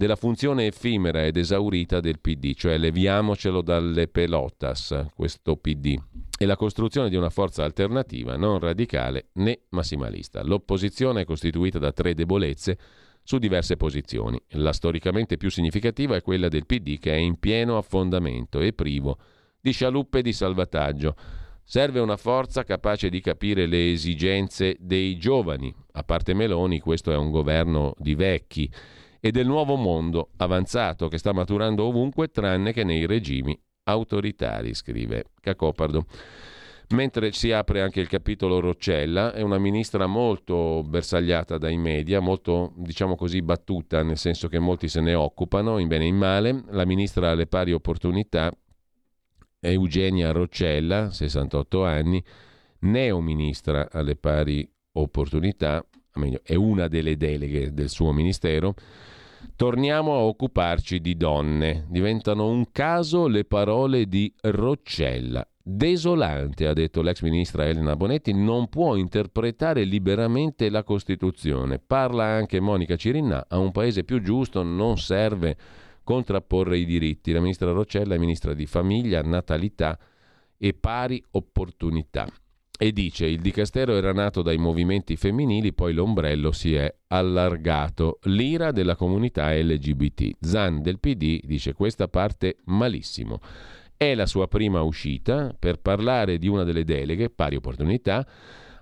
[0.00, 5.94] della funzione effimera ed esaurita del PD, cioè leviamocelo dalle pelotas, questo PD,
[6.38, 10.42] e la costruzione di una forza alternativa non radicale né massimalista.
[10.42, 12.78] L'opposizione è costituita da tre debolezze
[13.22, 14.40] su diverse posizioni.
[14.52, 19.18] La storicamente più significativa è quella del PD che è in pieno affondamento e privo
[19.60, 21.14] di scialuppe di salvataggio.
[21.62, 25.70] Serve una forza capace di capire le esigenze dei giovani.
[25.92, 28.72] A parte Meloni, questo è un governo di vecchi
[29.20, 35.26] e del nuovo mondo avanzato che sta maturando ovunque tranne che nei regimi autoritari, scrive
[35.40, 36.06] Cacopardo.
[36.90, 42.72] Mentre si apre anche il capitolo Roccella, è una ministra molto bersagliata dai media, molto,
[42.74, 46.64] diciamo così, battuta, nel senso che molti se ne occupano, in bene e in male.
[46.70, 48.52] La ministra alle pari opportunità,
[49.60, 52.24] Eugenia Roccella, 68 anni,
[52.80, 55.84] neoministra alle pari opportunità,
[56.14, 58.74] meglio, è una delle deleghe del suo ministero,
[59.60, 61.84] Torniamo a occuparci di donne.
[61.90, 65.46] Diventano un caso le parole di Roccella.
[65.62, 71.78] Desolante, ha detto l'ex ministra Elena Bonetti, non può interpretare liberamente la Costituzione.
[71.78, 75.58] Parla anche Monica Cirinna, a un paese più giusto non serve
[76.04, 77.30] contrapporre i diritti.
[77.30, 79.98] La ministra Roccella è ministra di famiglia, natalità
[80.56, 82.26] e pari opportunità
[82.82, 88.20] e dice il dicastero era nato dai movimenti femminili, poi l'ombrello si è allargato.
[88.22, 90.38] L'ira della comunità LGBT.
[90.40, 93.38] Zan del PD dice questa parte malissimo.
[93.94, 98.26] È la sua prima uscita per parlare di una delle deleghe, pari opportunità.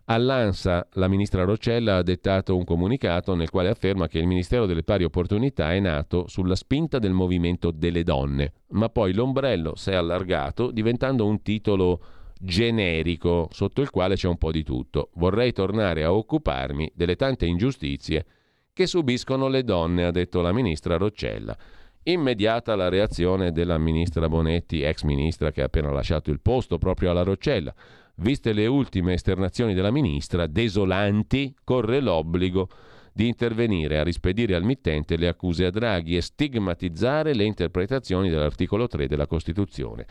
[0.04, 4.84] All'ANSA la ministra Roccella ha dettato un comunicato nel quale afferma che il Ministero delle
[4.84, 9.94] Pari Opportunità è nato sulla spinta del movimento delle donne, ma poi l'ombrello si è
[9.94, 12.00] allargato diventando un titolo
[12.39, 15.10] generico sotto il quale c'è un po' di tutto.
[15.15, 18.24] Vorrei tornare a occuparmi delle tante ingiustizie
[18.73, 21.56] che subiscono le donne, ha detto la ministra Roccella.
[22.05, 27.10] Immediata la reazione della ministra Bonetti, ex ministra che ha appena lasciato il posto proprio
[27.10, 27.74] alla Roccella.
[28.16, 32.69] Viste le ultime esternazioni della ministra, desolanti, corre l'obbligo
[33.12, 38.86] di intervenire a rispedire al mittente le accuse a Draghi e stigmatizzare le interpretazioni dell'articolo
[38.86, 40.06] 3 della Costituzione.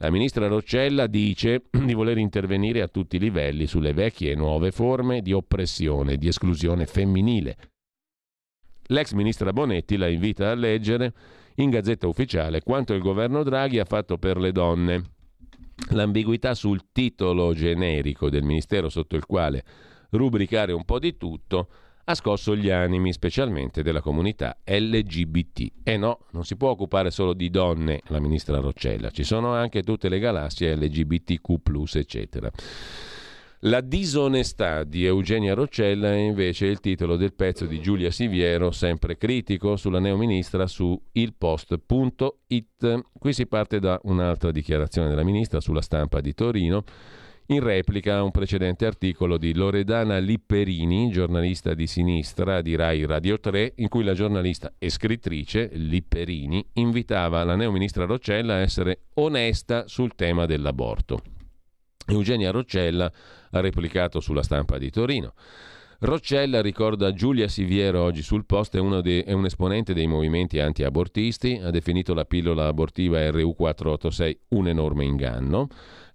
[0.00, 4.70] La ministra Roccella dice di voler intervenire a tutti i livelli sulle vecchie e nuove
[4.70, 7.56] forme di oppressione e di esclusione femminile.
[8.90, 11.12] L'ex ministra Bonetti la invita a leggere
[11.56, 15.02] in Gazzetta Ufficiale quanto il governo Draghi ha fatto per le donne.
[15.90, 19.64] L'ambiguità sul titolo generico del ministero sotto il quale
[20.10, 21.68] rubricare un po' di tutto
[22.10, 25.72] ha scosso gli animi, specialmente della comunità LGBT.
[25.82, 29.82] E no, non si può occupare solo di donne, la ministra Roccella, ci sono anche
[29.82, 32.50] tutte le galassie LGBTQ, eccetera.
[33.62, 39.18] La disonestà di Eugenia Roccella è invece il titolo del pezzo di Giulia Siviero, sempre
[39.18, 43.00] critico sulla neoministra su ilpost.it.
[43.18, 46.84] Qui si parte da un'altra dichiarazione della ministra sulla stampa di Torino.
[47.50, 53.40] In replica a un precedente articolo di Loredana Lipperini, giornalista di sinistra di Rai Radio
[53.40, 59.88] 3, in cui la giornalista e scrittrice Lipperini invitava la neoministra Roccella a essere onesta
[59.88, 61.22] sul tema dell'aborto.
[62.08, 63.10] Eugenia Roccella
[63.50, 65.32] ha replicato sulla stampa di Torino.
[66.00, 71.60] Roccella ricorda Giulia Siviero oggi sul post, è, dei, è, un esponente dei movimenti anti-abortisti,
[71.60, 75.66] ha definito la pillola abortiva RU486 un enorme inganno,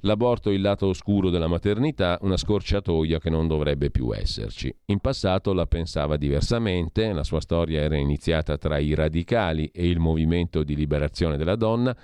[0.03, 4.73] l'aborto il lato oscuro della maternità, una scorciatoia che non dovrebbe più esserci.
[4.85, 9.99] In passato la pensava diversamente, la sua storia era iniziata tra i radicali e il
[9.99, 11.95] movimento di liberazione della donna,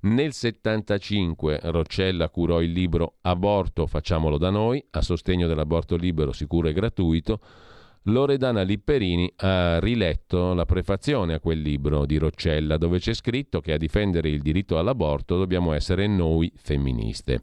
[0.00, 6.68] nel 75 Roccella curò il libro Aborto facciamolo da noi, a sostegno dell'aborto libero, sicuro
[6.68, 7.40] e gratuito.
[8.02, 13.72] Loredana Lipperini ha riletto la prefazione a quel libro di Roccella, dove c'è scritto che
[13.72, 17.42] a difendere il diritto all'aborto dobbiamo essere noi femministe.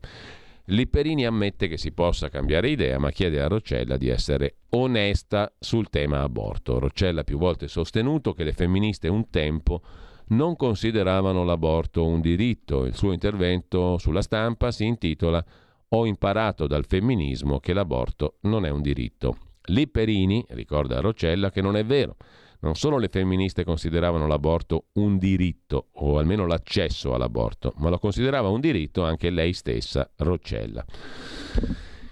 [0.70, 5.90] Lipperini ammette che si possa cambiare idea, ma chiede a Roccella di essere onesta sul
[5.90, 6.80] tema aborto.
[6.80, 9.82] Roccella ha più volte sostenuto che le femministe un tempo
[10.30, 12.86] non consideravano l'aborto un diritto.
[12.86, 15.44] Il suo intervento sulla stampa si intitola
[15.90, 19.38] Ho imparato dal femminismo che l'aborto non è un diritto.
[19.66, 22.16] Lipperini ricorda a Roccella che non è vero.
[22.62, 28.50] Non solo le femministe consideravano l'aborto un diritto, o almeno l'accesso all'aborto, ma lo considerava
[28.50, 30.84] un diritto anche lei stessa, Roccella.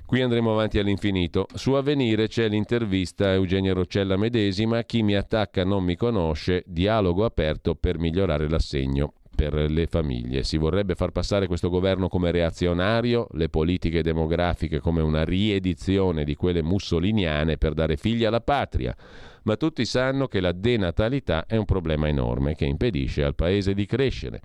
[0.05, 1.47] Qui andremo avanti all'infinito.
[1.55, 7.25] Su Avvenire c'è l'intervista a Eugenia Roccella medesima, chi mi attacca non mi conosce, dialogo
[7.25, 9.13] aperto per migliorare l'assegno
[9.49, 10.43] per le famiglie.
[10.43, 16.35] Si vorrebbe far passare questo governo come reazionario, le politiche demografiche come una riedizione di
[16.35, 18.95] quelle mussoliniane per dare figli alla patria.
[19.43, 23.85] Ma tutti sanno che la denatalità è un problema enorme che impedisce al paese di
[23.85, 24.41] crescere.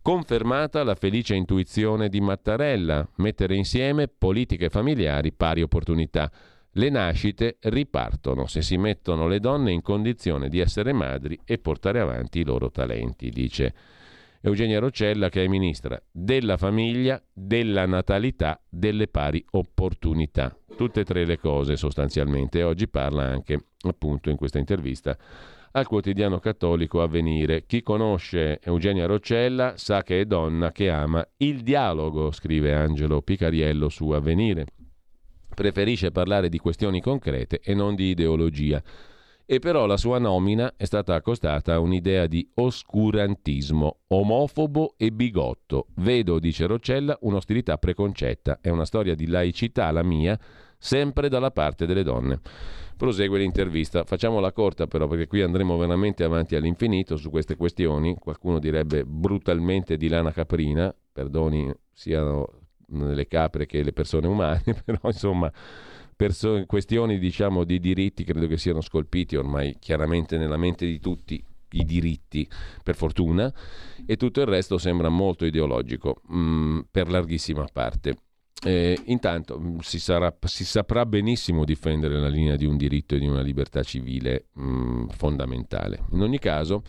[0.00, 6.30] Confermata la felice intuizione di Mattarella, mettere insieme politiche familiari pari opportunità.
[6.72, 12.00] Le nascite ripartono se si mettono le donne in condizione di essere madri e portare
[12.00, 13.74] avanti i loro talenti, dice
[14.42, 20.56] Eugenia Roccella che è ministra della famiglia, della natalità, delle pari opportunità.
[20.76, 22.62] Tutte e tre le cose sostanzialmente.
[22.62, 25.16] Oggi parla anche appunto in questa intervista
[25.72, 27.66] al quotidiano cattolico Avvenire.
[27.66, 33.90] Chi conosce Eugenia Roccella sa che è donna che ama il dialogo, scrive Angelo Picariello
[33.90, 34.64] su Avvenire.
[35.54, 38.82] Preferisce parlare di questioni concrete e non di ideologia.
[39.52, 45.88] E però la sua nomina è stata accostata a un'idea di oscurantismo omofobo e bigotto.
[45.96, 48.60] Vedo, dice Roccella, un'ostilità preconcetta.
[48.60, 50.38] È una storia di laicità, la mia,
[50.78, 52.38] sempre dalla parte delle donne.
[52.96, 54.04] Prosegue l'intervista.
[54.04, 58.14] Facciamola corta però perché qui andremo veramente avanti all'infinito su queste questioni.
[58.14, 62.46] Qualcuno direbbe brutalmente di lana caprina, perdoni siano
[62.86, 65.50] le capre che le persone umane, però insomma
[66.20, 71.42] perso- questioni diciamo di diritti credo che siano scolpiti ormai chiaramente nella mente di tutti
[71.72, 72.46] i diritti,
[72.82, 73.50] per fortuna,
[74.04, 78.18] e tutto il resto sembra molto ideologico, mh, mm, per larghissima parte.
[78.62, 83.18] Eh, intanto mm, si, sarà, si, saprà benissimo difendere la linea di un diritto e
[83.18, 86.04] di una libertà civile mh, mm, fondamentale.
[86.10, 86.82] In ogni caso,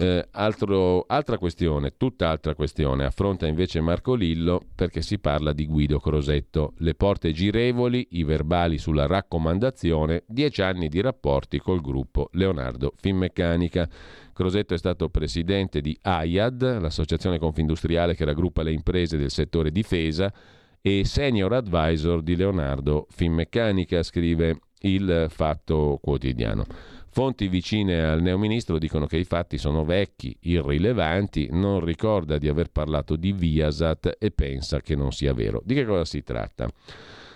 [0.00, 5.98] eh, altro, altra questione, tutt'altra questione, affronta invece Marco Lillo perché si parla di Guido
[5.98, 6.72] Crosetto.
[6.78, 13.86] Le porte girevoli, i verbali sulla raccomandazione, dieci anni di rapporti col gruppo Leonardo Finmeccanica.
[14.32, 20.32] Crosetto è stato presidente di AIAD, l'associazione confindustriale che raggruppa le imprese del settore difesa
[20.80, 26.64] e senior advisor di Leonardo Finmeccanica, scrive il Fatto Quotidiano.
[27.12, 32.70] Fonti vicine al neoministro dicono che i fatti sono vecchi, irrilevanti, non ricorda di aver
[32.70, 35.60] parlato di Viasat e pensa che non sia vero.
[35.64, 36.68] Di che cosa si tratta?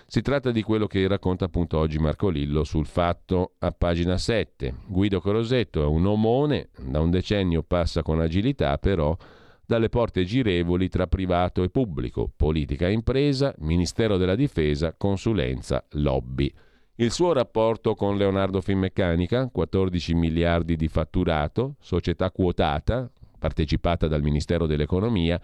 [0.07, 4.75] Si tratta di quello che racconta appunto oggi Marco Lillo sul fatto a pagina 7.
[4.87, 9.17] Guido Corosetto è un omone, da un decennio passa con agilità, però
[9.65, 16.53] dalle porte girevoli tra privato e pubblico, politica e impresa, Ministero della Difesa, consulenza, lobby.
[16.97, 24.65] Il suo rapporto con Leonardo Finmeccanica, 14 miliardi di fatturato, società quotata, partecipata dal Ministero
[24.65, 25.37] dell'Economia,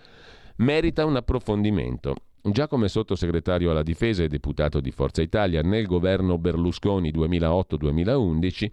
[0.58, 2.16] merita un approfondimento.
[2.42, 8.72] Già come sottosegretario alla difesa e deputato di Forza Italia nel governo Berlusconi 2008-2011,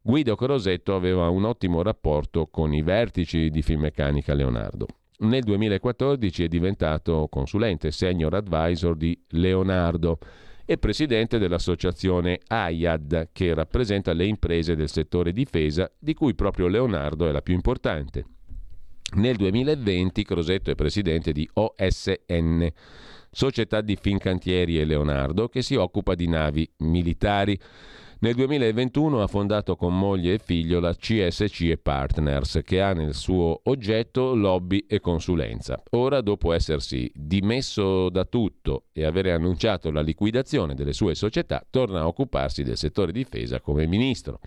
[0.00, 4.86] Guido Crosetto aveva un ottimo rapporto con i vertici di Finmeccanica Leonardo.
[5.18, 10.18] Nel 2014 è diventato consulente senior advisor di Leonardo
[10.64, 17.28] e presidente dell'associazione AIAD, che rappresenta le imprese del settore difesa, di cui proprio Leonardo
[17.28, 18.24] è la più importante.
[19.14, 22.68] Nel 2020 Crosetto è presidente di OSN,
[23.34, 27.58] Società di Fincantieri e Leonardo, che si occupa di navi militari.
[28.20, 33.12] Nel 2021 ha fondato con moglie e figlio la CSC e Partners, che ha nel
[33.12, 35.82] suo oggetto lobby e consulenza.
[35.90, 42.00] Ora, dopo essersi dimesso da tutto e avere annunciato la liquidazione delle sue società, torna
[42.00, 44.38] a occuparsi del settore difesa come ministro.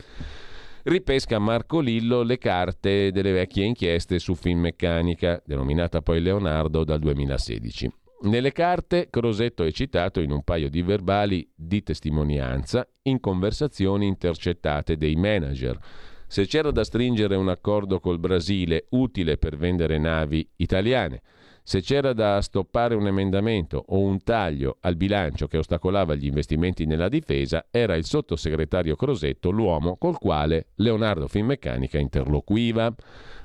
[0.83, 7.91] Ripesca Marco Lillo le carte delle vecchie inchieste su Finmeccanica, denominata poi Leonardo dal 2016.
[8.19, 14.97] Nelle carte Crosetto è citato in un paio di verbali di testimonianza in conversazioni intercettate
[14.97, 15.77] dei manager.
[16.25, 21.21] Se c'era da stringere un accordo col Brasile utile per vendere navi italiane,
[21.61, 26.85] se c'era da stoppare un emendamento o un taglio al bilancio che ostacolava gli investimenti
[26.85, 32.95] nella difesa, era il sottosegretario Crosetto l'uomo col quale Leonardo Finmeccanica interloquiva.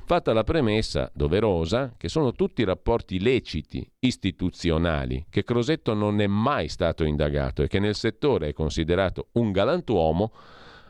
[0.05, 6.69] Fatta la premessa doverosa che sono tutti rapporti leciti, istituzionali, che Crosetto non è mai
[6.69, 10.33] stato indagato e che nel settore è considerato un galantuomo,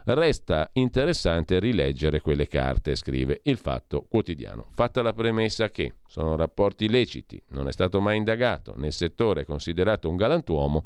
[0.04, 4.66] resta interessante rileggere quelle carte, scrive il Fatto Quotidiano.
[4.74, 9.44] Fatta la premessa che sono rapporti leciti, non è stato mai indagato, nel settore è
[9.44, 10.80] considerato un galantuomo,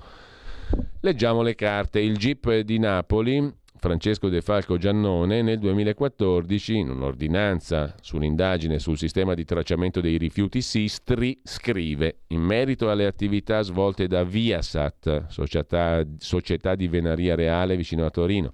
[1.00, 2.00] leggiamo le carte.
[2.00, 9.34] Il GIP di Napoli Francesco De Falco Giannone nel 2014, in un'ordinanza sull'indagine sul sistema
[9.34, 16.74] di tracciamento dei rifiuti Sistri, scrive in merito alle attività svolte da Viasat, società, società
[16.74, 18.52] di venaria reale vicino a Torino.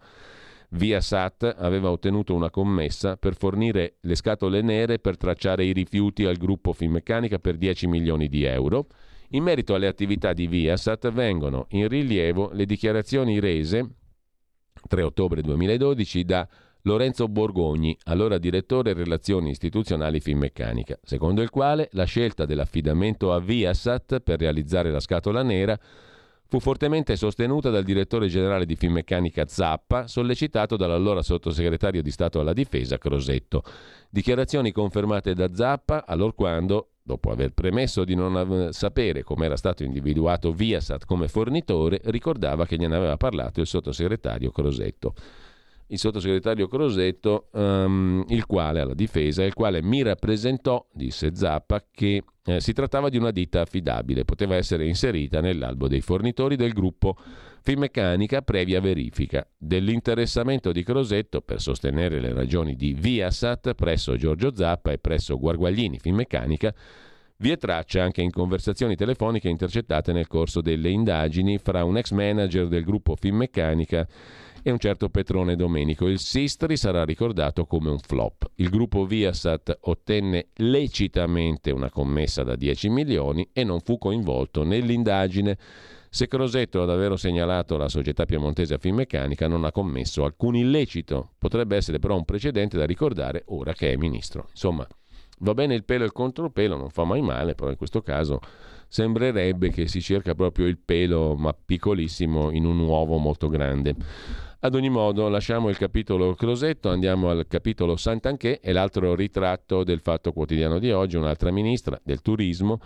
[0.71, 6.37] Viasat aveva ottenuto una commessa per fornire le scatole nere per tracciare i rifiuti al
[6.37, 8.87] gruppo Finmeccanica per 10 milioni di euro.
[9.31, 13.97] In merito alle attività di Viasat vengono in rilievo le dichiarazioni rese
[14.87, 16.49] 3 ottobre 2012 da
[16.83, 24.21] Lorenzo Borgogni, allora direttore relazioni istituzionali Finmeccanica, secondo il quale la scelta dell'affidamento a Viasat
[24.21, 25.79] per realizzare la scatola nera
[26.53, 32.53] fu fortemente sostenuta dal direttore generale di Finmeccanica Zappa, sollecitato dall'allora sottosegretario di Stato alla
[32.53, 33.63] Difesa Crosetto.
[34.11, 40.53] Dichiarazioni confermate da Zappa, allorquando dopo aver premesso di non sapere come era stato individuato
[40.53, 45.15] Viasat come fornitore, ricordava che gliene aveva parlato il sottosegretario Crosetto.
[45.89, 52.25] Il sottosegretario Crosetto, um, il quale alla difesa, il quale mi rappresentò, disse Zappa, che
[52.45, 57.17] eh, si trattava di una ditta affidabile, poteva essere inserita nell'albo dei fornitori del gruppo
[57.65, 59.47] Finmeccanica previa verifica.
[59.57, 65.99] Dell'interessamento di Crosetto per sostenere le ragioni di Viasat presso Giorgio Zappa e presso Guarguaglini
[65.99, 66.75] Finmeccanica
[67.43, 72.13] vi è traccia anche in conversazioni telefoniche intercettate nel corso delle indagini fra un ex
[72.13, 74.07] manager del gruppo Finmeccanica
[74.63, 76.07] e un certo Petrone Domenico.
[76.09, 78.51] Il Sistri sarà ricordato come un flop.
[78.57, 85.59] Il gruppo Viasat ottenne lecitamente una commessa da 10 milioni e non fu coinvolto nell'indagine.
[86.09, 91.31] Se Crosetto, ad aver segnalato la società piemontese a Finmeccanica, non ha commesso alcun illecito.
[91.39, 94.47] Potrebbe essere però un precedente da ricordare ora che è ministro.
[94.51, 94.87] Insomma,
[95.39, 98.41] va bene il pelo e il contropelo, non fa mai male, però in questo caso
[98.93, 103.95] sembrerebbe che si cerca proprio il pelo, ma piccolissimo, in un uovo molto grande.
[104.61, 110.01] Ad ogni modo, lasciamo il capitolo Crosetto, andiamo al capitolo Sant'Anché e l'altro ritratto del
[110.01, 112.81] Fatto Quotidiano di oggi, un'altra ministra del turismo,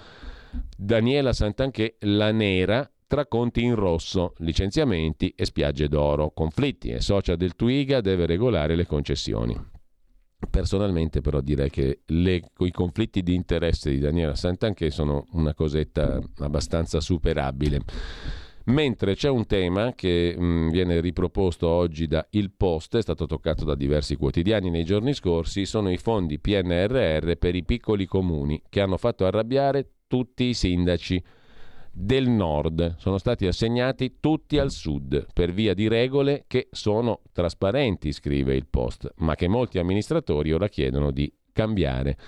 [0.76, 7.34] Daniela Sant'Anché, la nera, tra conti in rosso, licenziamenti e spiagge d'oro, conflitti e socia
[7.34, 9.74] del Twiga deve regolare le concessioni.
[10.50, 16.20] Personalmente però direi che le, i conflitti di interesse di Daniela Santanché sono una cosetta
[16.38, 17.80] abbastanza superabile.
[18.66, 23.64] Mentre c'è un tema che mh, viene riproposto oggi da Il Post, è stato toccato
[23.64, 28.80] da diversi quotidiani nei giorni scorsi, sono i fondi PNRR per i piccoli comuni che
[28.80, 31.22] hanno fatto arrabbiare tutti i sindaci
[31.98, 38.12] del nord sono stati assegnati tutti al sud per via di regole che sono trasparenti,
[38.12, 42.18] scrive il Post, ma che molti amministratori ora chiedono di cambiare.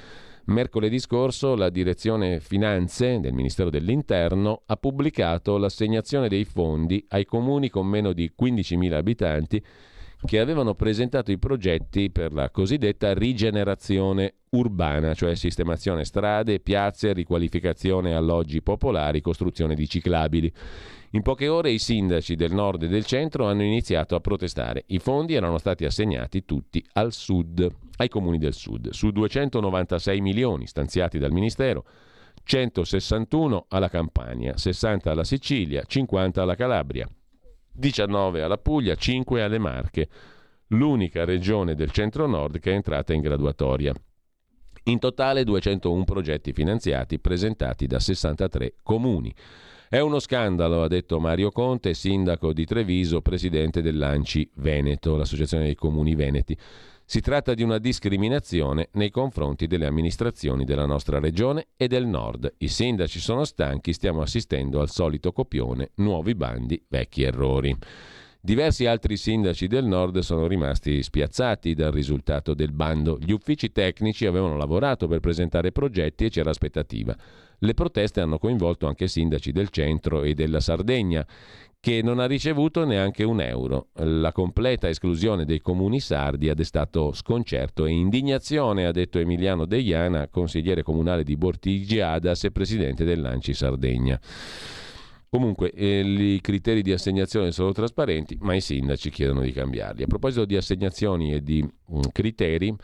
[0.46, 7.68] Mercoledì scorso la direzione finanze del Ministero dell'Interno ha pubblicato l'assegnazione dei fondi ai comuni
[7.68, 9.62] con meno di 15.000 abitanti
[10.24, 18.14] che avevano presentato i progetti per la cosiddetta rigenerazione urbana, cioè sistemazione strade, piazze, riqualificazione
[18.14, 20.52] alloggi popolari, costruzione di ciclabili.
[21.12, 24.84] In poche ore i sindaci del nord e del centro hanno iniziato a protestare.
[24.88, 27.66] I fondi erano stati assegnati tutti al sud,
[27.96, 31.84] ai comuni del sud, su 296 milioni stanziati dal Ministero.
[32.42, 37.08] 161 alla Campania, 60 alla Sicilia, 50 alla Calabria.
[37.78, 40.08] 19 alla Puglia, 5 alle Marche,
[40.68, 43.94] l'unica regione del centro-nord che è entrata in graduatoria.
[44.84, 49.32] In totale 201 progetti finanziati presentati da 63 comuni.
[49.88, 55.76] È uno scandalo, ha detto Mario Conte, sindaco di Treviso, presidente dell'ANCI Veneto, l'Associazione dei
[55.76, 56.58] Comuni Veneti.
[57.10, 62.52] Si tratta di una discriminazione nei confronti delle amministrazioni della nostra regione e del nord.
[62.58, 67.74] I sindaci sono stanchi, stiamo assistendo al solito copione, nuovi bandi, vecchi errori.
[68.38, 73.16] Diversi altri sindaci del nord sono rimasti spiazzati dal risultato del bando.
[73.18, 77.16] Gli uffici tecnici avevano lavorato per presentare progetti e c'era aspettativa.
[77.60, 81.26] Le proteste hanno coinvolto anche sindaci del centro e della Sardegna,
[81.88, 83.88] che non ha ricevuto neanche un euro.
[83.94, 90.28] La completa esclusione dei comuni sardi ha destato sconcerto e indignazione, ha detto Emiliano Deiana,
[90.28, 94.20] consigliere comunale di Bortigiadas e presidente dell'Anci Sardegna.
[95.30, 100.02] Comunque eh, i criteri di assegnazione sono trasparenti, ma i sindaci chiedono di cambiarli.
[100.02, 102.76] A proposito di assegnazioni e di mm, criteri,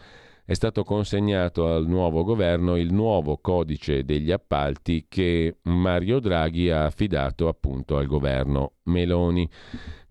[0.46, 6.84] è stato consegnato al nuovo governo il nuovo codice degli appalti che Mario Draghi ha
[6.84, 9.48] affidato appunto al governo Meloni.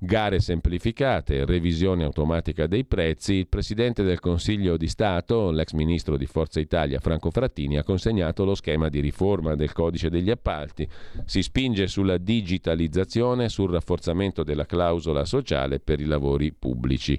[0.05, 3.35] Gare semplificate, revisione automatica dei prezzi.
[3.35, 8.43] Il Presidente del Consiglio di Stato, l'ex ministro di Forza Italia Franco Frattini, ha consegnato
[8.43, 10.85] lo schema di riforma del codice degli appalti.
[11.23, 17.17] Si spinge sulla digitalizzazione, sul rafforzamento della clausola sociale per i lavori pubblici.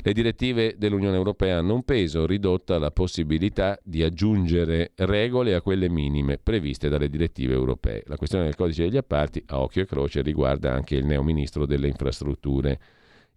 [0.00, 5.88] Le direttive dell'Unione Europea hanno un peso, ridotta la possibilità di aggiungere regole a quelle
[5.88, 8.04] minime previste dalle direttive europee.
[8.06, 11.66] La questione del codice degli appalti, a occhio e croce, riguarda anche il neo ministro
[11.66, 12.78] delle infrastrutture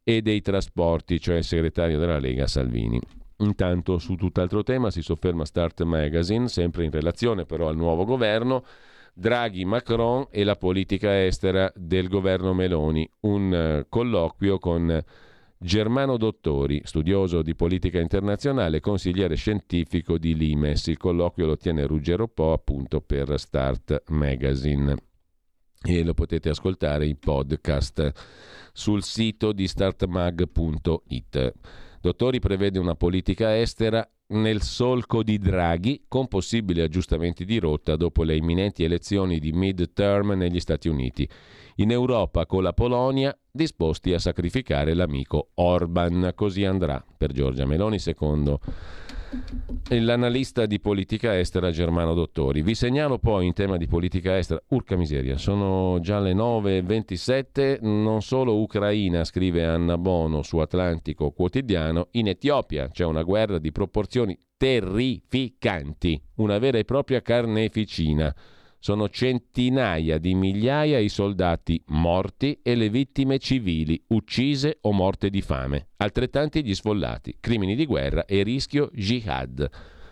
[0.04, 3.00] e dei trasporti, cioè il segretario della Lega Salvini.
[3.40, 8.64] Intanto su tutt'altro tema si sofferma Start Magazine, sempre in relazione però al nuovo governo.
[9.14, 13.10] Draghi, Macron e la politica estera del governo Meloni.
[13.22, 15.04] Un uh, colloquio con
[15.60, 20.88] Germano Dottori, studioso di politica internazionale, consigliere scientifico di Limes.
[20.88, 24.96] Il colloquio lo tiene Ruggero Po appunto per Start Magazine
[25.82, 28.12] e lo potete ascoltare in podcast
[28.74, 31.54] sul sito di startmag.it.
[32.02, 38.24] Dottori prevede una politica estera nel solco di Draghi con possibili aggiustamenti di rotta dopo
[38.24, 41.28] le imminenti elezioni di mid-term negli Stati Uniti.
[41.76, 46.32] In Europa con la Polonia disposti a sacrificare l'amico Orban.
[46.36, 48.60] Così andrà per Giorgia Meloni secondo
[49.90, 52.62] l'analista di politica estera Germano Dottori.
[52.62, 58.22] Vi segnalo poi in tema di politica estera, urca miseria, sono già le 9.27, non
[58.22, 64.38] solo Ucraina, scrive Anna Bono su Atlantico Quotidiano, in Etiopia c'è una guerra di proporzioni
[64.58, 68.34] terrificanti, una vera e propria carneficina.
[68.88, 75.42] Sono centinaia di migliaia i soldati morti e le vittime civili, uccise o morte di
[75.42, 75.88] fame.
[75.98, 79.70] Altrettanti gli sfollati, crimini di guerra e rischio jihad.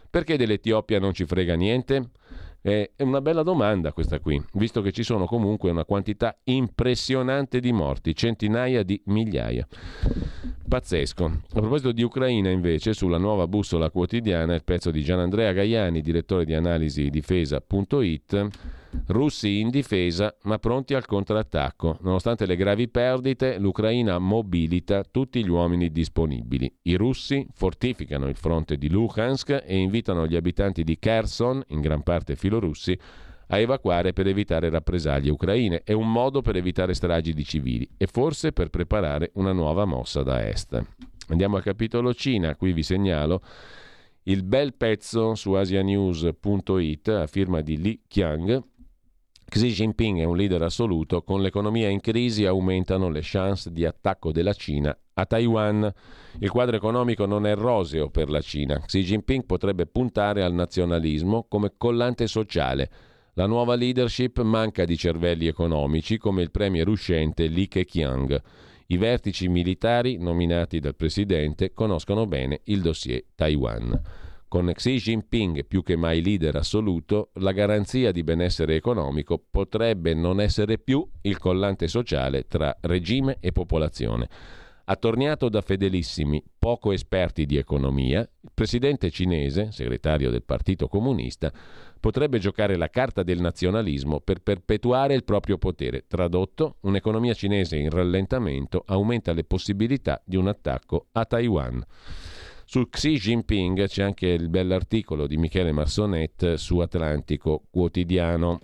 [0.09, 2.09] Perché dell'Etiopia non ci frega niente?
[2.65, 7.71] È una bella domanda questa qui, visto che ci sono comunque una quantità impressionante di
[7.71, 9.67] morti, centinaia di migliaia.
[10.67, 11.25] Pazzesco.
[11.25, 16.43] A proposito di Ucraina, invece, sulla nuova bussola quotidiana, il pezzo di Gianandrea Gaiani, direttore
[16.43, 18.47] di analisi difesa.it,
[19.07, 21.97] russi in difesa ma pronti al contrattacco.
[22.01, 26.71] Nonostante le gravi perdite, l'Ucraina mobilita tutti gli uomini disponibili.
[26.83, 32.03] I russi fortificano il fronte di Luhansk e invitano gli abitanti di Kherson, in gran
[32.03, 32.97] parte filorussi,
[33.47, 35.81] a evacuare per evitare rappresaglie ucraine.
[35.83, 40.23] È un modo per evitare stragi di civili e forse per preparare una nuova mossa
[40.23, 40.83] da est.
[41.27, 43.41] Andiamo al capitolo Cina, qui vi segnalo
[44.27, 48.63] il bel pezzo su asianews.it a firma di Li Qiang.
[49.55, 54.33] Xi Jinping è un leader assoluto, con l'economia in crisi aumentano le chance di attacco
[54.33, 55.89] della Cina a Taiwan.
[56.39, 58.77] Il quadro economico non è roseo per la Cina.
[58.81, 62.91] Xi Jinping potrebbe puntare al nazionalismo come collante sociale
[63.35, 68.41] la nuova leadership manca di cervelli economici come il premier uscente Li Keqiang.
[68.87, 74.01] I vertici militari nominati dal presidente conoscono bene il dossier Taiwan.
[74.47, 80.39] Con Xi Jinping più che mai leader assoluto, la garanzia di benessere economico potrebbe non
[80.39, 84.29] essere più il collante sociale tra regime e popolazione.
[84.87, 91.51] Attorniato da fedelissimi, poco esperti di economia, il presidente cinese, segretario del Partito Comunista,
[91.99, 96.05] potrebbe giocare la carta del nazionalismo per perpetuare il proprio potere.
[96.07, 101.83] Tradotto, un'economia cinese in rallentamento aumenta le possibilità di un attacco a Taiwan.
[102.67, 108.59] Su Xi Jinping c'è anche il bell'articolo di Michele Marsonet su Atlantico Quotidiano.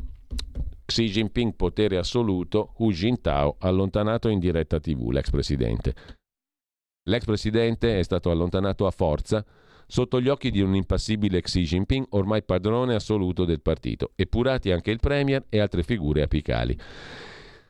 [0.86, 5.94] Xi Jinping potere assoluto, Hu Jintao allontanato in diretta TV, l'ex presidente.
[7.04, 9.46] L'ex presidente è stato allontanato a forza
[9.86, 14.90] sotto gli occhi di un impassibile Xi Jinping, ormai padrone assoluto del partito, epurati anche
[14.90, 16.76] il Premier e altre figure apicali.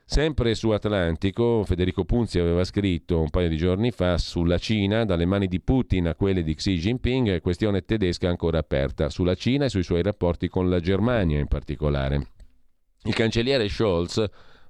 [0.06, 5.26] Sempre su Atlantico, Federico Punzi aveva scritto un paio di giorni fa sulla Cina, dalle
[5.26, 9.69] mani di Putin a quelle di Xi Jinping, questione tedesca ancora aperta, sulla Cina e
[9.69, 12.28] sui suoi rapporti con la Germania in particolare.
[13.03, 14.23] Il cancelliere Scholz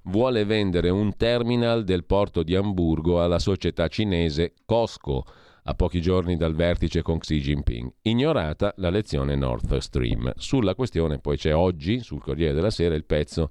[0.04, 5.24] vuole vendere un terminal del porto di Amburgo alla società cinese Costco
[5.64, 7.92] a pochi giorni dal vertice con Xi Jinping.
[8.02, 10.32] Ignorata la lezione Nord Stream.
[10.36, 13.50] Sulla questione poi c'è oggi, sul Corriere della Sera, il pezzo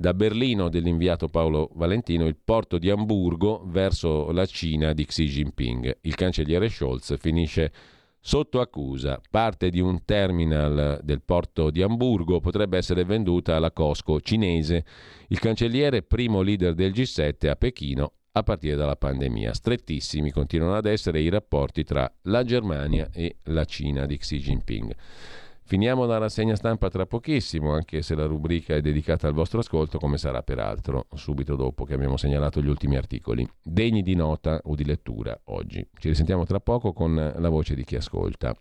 [0.00, 5.98] da Berlino dell'inviato Paolo Valentino, il porto di Amburgo verso la Cina di Xi Jinping.
[6.00, 7.70] Il cancelliere Scholz finisce
[8.18, 9.20] sotto accusa.
[9.28, 14.86] Parte di un terminal del porto di Amburgo potrebbe essere venduta alla Costco cinese.
[15.28, 19.52] Il cancelliere, primo leader del G7 a Pechino, a partire dalla pandemia.
[19.52, 24.94] Strettissimi continuano ad essere i rapporti tra la Germania e la Cina di Xi Jinping.
[25.70, 29.98] Finiamo la rassegna stampa tra pochissimo, anche se la rubrica è dedicata al vostro ascolto,
[29.98, 33.48] come sarà peraltro subito dopo che abbiamo segnalato gli ultimi articoli.
[33.62, 35.88] Degni di nota o di lettura oggi.
[35.96, 38.52] Ci risentiamo tra poco con la voce di chi ascolta.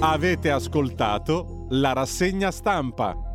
[0.00, 3.33] Avete ascoltato la rassegna stampa.